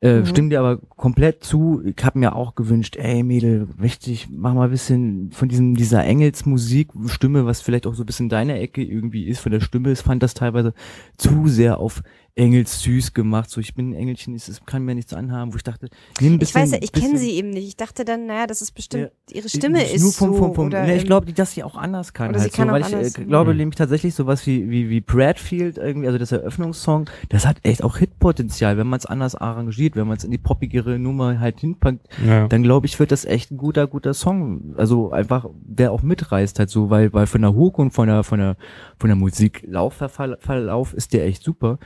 [0.00, 0.26] Äh, Mhm.
[0.26, 1.82] Stimmt dir aber komplett zu.
[1.84, 6.04] Ich habe mir auch gewünscht, ey Mädel, richtig, mach mal ein bisschen von diesem dieser
[6.04, 9.92] Engelsmusik Stimme, was vielleicht auch so ein bisschen deine Ecke irgendwie ist, von der Stimme.
[9.92, 10.74] Ich fand das teilweise
[11.16, 12.02] zu sehr auf
[12.36, 13.48] Engels süß gemacht.
[13.48, 15.88] So, ich bin ein Engelchen, es kann mir nichts anhaben, wo ich dachte,
[16.20, 16.62] nimm ein Ich bisschen.
[16.62, 17.68] weiß ja, ich kenne sie eben nicht.
[17.68, 20.38] Ich dachte dann, naja, das ist bestimmt, ihre ich- Stimme ist nur vom, so.
[20.38, 22.30] vom, vom, oder ne, ich glaube, dass sie auch anders kann.
[22.30, 23.58] Oder sie halt kann so, auch weil ich anders, äh, glaube mhm.
[23.58, 27.98] nämlich tatsächlich sowas wie, wie, wie Bradfield irgendwie, also das Eröffnungssong, das hat echt auch
[27.98, 32.08] Hitpotenzial, wenn man es anders arrangiert, wenn man es in die poppigere Nummer halt hinpackt,
[32.26, 32.48] Ja.
[32.48, 34.74] dann glaube ich, wird das echt ein guter, guter Song.
[34.76, 38.24] Also einfach, der auch mitreißt halt so, weil, weil von der Hook und von der,
[38.24, 38.56] von der,
[38.98, 41.78] von der Musiklaufverlauf ist der echt super.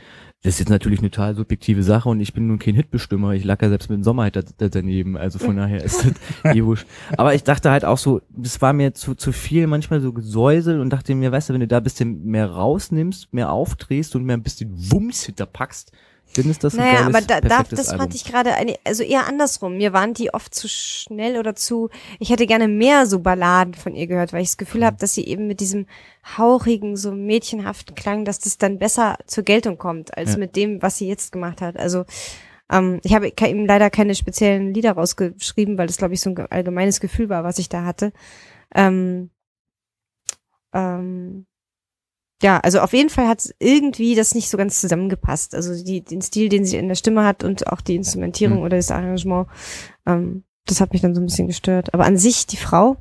[0.43, 3.33] Das ist jetzt natürlich eine total subjektive Sache und ich bin nun kein Hitbestimmer.
[3.33, 5.17] Ich lag ja selbst mit dem Sommer halt da, da daneben.
[5.17, 6.87] Also von daher ist das eh wurscht.
[7.17, 10.81] Aber ich dachte halt auch so, das war mir zu, zu viel manchmal so Gesäusel
[10.81, 14.25] und dachte mir, weißt du, wenn du da ein bisschen mehr rausnimmst, mehr aufdrehst und
[14.25, 15.91] mehr ein bisschen Wumms hinterpackst,
[16.35, 18.01] dann ist das ein Naja, geiles, aber da, da, das Album.
[18.03, 18.53] fand ich gerade
[18.85, 19.77] also eher andersrum.
[19.77, 21.89] Mir waren die oft zu schnell oder zu,
[22.21, 24.85] ich hätte gerne mehr so Balladen von ihr gehört, weil ich das Gefühl Mhm.
[24.87, 25.87] habe, dass sie eben mit diesem
[26.37, 30.39] hauchigen, so mädchenhaften Klang, dass das dann besser zur Geltung kommt, als Ja.
[30.39, 31.77] mit dem, was sie jetzt gemacht hat.
[31.77, 32.05] Also,
[32.71, 36.35] ähm, ich habe ihm leider keine speziellen Lieder rausgeschrieben, weil das, glaube ich, so ein
[36.37, 38.13] ge- allgemeines Gefühl war, was ich da hatte.
[38.75, 39.31] Ähm,
[40.75, 41.47] ähm,
[42.43, 45.55] ja, also auf jeden Fall hat irgendwie das nicht so ganz zusammengepasst.
[45.55, 48.63] Also die, den Stil, den sie in der Stimme hat und auch die Instrumentierung Mhm.
[48.65, 49.49] oder das Arrangement,
[50.07, 51.95] ähm, das hat mich dann so ein bisschen gestört.
[51.95, 52.97] Aber an sich, die Frau,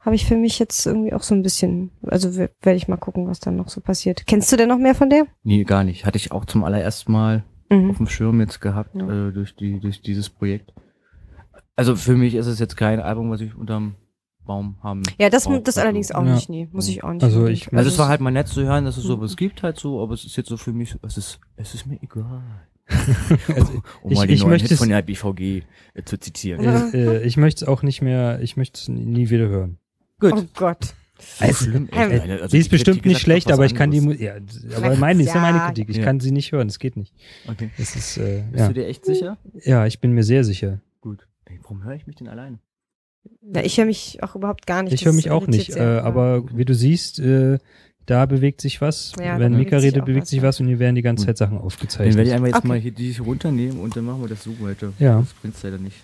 [0.00, 3.26] habe ich für mich jetzt irgendwie auch so ein bisschen, also werde ich mal gucken,
[3.28, 4.26] was dann noch so passiert.
[4.26, 5.26] Kennst du denn noch mehr von der?
[5.42, 6.06] Nee, gar nicht.
[6.06, 7.90] Hatte ich auch zum allerersten Mal Mhm.
[7.90, 9.28] auf dem Schirm jetzt gehabt Ja.
[9.28, 10.72] äh, durch die durch dieses Projekt.
[11.76, 13.94] Also für mich ist es jetzt kein Album, was ich unterm
[14.50, 15.02] Baum haben.
[15.18, 16.34] Ja, das, das allerdings auch Ja.
[16.34, 17.22] nicht, nee, muss ich auch nicht.
[17.22, 19.78] Also ich- Also es war halt mal nett zu hören, dass es sowas gibt halt
[19.78, 22.42] so, aber es ist jetzt so für mich, es ist, es ist mir egal.
[23.54, 25.62] Also, Um mal Ich- den ich neuen Hit von der BVG
[25.94, 26.64] äh, zu zitieren.
[26.64, 29.78] Äh, äh, ich möchte es auch nicht mehr, ich möchte es nie wieder hören.
[30.18, 30.32] Gut.
[30.36, 30.94] Oh Gott.
[31.38, 34.18] So schlimm, also sie ist die bestimmt nicht schlecht, aber ich kann die, anderes.
[34.18, 34.34] Mu- ja,
[34.78, 35.58] aber meine, ist ja meine.
[35.60, 35.90] Kritik.
[35.90, 36.02] Ich Ja.
[36.04, 37.14] kann sie nicht hören, es geht nicht.
[37.46, 37.68] Okay.
[37.78, 38.68] Es ist, äh, Bist ja.
[38.68, 39.36] du dir echt sicher?
[39.64, 40.80] ja, ich bin mir sehr sicher.
[41.02, 41.26] Gut.
[41.44, 42.58] Ey, warum höre ich mich denn alleine?
[43.54, 44.92] Ja, ich höre mich auch überhaupt gar nicht.
[44.92, 47.58] Ich höre mich auch nicht, äh, aber wie du siehst, äh,
[48.06, 49.12] da bewegt sich was.
[49.18, 51.22] Ja, Wenn bewegt Mika sich redet, bewegt was, sich was und hier werden die ganze
[51.22, 51.26] Gut.
[51.26, 52.16] Zeit Sachen Dann aufgezeichnet.
[52.16, 52.68] werde ich einfach jetzt Okay.
[52.68, 54.92] mal hier die runternehmen und dann machen wir das so weiter.
[54.98, 55.20] Ja.
[55.20, 55.96] Das bringt's leider nicht.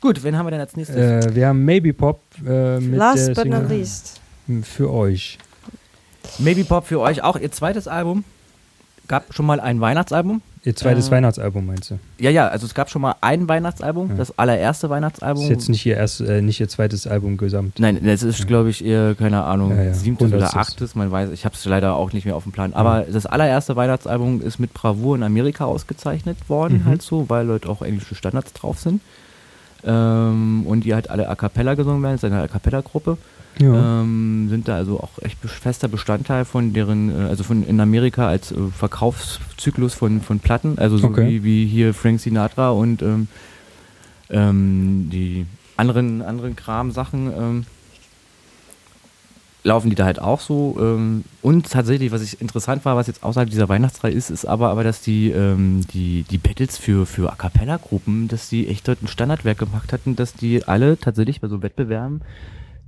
[0.00, 0.96] Gut, wen haben wir denn als nächstes?
[1.26, 4.20] Äh, wir haben Maybe Pop äh, mit Last der but not Single least.
[4.62, 5.38] für euch.
[6.38, 8.24] Maybe Pop für euch auch ihr zweites Album.
[9.08, 10.42] Gab schon mal ein Weihnachtsalbum.
[10.68, 11.98] Ihr zweites Äh, Weihnachtsalbum meinst du?
[12.18, 14.14] Ja, ja, also es gab schon mal ein Weihnachtsalbum, Ja.
[14.16, 15.42] das allererste Das Weihnachtsalbum.
[15.42, 17.78] ist jetzt nicht ihr erst, äh, nicht ihr zweites Album gesamt.
[17.80, 21.30] Nein, das ist, glaube ich, eher, keine Ahnung, Ja, ja, siebtes oder achtes, man weiß,
[21.30, 22.74] ich habe es leider auch nicht mehr auf dem Plan.
[22.74, 26.84] Aber das allererste Weihnachtsalbum ist mit Bravour in Amerika ausgezeichnet worden, Mhm.
[26.84, 29.00] halt so, weil dort auch englische Standards drauf sind.
[29.84, 33.16] Ähm, und die halt alle a cappella gesungen werden, das ist eine a cappella Gruppe.
[33.58, 34.00] Ja.
[34.02, 38.28] Ähm, sind da also auch echt fester Bestandteil von deren, äh, also von in Amerika
[38.28, 41.26] als äh, Verkaufszyklus von, von Platten, also so Okay.
[41.28, 43.28] wie, wie hier Frank Sinatra und ähm,
[44.30, 47.66] ähm, die anderen, anderen Kram-Sachen ähm,
[49.64, 50.76] laufen die da halt auch so.
[50.80, 54.70] Ähm, und tatsächlich, was ich interessant war, was jetzt außerhalb dieser Weihnachtsreihe ist, ist aber,
[54.70, 59.02] aber dass die, ähm, die, die Battles für, für A Cappella-Gruppen, dass die echt dort
[59.02, 62.22] ein Standardwerk gemacht hatten, dass die alle tatsächlich bei so Wettbewerben,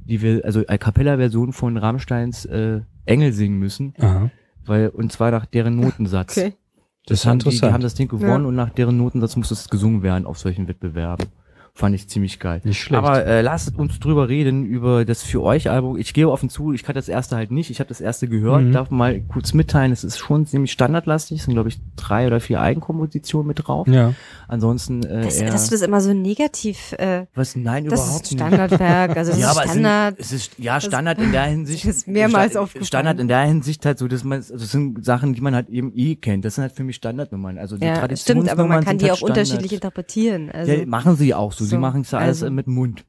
[0.05, 4.31] die wir, also A Cappella-Version von Rammsteins äh, Engel singen müssen, Aha.
[4.65, 6.37] weil, und zwar nach deren Notensatz.
[6.37, 6.55] Okay.
[7.07, 8.49] Das ist haben die, die haben das Ding gewonnen Ja.
[8.49, 11.27] und nach deren Notensatz muss es gesungen werden auf solchen Wettbewerben.
[11.73, 12.61] Fand ich ziemlich geil.
[12.65, 12.99] Nicht schlecht.
[13.03, 15.97] Aber äh, lasst uns drüber reden, über das für euch Album.
[15.97, 17.71] Ich gehe offen zu, ich kannte das erste halt nicht.
[17.71, 18.73] Ich habe das erste gehört, Mhm.
[18.73, 21.39] darf mal kurz mitteilen, es ist schon ziemlich standardlastig.
[21.39, 23.87] Es sind, glaube ich, drei oder vier Eigenkompositionen mit drauf.
[23.87, 24.15] ja.
[24.51, 27.55] Ansonsten äh, Das, eher, dass du das immer so negativ, äh, was?
[27.55, 28.33] Nein, das überhaupt ist.
[28.33, 30.15] Standardwerk, also das ja, ist aber Standard.
[30.19, 31.85] Es, ist ja Standard in der Hinsicht.
[31.87, 32.85] ist mehrmals Sta- aufgefallen.
[32.85, 35.69] Standard in der Hinsicht halt so, dass man, also das sind Sachen, die man halt
[35.69, 36.45] eben eh kennt.
[36.45, 37.59] Das sind halt für mich Standardnummern.
[37.59, 39.39] Also die ja, Traditionsnummern stimmt, aber man kann die halt auch Standard.
[39.39, 40.51] unterschiedlich interpretieren.
[40.51, 41.65] Also, ja, machen sie auch so.
[41.65, 42.53] So, Sie machen es ja alles also.
[42.53, 43.05] mit dem Mund.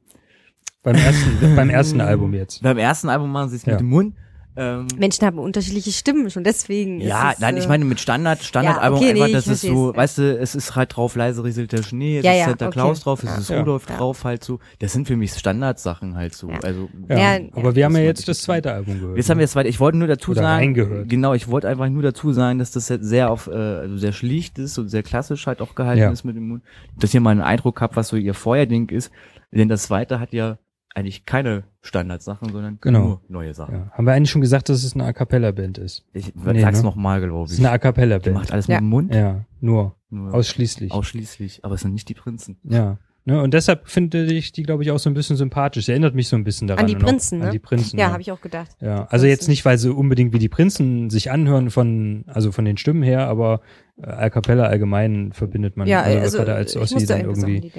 [0.84, 2.62] Beim ersten, beim ersten Album jetzt.
[2.62, 3.74] Beim ersten Album machen sie es Ja.
[3.74, 4.16] mit dem Mund.
[4.57, 6.99] Ähm, Menschen haben unterschiedliche Stimmen, schon deswegen.
[6.99, 9.91] ja, ist es, nein, ich meine mit Standard, Standardalbum okay, einfach, nee, das ist so,
[9.91, 9.95] ja.
[9.98, 12.65] weißt du, es ist halt drauf leise rieselt der Schnee, es Ja, ist ja, Santa
[12.68, 12.73] okay.
[12.73, 13.38] Claus drauf, es Ja.
[13.38, 13.60] ist Ja.
[13.60, 13.95] Rudolf Ja.
[13.98, 14.60] drauf halt so.
[14.80, 16.49] Das sind für mich Standardsachen halt so.
[16.49, 16.60] Ja.
[16.64, 17.18] Also Ja.
[17.38, 19.18] Ja, aber wir haben ja jetzt das zweite Album gehört.
[19.18, 19.69] Jetzt haben wir das weiter.
[19.69, 21.07] Ich wollte nur dazu Oder sagen, reingehört.
[21.07, 24.11] genau, ich wollte einfach nur dazu sagen, dass das jetzt sehr auf, äh, also sehr
[24.11, 26.11] schlicht ist und sehr klassisch halt auch gehalten Ja.
[26.11, 26.64] ist mit dem Mund.
[26.99, 29.11] Dass ihr mal einen Eindruck habt, was so ihr Vorher-Ding ist.
[29.53, 30.57] Denn das zweite hat ja
[30.94, 33.00] eigentlich keine Standardsachen, sondern Genau.
[33.06, 33.76] nur neue Sachen.
[33.76, 33.92] Ja.
[33.92, 36.06] Haben wir eigentlich schon gesagt, dass es eine A Cappella-Band ist?
[36.14, 36.84] Ich Nee, sag's ne?
[36.84, 37.60] noch mal, glaube Es ich.
[37.60, 38.36] ist eine A Die Cappella-Band.
[38.36, 38.76] macht alles Ja.
[38.76, 39.14] mit dem Mund.
[39.16, 39.96] Ja, nur.
[40.10, 40.92] Nur Ausschließlich.
[40.92, 41.64] ausschließlich.
[41.64, 42.58] Aber es sind nicht die Prinzen.
[42.64, 42.98] Ja.
[43.23, 45.85] Ne, und deshalb finde ich die, glaube ich, auch so ein bisschen sympathisch.
[45.85, 46.85] Sie erinnert mich so ein bisschen daran.
[46.85, 46.95] An die.
[46.95, 47.52] Prinzen, An ne?
[47.52, 47.99] die Prinzen.
[47.99, 48.72] ja, habe ich auch gedacht.
[48.80, 52.65] Ja, also jetzt nicht, weil sie unbedingt wie die Prinzen sich anhören von, also von
[52.65, 53.61] den Stimmen her, aber
[54.02, 57.72] äh, A Cappella allgemein verbindet man ja, also, gerade als Ossi dann an irgendwie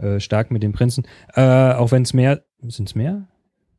[0.00, 1.06] äh, stark mit den Prinzen.
[1.34, 3.28] Äh, auch wenn es mehr, sind es mehr?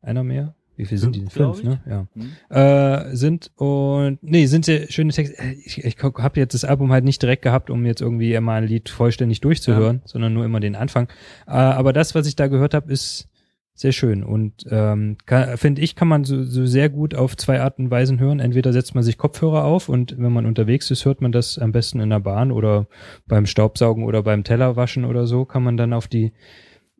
[0.03, 0.53] Einer mehr?
[0.77, 1.29] Wie viel sind die denn?
[1.29, 1.81] Fünf, ne?
[1.85, 2.07] Hm?
[2.49, 3.07] Ja.
[3.09, 5.37] Äh, sind und nee, sind sehr schöne Texte.
[5.37, 8.53] Äh, Ich, ich habe jetzt das Album halt nicht direkt gehabt, um jetzt irgendwie immer
[8.53, 11.07] ein Lied vollständig durchzuhören, sondern nur immer den Anfang.
[11.47, 13.27] Äh, aber das, was ich da gehört habe, ist
[13.73, 15.17] sehr schön und ähm,
[15.55, 18.39] finde ich, kann man so, so sehr gut auf zwei Arten und Weisen hören.
[18.39, 21.73] Entweder setzt man sich Kopfhörer auf und wenn man unterwegs ist, hört man das am
[21.73, 22.87] besten in der Bahn oder
[23.27, 26.33] beim Staubsaugen oder beim Tellerwaschen oder so, kann man dann auf die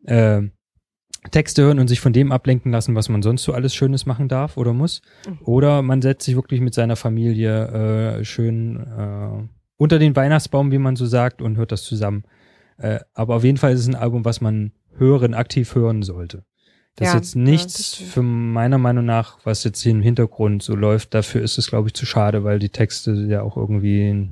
[0.04, 0.42] äh,
[1.30, 4.28] Texte hören und sich von dem ablenken lassen, was man sonst so alles Schönes machen
[4.28, 5.02] darf oder muss.
[5.26, 5.38] Mhm.
[5.44, 10.78] Oder man setzt sich wirklich mit seiner Familie äh, schön äh, unter den Weihnachtsbaum, wie
[10.78, 12.24] man so sagt, und hört das zusammen.
[12.78, 16.44] Äh, aber auf jeden Fall ist es ein Album, was man hören, aktiv hören sollte.
[16.96, 18.10] Das Ja, ist jetzt ja, nichts stimmt.
[18.10, 21.14] für meiner Meinung nach, was jetzt hier im Hintergrund so läuft.
[21.14, 24.28] Dafür ist es, glaube ich, zu schade, weil die Texte ja auch irgendwie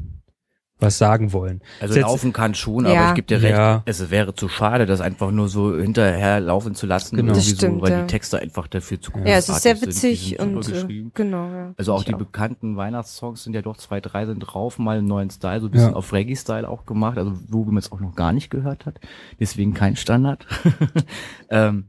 [0.78, 1.62] was sagen wollen.
[1.80, 2.92] Also Jetzt- laufen kann schon, Ja.
[3.00, 3.82] aber ich gebe dir recht, Ja.
[3.86, 7.32] es wäre zu schade, das einfach nur so hinterher laufen zu lassen, Genau.
[7.34, 8.00] stimmt, so, weil ja.
[8.02, 11.10] die Texte einfach dafür zu Ja, es ist sehr großartig witzig und äh, geschrieben.
[11.14, 11.48] genau.
[11.50, 14.98] Ja, Also auch Ich die bekannten Weihnachtssongs sind ja doch zwei, drei sind drauf, mal
[14.98, 15.96] einen neuen Style, so ein bisschen Ja.
[15.96, 19.00] auf Reggae-Style auch gemacht, also wo man es auch noch gar nicht gehört hat.
[19.40, 20.46] Deswegen kein Standard.
[21.50, 21.86] ähm,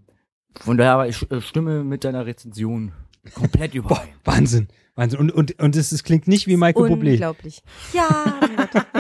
[0.62, 2.94] von daher aber ich äh, stimme mit deiner Rezension
[3.34, 4.08] komplett überein.
[4.24, 5.20] Wahnsinn, Wahnsinn.
[5.20, 7.12] Und, und, und es, es klingt nicht wie Michael Bublé.
[7.12, 7.62] Unglaublich.
[7.94, 8.40] Ja,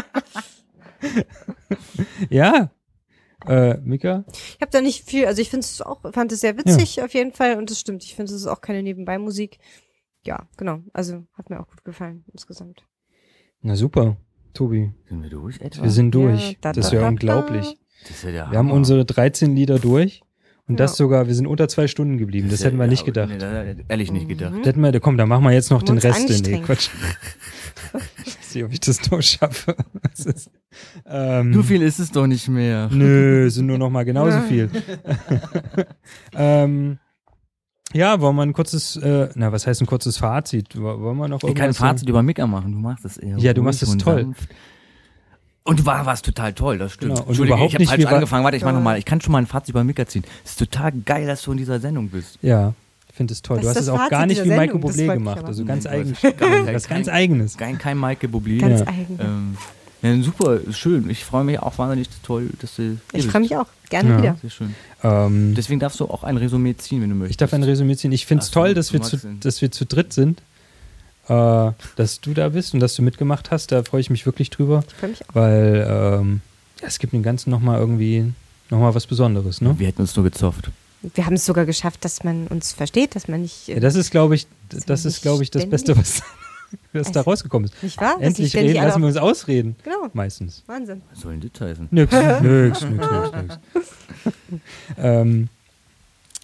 [2.30, 2.72] Ja.
[3.46, 4.26] Äh, Mika?
[4.30, 7.14] ich habe da nicht viel, also ich finde es auch, fand es sehr witzig auf
[7.14, 8.04] jeden Fall und das stimmt.
[8.04, 9.60] Ich finde, es ist auch keine Nebenbei-Musik.
[10.26, 10.80] Ja, genau.
[10.92, 12.84] Also hat mir auch gut gefallen insgesamt.
[13.62, 14.18] Na super,
[14.54, 14.92] Tobi.
[15.08, 15.84] Sind wir durch etwa?
[15.84, 16.52] Wir sind durch.
[16.52, 17.78] Ja, da, das ist da, ja unglaublich.
[18.02, 20.24] das ist ja der Wir haben unsere 13 Lieder durch
[20.68, 20.78] und Ja.
[20.86, 22.50] das sogar, wir sind unter zwei Stunden geblieben.
[22.50, 23.30] Das, ja- hätten wir nicht ja, gedacht.
[23.30, 24.54] Nee, das ich ehrlich nicht gedacht.
[24.54, 24.58] Mhm.
[24.60, 26.30] Das hätten wir, komm, dann machen wir jetzt noch den Rest.
[26.46, 26.60] Nee.
[26.62, 26.90] Quatsch.
[28.26, 29.76] ich weiß nicht, ob ich das noch schaffe.
[30.18, 30.50] Das ist,
[31.06, 32.90] ähm, So viel ist es doch nicht mehr.
[32.92, 34.70] Nö, sind nur noch mal genauso viel.
[36.34, 36.98] ähm,
[37.94, 40.76] ja, wollen wir ein kurzes, äh, na, was heißt ein kurzes Fazit?
[40.80, 41.90] Wo- Wollen wir noch Ich kann ein irgendwas sagen?
[41.98, 42.72] Fazit über Mika machen.
[42.74, 43.38] Du machst das eher.
[43.38, 44.24] Ja, du machst es und toll.
[44.24, 44.50] sanft.
[45.68, 47.12] Und du war was total toll, das stimmt.
[47.16, 48.44] Genau, und Entschuldige, überhaupt ich habe falsch wa- angefangen.
[48.46, 48.98] Warte, ich mach nochmal.
[48.98, 50.24] Ich kann schon mal ein Fazit über Mika ziehen.
[50.46, 52.40] Es ist total geil, dass du in dieser Sendung bist.
[52.42, 52.74] Ja,
[53.10, 53.58] ich finde es toll.
[53.58, 55.44] Das du hast es das auch gar Fazit nicht wie Michael Sendung, das Bublé gemacht.
[55.46, 56.16] Also ganz eigen.
[56.72, 57.58] Was ganz eigenes.
[57.58, 58.60] Kein, kein Maike Bublé.
[58.60, 58.88] Ganz Ja.
[58.88, 59.20] eigen.
[59.20, 59.58] Ähm,
[60.04, 61.10] ja, super, schön.
[61.10, 63.66] Ich freue mich auch wahnsinnig toll, dass du ich freue mich auch.
[63.90, 64.18] Gerne Ja.
[64.20, 64.38] wieder.
[64.42, 64.76] Sehr schön.
[65.04, 67.32] Ähm, Deswegen darfst du auch ein Resümee ziehen, wenn du möchtest.
[67.32, 68.12] ich darf ein Resümee ziehen.
[68.14, 70.42] Ich finde es toll, dass wir, zu, dass wir zu dritt sind.
[71.30, 73.72] Äh, dass du da bist und dass du mitgemacht hast.
[73.72, 74.84] Da freue ich mich wirklich drüber.
[74.88, 75.36] Ich freue mich auch.
[75.36, 75.88] Weil
[76.22, 76.42] ähm,
[76.82, 78.32] es gibt dem Ganzen nochmal irgendwie
[78.70, 79.62] nochmal was Besonderes.
[79.62, 79.76] Ne?
[79.78, 80.70] Wir hätten uns nur gezofft.
[81.14, 83.70] Wir haben es sogar geschafft, dass man uns versteht, dass man nicht.
[83.70, 84.48] äh, Ja, das ist, glaube ich,
[84.86, 86.22] das ist, glaube ich, das ständig- Beste, was.
[86.94, 87.82] was da rausgekommen ist.
[87.84, 88.18] Nicht wahr?
[88.20, 89.76] Endlich reden, lassen wir uns ausreden.
[89.84, 90.64] Genau, Meistens.
[90.68, 91.02] Wahnsinn.
[91.12, 91.88] Was soll denn das heißen?
[91.92, 93.88] Nix, nix, nix, nix, nix.
[94.98, 95.50] ähm,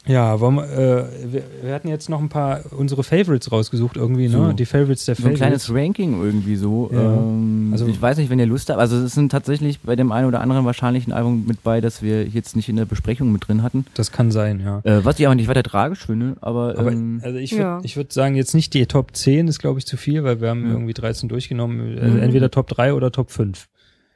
[0.06, 4.28] ja, wollen wir, äh, wir, wir hatten jetzt noch ein paar unsere Favorites rausgesucht irgendwie,
[4.28, 4.34] ne?
[4.48, 4.52] So.
[4.52, 5.66] Die Favorites der So ein Favorites.
[5.68, 6.90] kleines Ranking irgendwie so.
[6.94, 7.00] Ja.
[7.02, 8.80] Ähm, Also- ich weiß nicht, wenn ihr Lust habt.
[8.80, 12.02] Also es sind tatsächlich bei dem einen oder anderen wahrscheinlich ein Album mit bei, das
[12.02, 13.86] wir jetzt nicht in der Besprechung mit drin hatten.
[13.96, 14.80] das kann sein, ja.
[14.84, 17.80] Äh, was ich aber nicht weiter tragisch finde, aber, Aber ähm, also ich würde Ja.
[17.84, 20.50] ich würd sagen, jetzt nicht die Top 10 ist, glaube ich, zu viel, weil wir
[20.50, 20.72] haben Ja.
[20.74, 21.98] irgendwie 13 durchgenommen.
[22.00, 22.22] Also Mhm.
[22.24, 23.68] entweder Top 3 oder Top 5.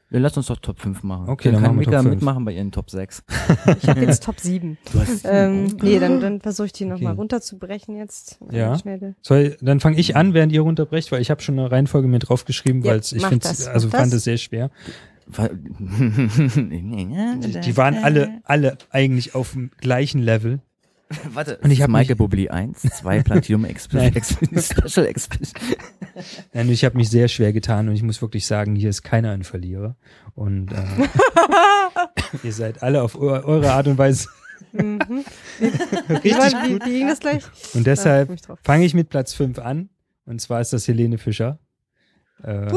[0.09, 1.27] ja, lasst uns doch Top 5 machen.
[1.29, 2.15] Okay, dann dann kann machen wir Mika Top 5.
[2.15, 3.23] mitmachen bei ihren Top 6.
[3.81, 4.77] Ich habe jetzt Top 7.
[4.93, 7.19] Du hast Ähm, nee, dann, dann versuche ich die nochmal Okay.
[7.19, 8.39] runterzubrechen jetzt.
[8.51, 8.77] Ja.
[9.21, 12.19] Soll, dann fange ich an, während ihr runterbrecht, weil ich habe schon eine Reihenfolge mir
[12.19, 14.19] draufgeschrieben, Ja, weil ich finde, das, also fand das.
[14.19, 14.71] es sehr schwer.
[16.57, 20.59] Die, die waren alle, alle eigentlich auf dem gleichen Level.
[21.33, 24.13] Warte, Und ich hab Michael mich- Bublé 1, 2 Platinum Exp Nein.
[24.15, 25.61] Exp Special Expedition.
[26.53, 29.31] Nein, ich habe mich sehr schwer getan und ich muss wirklich sagen, hier ist keiner
[29.31, 29.95] ein Verlierer.
[30.35, 31.07] Und äh,
[32.43, 34.27] ihr seid alle auf eu eure Art und Weise
[34.73, 35.23] Mhm.
[35.59, 36.85] richtig wie, gut.
[36.85, 37.43] wie ging das gleich?
[37.73, 39.89] Und deshalb fange ich mit Platz 5 an.
[40.25, 41.59] Und zwar ist das Helene Fischer.
[42.43, 42.67] Äh,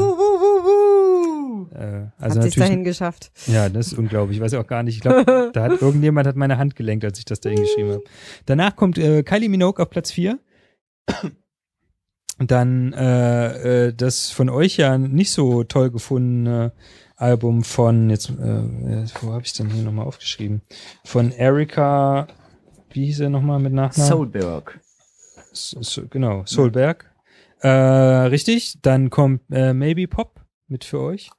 [1.69, 1.75] wuh.
[1.75, 3.31] äh, also Hat sich natürlich, dahin geschafft.
[3.47, 4.37] ja, das ist unglaublich.
[4.37, 4.95] Ich weiß auch gar nicht.
[4.95, 8.03] Ich glaube, da hat irgendjemand hat meine Hand gelenkt, als ich das da hingeschrieben habe.
[8.45, 10.39] Danach kommt äh, Kylie Minogue auf Platz 4.
[12.39, 16.73] Und dann äh, äh, das von euch ja nicht so toll gefundene
[17.15, 20.63] Album von, jetzt, äh, wo habe ich denn hier nochmal aufgeschrieben?
[21.05, 22.27] Von Erika,
[22.89, 24.09] wie hieß er nochmal mit Nachnamen?
[24.09, 24.79] Soulberg.
[25.53, 27.11] So, so, genau, Solberg.
[27.59, 31.29] Äh, richtig, dann kommt äh, Maybe Pop mit für euch.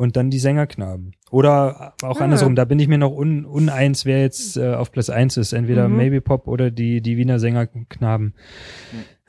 [0.00, 1.12] Und dann die Sängerknaben.
[1.30, 2.24] Oder auch Ah.
[2.24, 5.52] andersrum, da bin ich mir noch un, uneins, wer jetzt äh, auf Platz 1 ist.
[5.52, 5.96] Entweder Mhm.
[5.96, 8.32] Maybe Pop oder die, die Wiener Sängerknaben.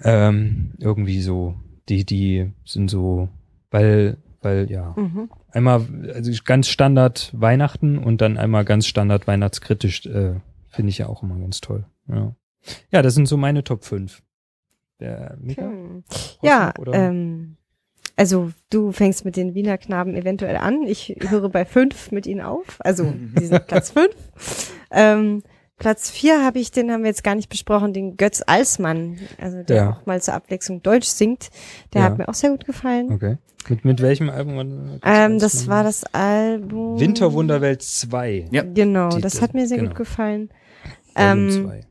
[0.02, 1.56] Ähm, irgendwie so.
[1.89, 3.27] Die, die sind so,
[3.69, 4.93] weil, weil, ja.
[4.98, 5.30] Mhm.
[5.52, 10.35] Einmal also ganz Standard Weihnachten und dann einmal ganz Standard weihnachtskritisch, äh,
[10.69, 11.85] finde ich ja auch immer ganz toll.
[12.07, 12.34] Ja.
[12.91, 14.22] ja, das sind so meine Top 5.
[15.02, 15.64] Der Mika?
[15.64, 16.03] Hm.
[16.41, 17.57] Ja, ähm,
[18.15, 20.84] also du fängst mit den Wiener Knaben eventuell an.
[20.84, 22.78] Ich höre bei fünf mit ihnen auf.
[22.80, 24.15] Also die sind Platz fünf.
[24.91, 25.44] Ähm,
[25.78, 29.64] Platz vier habe ich, den haben wir jetzt gar nicht besprochen, den Götz Alsmann, also
[29.64, 29.90] der Ja.
[29.91, 31.49] auch mal zur Abwechslung Deutsch singt.
[31.94, 32.07] Der Ja.
[32.07, 33.11] hat mir auch sehr gut gefallen.
[33.11, 33.38] Okay.
[33.69, 34.56] Mit, mit welchem Album?
[34.57, 34.99] war das?
[35.03, 36.99] Ähm, das war das Album.
[36.99, 38.48] Winterwunderwelt 2.
[38.52, 38.64] Ja.
[38.64, 39.90] Genau, Die- das hat mir sehr genau.
[39.90, 40.49] gut gefallen.
[41.15, 41.82] Volume Ähm, 2.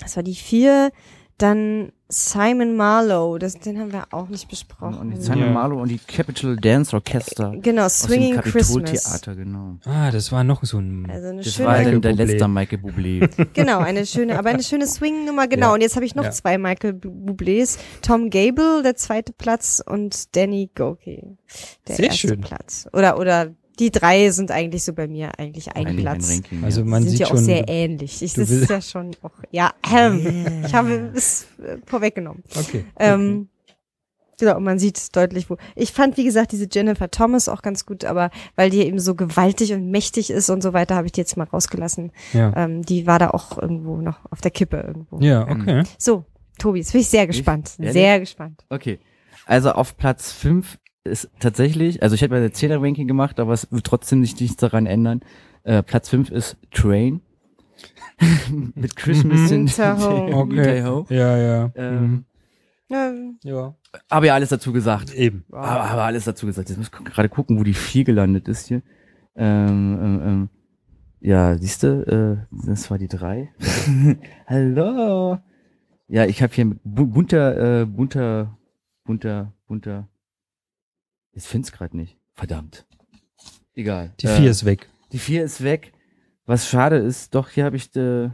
[0.00, 0.90] das war die vier.
[1.38, 4.98] Dann Simon Marlowe, das, den haben wir auch nicht besprochen.
[4.98, 5.50] Und die Simon Ja.
[5.52, 7.54] Marlowe und die Capital Dance Orchestra.
[7.62, 8.68] Genau, Aus dem Swinging Christmas.
[8.68, 9.76] Kapitoltheater, genau.
[9.84, 11.08] Ah, das war noch so ein.
[11.08, 13.46] Also eine Das schöne, war Michael dann der letzte Michael Bublé.
[13.54, 15.68] genau, eine schöne, aber eine schöne Swing-Nummer, genau.
[15.68, 15.74] Ja.
[15.74, 16.30] Und jetzt habe ich noch Ja.
[16.32, 17.78] zwei Michael Bu- Bublés.
[18.02, 21.22] Tom Gable, der zweite Platz und Danny Goki,
[21.86, 22.40] der Sehr erste schön.
[22.40, 22.88] Platz.
[22.92, 26.30] Oder, oder die drei sind eigentlich so bei mir eigentlich ein Ein, ein Platz.
[26.30, 26.62] Ranking.
[26.64, 27.38] also man sind sieht ja auch schon.
[27.38, 28.22] sehr ähnlich.
[28.22, 32.44] Ich, das ist ja schon auch, ja, ähm, ich habe es äh, vorweggenommen.
[32.56, 32.84] Okay.
[32.98, 33.48] Ähm,
[34.38, 35.58] Genau, und man sieht deutlich, wo.
[35.76, 39.14] Ich fand, wie gesagt, diese Jennifer Thomas auch ganz gut, aber weil die eben so
[39.14, 42.10] gewaltig und mächtig ist und so weiter, habe ich die jetzt mal rausgelassen.
[42.32, 42.50] Ja.
[42.56, 45.20] Ähm, die war da auch irgendwo noch auf der Kippe irgendwo.
[45.20, 45.82] Ja, okay.
[45.98, 46.24] So,
[46.58, 47.72] Tobi, jetzt bin ich sehr gespannt.
[47.78, 47.92] Ehrlich?
[47.92, 48.64] Sehr gespannt.
[48.70, 48.98] Okay.
[49.44, 53.52] Also auf Platz 5 ist tatsächlich, also ich hätte mal eine 10er Ranking gemacht, aber
[53.52, 55.20] es wird trotzdem nicht nichts daran ändern.
[55.62, 57.20] Äh, Platz 5 ist Train.
[58.74, 60.36] Mit Christmas in Winter Home.
[60.36, 60.84] Okay.
[60.84, 61.06] Ho.
[61.08, 61.72] Ja, ja.
[61.74, 62.24] Ähm,
[62.90, 63.74] Ähm, ja.
[64.10, 65.14] Habe ja alles dazu gesagt.
[65.14, 65.44] Eben.
[65.50, 66.68] Aber, aber alles dazu gesagt.
[66.68, 68.82] Jetzt muss ich gerade gucken, wo die 4 gelandet ist hier.
[69.36, 70.48] Ähm, ähm, ähm.
[71.20, 73.52] Ja, siehst du, äh, das war die 3.
[74.46, 75.38] Hallo.
[76.08, 78.58] Ja, ich habe hier bunter, äh, bunter,
[79.04, 80.08] bunter, bunter.
[81.44, 82.16] Ich find's gerade nicht.
[82.34, 82.84] Verdammt.
[83.74, 84.12] Egal.
[84.20, 84.88] Die Äh, 4 ist weg.
[85.12, 85.92] Die 4 ist weg.
[86.46, 88.28] Was schade ist, doch, hier habe ich, äh,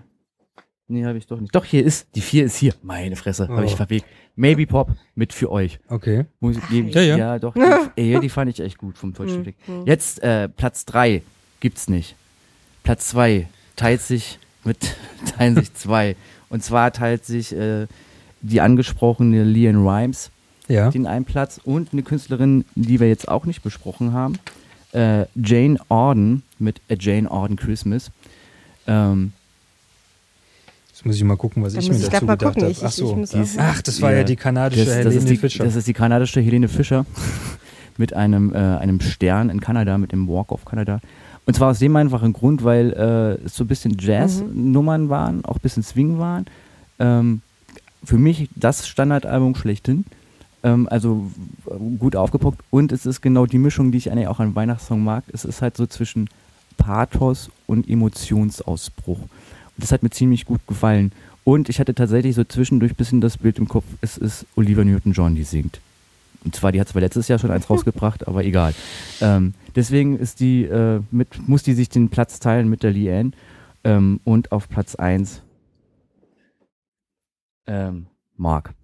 [0.88, 1.54] nee, habe ich doch nicht.
[1.54, 2.74] Doch, hier ist, die 4 ist hier.
[2.82, 3.76] Meine Fresse, habe ich Oh.
[3.76, 4.06] verwegt.
[4.34, 5.78] Maybe Pop mit für euch.
[5.88, 6.26] Okay.
[6.40, 6.88] Muss ich geben.
[6.90, 7.16] Ja, ja.
[7.16, 7.54] ja doch.
[7.54, 7.60] Die,
[8.14, 9.56] ey, die fand ich echt gut vom deutschen Blick.
[9.66, 9.86] hm.
[9.86, 11.22] Jetzt äh, Platz 3
[11.60, 12.16] gibt's nicht.
[12.82, 14.96] Platz 2 teilt sich mit
[15.36, 16.16] teilen sich zwei.
[16.48, 17.86] Und zwar teilt sich äh,
[18.42, 20.30] die angesprochene Leon Rhymes
[20.68, 20.90] Ja.
[20.90, 24.38] den einen Platz und eine Künstlerin, die wir jetzt auch nicht besprochen haben,
[24.93, 28.10] äh, Jane Auden mit A Jane Auden Christmas.
[28.86, 29.32] Ähm,
[30.93, 32.70] Jetzt muss ich mal gucken, was Da ich mir ich dazu mal gedacht habe.
[32.70, 33.24] Ich- Ach so.
[33.59, 35.64] Ach, das war ja, Ja, die kanadische das, das, Helene ist die, Fischer.
[35.64, 37.05] das ist die kanadische Helene Fischer
[37.98, 41.01] mit einem, äh, einem Stern in Kanada, mit dem Walk of Canada.
[41.44, 45.56] Und zwar aus dem einfachen Grund, weil äh, es so ein bisschen Jazz-Nummern waren, auch
[45.56, 46.47] ein bisschen Swing waren.
[46.98, 47.43] Ähm,
[48.02, 50.06] für mich das Standardalbum schlechthin.
[50.66, 51.30] Ähm, also
[52.01, 52.60] gut aufgepockt.
[52.70, 55.22] Und es ist genau die Mischung, die ich eigentlich auch an Weihnachtssong mag.
[55.32, 56.28] Es ist halt so zwischen
[56.76, 59.20] Pathos und Emotionsausbruch.
[59.20, 59.30] Und
[59.76, 61.12] das hat mir ziemlich gut gefallen.
[61.44, 64.82] Und ich hatte tatsächlich so zwischendurch ein bisschen das Bild im Kopf, es ist Olivia
[64.82, 65.80] Newton-John, die singt.
[66.44, 68.74] Und zwar, die hat zwar letztes Jahr schon eins rausgebracht, aber egal.
[69.20, 73.30] Ähm, deswegen ist die, äh, mit, muss die sich den Platz teilen mit der Leanne.
[73.84, 75.43] Ähm, und auf Platz 1
[77.68, 78.06] ähm,
[78.36, 78.74] Mark.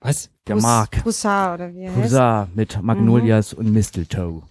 [0.00, 0.30] Was?
[0.46, 1.02] Der Mark.
[1.02, 2.04] Broussard oder wie er heißt.
[2.04, 4.42] Hussar mit Magnolias und Mistletoe.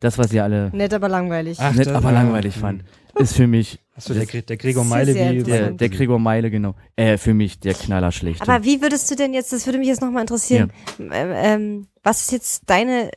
[0.00, 1.58] Das, was ihr alle Nett, aber langweilig.
[1.60, 2.22] Ach, nett, aber ja.
[2.22, 2.84] langweilig fand,
[3.16, 6.74] ist für mich Achso, der, der Gregor Meile wie der, der Gregor Meile, genau.
[6.96, 8.40] Äh, für mich der Knaller schlecht.
[8.40, 12.22] Aber wie würdest du denn jetzt, das würde mich jetzt nochmal interessieren, ähm, ähm, was
[12.22, 13.10] ist jetzt deine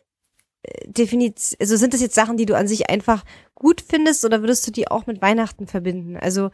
[0.85, 3.23] Definition, also sind das jetzt Sachen, die du an sich einfach
[3.55, 6.18] gut findest oder würdest du die auch mit Weihnachten verbinden?
[6.18, 6.51] Also,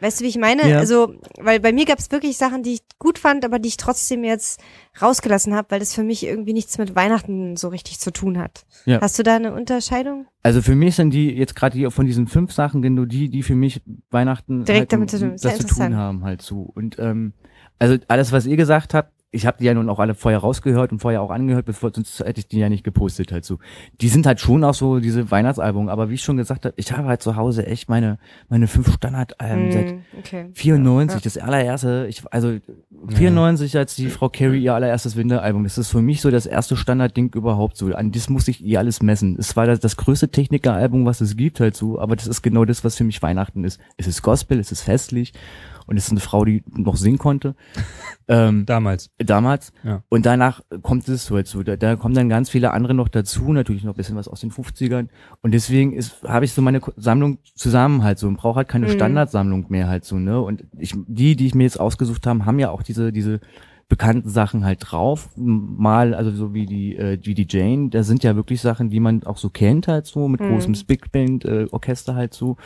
[0.00, 0.68] weißt du, wie ich meine?
[0.68, 0.78] Ja.
[0.78, 3.76] Also, weil bei mir gab es wirklich Sachen, die ich gut fand, aber die ich
[3.76, 4.60] trotzdem jetzt
[5.00, 8.64] rausgelassen habe, weil das für mich irgendwie nichts mit Weihnachten so richtig zu tun hat.
[8.86, 9.00] Ja.
[9.00, 10.26] Hast du da eine Unterscheidung?
[10.42, 13.42] Also für mich sind die jetzt gerade die von diesen fünf Sachen genau die, die
[13.42, 15.36] für mich Weihnachten Direkt halt, damit zu tun.
[15.40, 16.70] das zu tun haben halt so.
[16.74, 17.32] Und ähm,
[17.78, 20.90] also alles, was ihr gesagt habt, ich habe die ja nun auch alle vorher rausgehört
[20.92, 23.58] und vorher auch angehört, bevor sonst hätte ich die ja nicht gepostet halt so.
[24.00, 26.90] Die sind halt schon auch so diese Weihnachtsalbum, aber wie ich schon gesagt habe, ich
[26.92, 30.46] habe halt zu Hause echt meine meine fünf Standardalben seit Hm, okay.
[30.54, 31.20] 94, Ja.
[31.22, 32.58] das allererste, ich, also
[33.08, 35.64] 94 als die Frau Carey ihr allererstes Winteralbum.
[35.64, 37.86] Das ist für mich so das erste Standardding überhaupt so.
[37.94, 39.36] An das muss ich ihr alles messen.
[39.38, 42.64] Es war das, das größte Technikeralbum, was es gibt halt so, aber das ist genau
[42.64, 43.80] das, was für mich Weihnachten ist.
[43.96, 45.32] Es ist Gospel, es ist festlich
[45.86, 47.54] und es ist eine Frau, die noch singen konnte.
[48.28, 49.10] ähm, Damals.
[49.18, 49.72] damals.
[49.82, 50.02] Ja.
[50.08, 51.62] Und danach kommt es so halt so.
[51.62, 54.40] Da, da kommen dann ganz viele andere noch dazu, natürlich noch ein bisschen was aus
[54.40, 55.08] den 50ern.
[55.42, 58.86] Und deswegen ist, habe ich so meine Sammlung zusammen halt so und brauche halt keine
[58.86, 58.92] Mhm.
[58.92, 60.40] Standardsammlung mehr halt so, ne?
[60.40, 63.40] Und ich, die, die ich mir jetzt ausgesucht habe, haben ja auch diese, diese
[63.88, 65.30] bekannten Sachen halt drauf.
[65.36, 69.00] Mal, also so wie die, äh, wie die Jane, da sind ja wirklich Sachen, die
[69.00, 70.50] man auch so kennt halt so, mit Mhm.
[70.50, 72.56] großem Big Band, äh, Orchester halt so.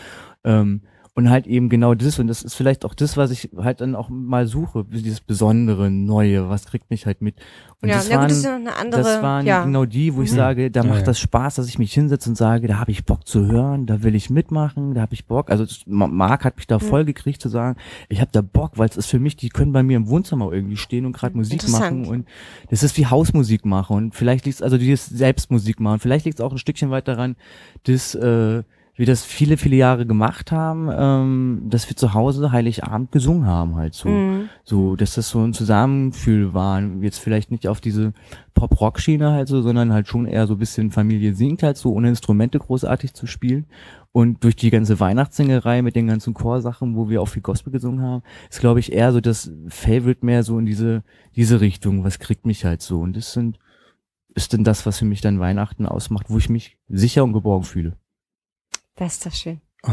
[0.44, 0.82] Ähm,
[1.16, 3.94] und halt eben genau das, und das ist vielleicht auch das, was ich halt dann
[3.94, 7.36] auch mal suche, dieses Besondere, Neue, was kriegt mich halt mit.
[7.80, 9.02] Und ja, das na gut, waren, das ist ja noch eine andere.
[9.02, 9.64] das waren ja.
[9.64, 10.36] genau die, wo ich Mhm.
[10.36, 11.04] sage, da Ja, macht ja.
[11.04, 14.02] das Spaß, dass ich mich hinsetze und sage, da habe ich Bock zu hören, da
[14.02, 15.50] will ich mitmachen, da habe ich Bock.
[15.50, 16.82] Also das- Ma- Marc hat mich da Mhm.
[16.82, 17.78] voll gekriegt zu sagen,
[18.08, 20.52] ich habe da Bock, weil es ist für mich, die können bei mir im Wohnzimmer
[20.52, 22.26] irgendwie stehen und gerade Musik machen und
[22.70, 26.44] das ist wie Hausmusik machen und vielleicht liegt also dieses Selbstmusik machen, vielleicht liegt es
[26.44, 27.36] auch ein Stückchen weit daran,
[27.84, 28.64] dass äh,
[28.96, 33.74] wir das viele, viele Jahre gemacht haben, ähm, dass wir zu Hause Heiligabend gesungen haben
[33.74, 34.08] halt so.
[34.08, 34.48] Mhm.
[34.62, 36.80] So, dass das so ein Zusammenfühl war.
[37.00, 38.12] Jetzt vielleicht nicht auf diese
[38.54, 42.08] Pop-Rock-Schiene halt so, sondern halt schon eher so ein bisschen Familie singt halt so, ohne
[42.08, 43.66] Instrumente großartig zu spielen.
[44.12, 48.00] Und durch die ganze Weihnachtssingerei mit den ganzen Chorsachen, wo wir auch viel Gospel gesungen
[48.00, 51.02] haben, ist glaube ich eher so das Favorite mehr so in diese,
[51.34, 52.04] diese Richtung.
[52.04, 53.00] Was kriegt mich halt so?
[53.00, 53.58] Und das sind,
[54.36, 57.64] ist denn das, was für mich dann Weihnachten ausmacht, wo ich mich sicher und geborgen
[57.64, 57.96] fühle.
[58.96, 59.60] Das ist doch schön.
[59.82, 59.90] Oh,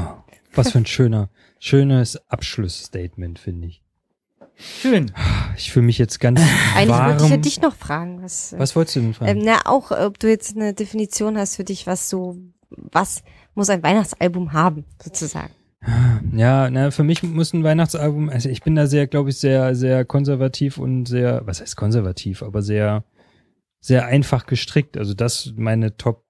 [0.53, 1.30] was für ein schöner,
[1.60, 3.84] schönes Abschlussstatement, finde ich.
[4.56, 5.11] Schön.
[5.57, 6.40] Ich fühle mich jetzt ganz
[6.76, 7.10] Eigentlich warm.
[7.11, 9.40] wollte ich ja dich noch fragen, was, Was wolltest du denn fragen?
[9.40, 12.38] ähm, na auch, ob du jetzt eine Definition hast für dich, was so,
[12.69, 13.23] was
[13.56, 15.53] muss ein Weihnachtsalbum haben, sozusagen.
[16.36, 19.73] Ja, na, für mich muss ein Weihnachtsalbum, also ich bin da sehr, glaube ich, sehr,
[19.76, 23.03] sehr konservativ und sehr, was heißt konservativ, aber sehr,
[23.80, 24.95] sehr einfach gestrickt.
[24.95, 26.23] Also das, meine Top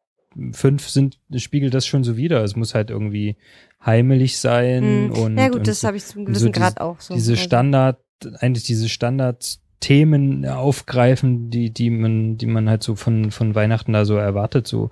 [0.53, 2.43] 5 sind, spiegelt das schon so wider.
[2.43, 3.35] Es muss halt irgendwie
[3.85, 5.11] heimelig sein Mhm.
[5.13, 7.13] und, ja gut, und das so, habe ich zum so gewissen diese- Grad auch so.
[7.13, 7.97] diese Also, Standard,
[8.39, 14.05] eigentlich diese Standardthemen aufgreifen, die, die man, die man halt so von, von Weihnachten da
[14.05, 14.91] so erwartet, so,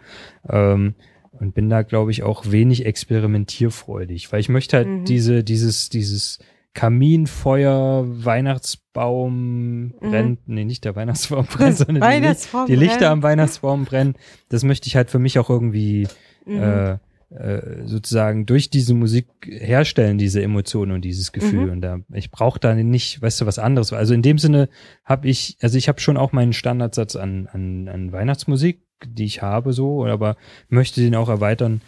[0.49, 0.95] ähm,
[1.31, 5.05] und bin da, glaube ich, auch wenig experimentierfreudig, weil ich möchte halt Mhm.
[5.05, 6.39] diese, dieses, dieses
[6.73, 13.11] Kaminfeuer, Weihnachtsbaum brennt, nee, nicht der Weihnachtsbaum brennt, sondern die, Weihnachtsbaum die Lichter brennen.
[13.11, 14.15] am Weihnachtsbaum brennen.
[14.49, 16.07] Das möchte ich halt für mich auch irgendwie
[16.45, 16.57] Mhm.
[16.63, 16.91] äh,
[17.31, 21.65] äh, sozusagen durch diese Musik herstellen, diese Emotionen und dieses Gefühl.
[21.67, 21.71] Mhm.
[21.73, 23.93] Und da, ich brauche da nicht, weißt du, was anderes.
[23.93, 24.67] Also in dem Sinne
[25.05, 29.43] habe ich, also ich habe schon auch meinen Standardsatz an, an, an Weihnachtsmusik, die ich
[29.43, 30.37] habe so, aber
[30.69, 31.81] möchte den auch erweitern.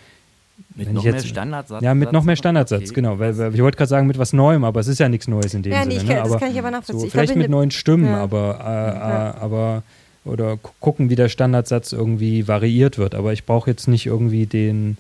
[0.75, 1.83] Mit Wenn noch jetzt- mehr Standardsatz.
[1.83, 2.93] Ja, mit noch mehr Standardsatz, Okay.
[2.93, 3.19] genau.
[3.19, 5.53] Weil, weil ich wollte gerade sagen, mit was Neuem, aber es ist ja nichts Neues
[5.53, 5.93] in dem Ja, Sinne.
[5.93, 6.13] nee, ich ne?
[6.15, 6.99] kann, das aber kann ich aber nachvollziehen.
[6.99, 8.21] so, ich vielleicht mit neuen Stimmen, Ja.
[8.23, 9.29] aber, äh, Ja.
[9.31, 9.83] äh, aber
[10.23, 13.15] oder gu- gucken, wie der Standardsatz irgendwie variiert wird.
[13.15, 14.97] Aber ich brauche jetzt nicht irgendwie den,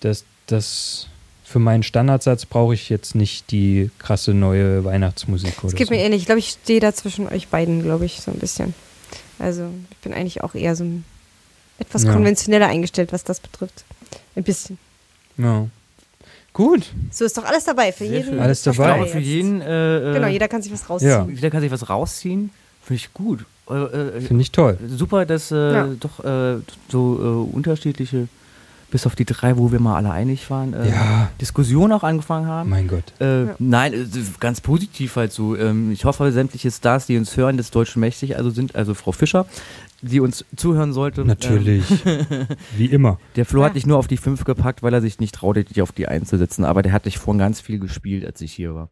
[0.00, 1.06] das, das
[1.44, 5.94] für meinen Standardsatz brauche ich jetzt nicht die krasse neue Weihnachtsmusik Es geht so.
[5.94, 6.22] mir ähnlich.
[6.22, 8.74] Ich glaube, ich stehe da zwischen euch beiden, glaube ich, so ein bisschen.
[9.38, 11.04] Also, ich bin eigentlich auch eher so ein
[11.78, 12.12] etwas Ja.
[12.12, 13.84] konventioneller eingestellt, was das betrifft.
[14.36, 14.78] Ein bisschen.
[15.36, 15.66] Ja.
[16.52, 16.92] Gut.
[17.10, 18.30] So ist doch alles dabei für Sehr jeden.
[18.30, 18.38] schön.
[18.40, 18.90] Alles dabei.
[18.90, 21.10] Ich glaube, für jeden, äh, äh, Genau, jeder kann sich was rausziehen.
[21.10, 21.26] Ja.
[21.28, 22.50] jeder kann sich was rausziehen.
[22.82, 23.44] Finde ich gut.
[23.68, 24.78] Äh, äh, Finde ich toll.
[24.88, 25.88] super, dass äh, Ja.
[25.98, 26.58] doch äh,
[26.88, 28.28] so äh, unterschiedliche,
[28.94, 32.46] bis auf die drei, wo wir mal alle einig waren, äh, Ja, Diskussionen auch angefangen
[32.46, 32.70] haben.
[32.70, 33.02] mein Gott.
[33.20, 33.56] Äh, Ja.
[33.58, 34.06] Nein, äh,
[34.38, 35.56] ganz positiv halt so.
[35.56, 39.10] Ähm, ich hoffe, sämtliche Stars, die uns hören, des Deutschen mächtig, also sind, also Frau
[39.10, 39.46] Fischer,
[40.00, 41.24] die uns zuhören sollte.
[41.24, 41.82] Natürlich.
[42.06, 42.46] Ähm,
[42.76, 43.18] Wie immer.
[43.34, 43.66] der Flo Ja.
[43.66, 46.06] hat dich nur auf die 5 gepackt, weil er sich nicht traute, dich auf die
[46.06, 48.90] 1 zu setzen, aber der hat dich vorhin ganz viel gespielt, als ich hier war.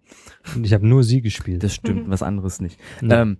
[0.56, 1.62] Und ich habe nur sie gespielt.
[1.62, 2.76] Das stimmt, was anderes nicht.
[3.00, 3.14] Nee.
[3.14, 3.36] Ähm,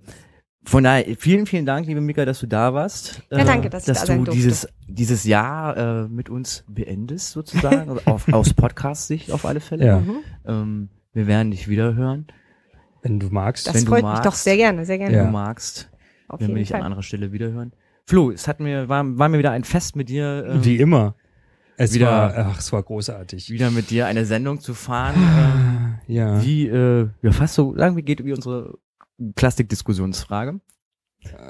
[0.64, 3.22] von daher, vielen, vielen Dank, liebe Mika, dass du da warst.
[3.30, 4.40] Äh, Ja, danke, dass ich da du sein durfte.
[4.40, 9.86] dieses, dieses Jahr äh, mit uns beendest, sozusagen, auf, aus Podcast-Sicht auf alle Fälle.
[9.86, 10.00] Ja.
[10.00, 10.16] Mhm.
[10.46, 12.26] Ähm, wir werden dich wieder hören,
[13.02, 13.66] Wenn du magst.
[13.66, 14.24] Das Wenn du freut mich magst.
[14.26, 15.12] doch sehr gerne, sehr gerne.
[15.12, 15.26] wenn Ja.
[15.26, 15.90] du magst.
[16.28, 17.72] Auf Wenn wir dich an anderer Stelle wieder hören.
[18.06, 21.14] Flo, es hat mir, war, war mir wieder ein Fest mit dir, ähm, Wie immer.
[21.76, 23.50] Es wieder- war, ach, es war großartig.
[23.50, 26.38] wieder mit dir eine Sendung zu fahren, ähm, Ja.
[26.38, 28.74] die, äh, ja, fast so lang wie geht wie unsere
[29.36, 30.60] Klassikdiskussionsfrage.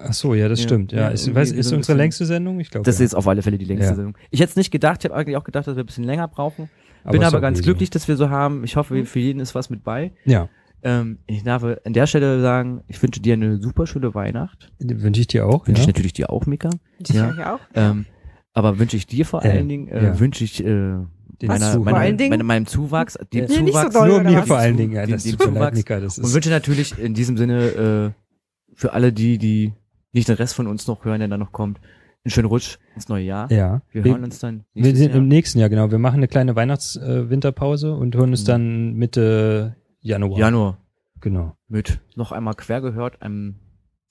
[0.05, 0.93] Ach so, ja, das Ja, stimmt.
[0.93, 2.61] Ja, ja, ist, ist unsere längste Sendung?
[2.61, 2.85] Ich glaube.
[2.85, 3.05] Das ja.
[3.07, 3.95] ist auf alle Fälle die längste Ja.
[3.95, 4.19] Sendung.
[4.31, 6.29] Ich hätte es nicht gedacht, ich habe eigentlich auch gedacht, dass wir ein bisschen länger
[6.29, 6.69] brauchen.
[7.05, 8.65] Aber Bin aber ganz okay glücklich, dass wir so haben.
[8.65, 8.79] Ich Mhm.
[8.81, 10.13] hoffe, für jeden ist was mit bei.
[10.25, 10.49] Ja,
[10.85, 14.73] Ähm, ich darf an der Stelle sagen, ich wünsche dir eine super schöne Weihnacht.
[14.81, 15.67] wünsche ich dir auch.
[15.69, 16.71] Wünsche ich natürlich dir auch, Mika.
[16.99, 17.31] Das Ja.
[17.33, 17.61] ich auch.
[17.75, 18.05] Ähm,
[18.53, 20.19] aber wünsche ich dir vor Äh, allen Dingen, äh, ja.
[20.19, 20.95] wünsche ich äh,
[21.43, 21.93] Den meiner, Zuwachs.
[21.93, 23.45] meiner, meiner, meinem Zuwachs, dem.
[23.47, 24.93] Nee, nicht so Zuwachs doll, Nur mir vor allen Dingen.
[24.93, 25.85] Ja, mir leid, Zuwachs.
[26.01, 29.73] Das und wünsche natürlich in diesem Sinne äh, für alle die, die
[30.13, 31.79] nicht den Rest von uns noch hören, der dann noch kommt,
[32.25, 33.51] einen schönen Rutsch ins neue Jahr.
[33.51, 33.83] ja.
[33.91, 35.19] Wir Wir, hören uns dann wir sind Jahr.
[35.19, 35.91] im nächsten Jahr, genau.
[35.91, 38.47] Wir machen eine kleine Weihnachts-Winterpause und hören uns Mhm.
[38.47, 40.39] dann Mitte Januar.
[40.39, 40.79] Januar
[41.21, 41.57] Genau.
[41.69, 43.57] mit noch einmal quer gehört, einem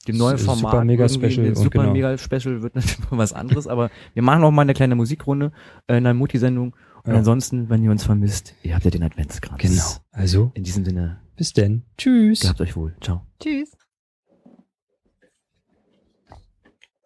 [0.08, 0.72] dem neuen S- Format.
[0.72, 1.08] Super Mega.
[1.10, 1.94] Special Super genau.
[1.94, 5.52] Mega Special wird natürlich noch was anderes, aber wir machen noch mal eine kleine Musikrunde
[5.88, 6.76] äh, in einer Mutti-Sendung.
[7.04, 7.18] Und Ja.
[7.20, 9.62] ansonsten, wenn ihr uns vermisst, ihr habt ja den Adventskranz.
[9.62, 9.84] Genau.
[10.12, 11.84] Also, In diesem Sinne, bis denn.
[11.98, 12.42] Tschüss.
[12.42, 12.96] gehabt euch wohl.
[13.02, 13.26] Ciao.
[13.40, 13.72] Tschüss.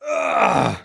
[0.02, 0.76] Ah.